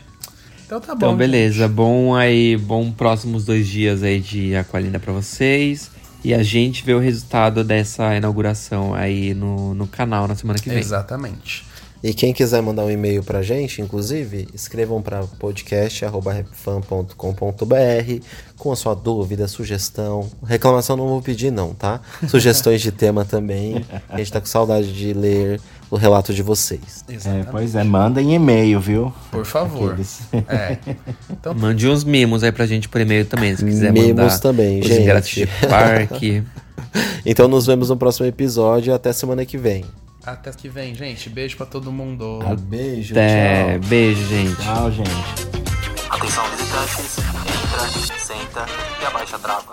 Então 0.70 0.80
tá 0.80 0.94
bom. 0.94 1.06
Então, 1.06 1.16
beleza. 1.16 1.66
Bom 1.66 2.14
aí, 2.14 2.56
bom 2.56 2.92
próximos 2.92 3.44
dois 3.44 3.66
dias 3.66 4.04
aí 4.04 4.20
de 4.20 4.54
Aqualinda 4.54 5.00
pra 5.00 5.12
vocês. 5.12 5.90
E 6.22 6.32
a 6.32 6.44
gente 6.44 6.84
vê 6.84 6.94
o 6.94 7.00
resultado 7.00 7.64
dessa 7.64 8.14
inauguração 8.14 8.94
aí 8.94 9.34
no, 9.34 9.74
no 9.74 9.88
canal 9.88 10.28
na 10.28 10.36
semana 10.36 10.60
que 10.60 10.68
vem. 10.68 10.78
Exatamente. 10.78 11.66
E 12.04 12.14
quem 12.14 12.32
quiser 12.32 12.62
mandar 12.62 12.84
um 12.84 12.90
e-mail 12.90 13.24
pra 13.24 13.42
gente, 13.42 13.82
inclusive, 13.82 14.46
escrevam 14.54 15.02
para 15.02 15.24
podcast.rapfan.com.br 15.24 18.24
com 18.56 18.70
a 18.70 18.76
sua 18.76 18.94
dúvida, 18.94 19.48
sugestão. 19.48 20.30
Reclamação 20.46 20.96
não 20.96 21.08
vou 21.08 21.20
pedir, 21.20 21.50
não, 21.50 21.74
tá? 21.74 22.00
Sugestões 22.28 22.80
de 22.80 22.92
tema 22.92 23.24
também. 23.24 23.84
A 24.08 24.18
gente 24.18 24.32
tá 24.32 24.40
com 24.40 24.46
saudade 24.46 24.92
de 24.92 25.12
ler 25.12 25.60
o 25.90 25.96
relato 25.96 26.32
de 26.32 26.42
vocês. 26.42 27.04
É, 27.08 27.42
pois 27.50 27.74
é, 27.74 27.82
mandem 27.82 28.34
e-mail, 28.34 28.78
viu? 28.80 29.12
Por 29.30 29.44
favor. 29.44 29.92
Aqueles. 29.92 30.20
É. 30.48 30.78
Então, 31.30 31.54
Mande 31.54 31.88
uns 31.88 32.04
mimos 32.04 32.42
aí 32.44 32.52
pra 32.52 32.66
gente 32.66 32.88
por 32.88 33.00
e-mail 33.00 33.24
também, 33.26 33.56
se 33.56 33.64
quiser 33.64 33.92
Mimos 33.92 34.08
mandar. 34.10 34.38
também, 34.38 34.80
os 34.80 34.86
gente. 34.86 35.00
ingressos 35.02 35.30
de 35.30 35.46
parque. 35.68 36.42
Então 37.24 37.46
nos 37.48 37.66
vemos 37.66 37.88
no 37.90 37.96
próximo 37.96 38.26
episódio. 38.26 38.94
Até 38.94 39.12
semana 39.12 39.44
que 39.44 39.56
vem. 39.58 39.84
até 40.24 40.50
que 40.52 40.68
vem, 40.68 40.94
gente. 40.94 41.28
Beijo 41.28 41.56
pra 41.56 41.66
todo 41.66 41.90
mundo. 41.92 42.40
Beijo, 42.62 43.12
Até. 43.14 43.78
Beijo, 43.78 44.26
gente. 44.26 44.56
Tchau, 44.56 44.90
gente. 44.90 45.10
Atenção 46.10 46.44
visitantes, 46.50 47.18
entra, 47.18 48.18
senta 48.18 48.66
e 49.02 49.06
abaixa 49.06 49.36
a 49.36 49.38
trava. 49.38 49.72